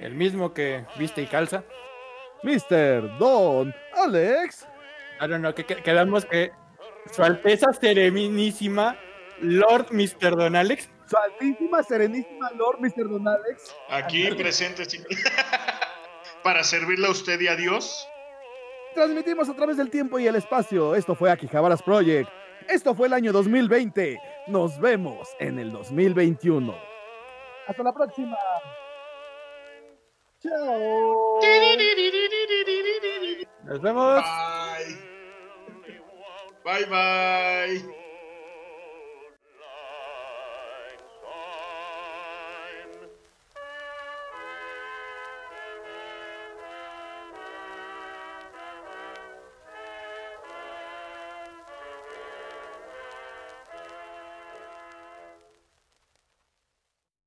El 0.00 0.14
mismo 0.14 0.52
que 0.54 0.84
viste 0.98 1.20
y 1.22 1.26
calza. 1.26 1.64
Mr. 2.44 3.18
Don 3.18 3.74
Alex. 3.94 4.66
I 5.20 5.26
don't 5.26 5.40
know, 5.40 5.52
que, 5.52 5.64
que- 5.64 5.82
quedamos 5.82 6.24
que 6.26 6.52
Su 7.10 7.24
Alteza 7.24 7.72
Serenísima 7.72 8.96
Lord 9.40 9.86
Mr. 9.90 10.36
Don 10.36 10.54
Alex. 10.54 10.88
Su 11.06 11.16
altísima, 11.16 11.82
serenísima 11.82 12.50
Lord 12.52 12.80
Mr. 12.80 13.08
Don 13.08 13.26
Alex. 13.26 13.74
Aquí 13.88 14.30
presente, 14.32 14.84
sí. 14.84 15.02
para 16.42 16.62
servirle 16.64 17.06
a 17.06 17.10
usted 17.10 17.40
y 17.40 17.48
a 17.48 17.56
Dios. 17.56 18.08
Transmitimos 18.94 19.48
a 19.48 19.54
través 19.54 19.76
del 19.76 19.90
tiempo 19.90 20.18
y 20.18 20.26
el 20.26 20.36
espacio. 20.36 20.94
Esto 20.94 21.14
fue 21.14 21.30
Akihabaras 21.30 21.82
Project. 21.82 22.28
Esto 22.68 22.94
fue 22.94 23.06
el 23.06 23.12
año 23.12 23.32
2020. 23.32 24.20
Nos 24.48 24.78
vemos 24.80 25.28
en 25.38 25.58
el 25.58 25.70
2021. 25.70 26.74
Hasta 27.66 27.82
la 27.82 27.92
próxima. 27.92 28.36
Chao. 30.40 31.40
Nos 33.64 33.80
vemos. 33.82 34.22
Bye. 34.22 35.08
Bye, 36.64 36.84
bye. 36.86 37.97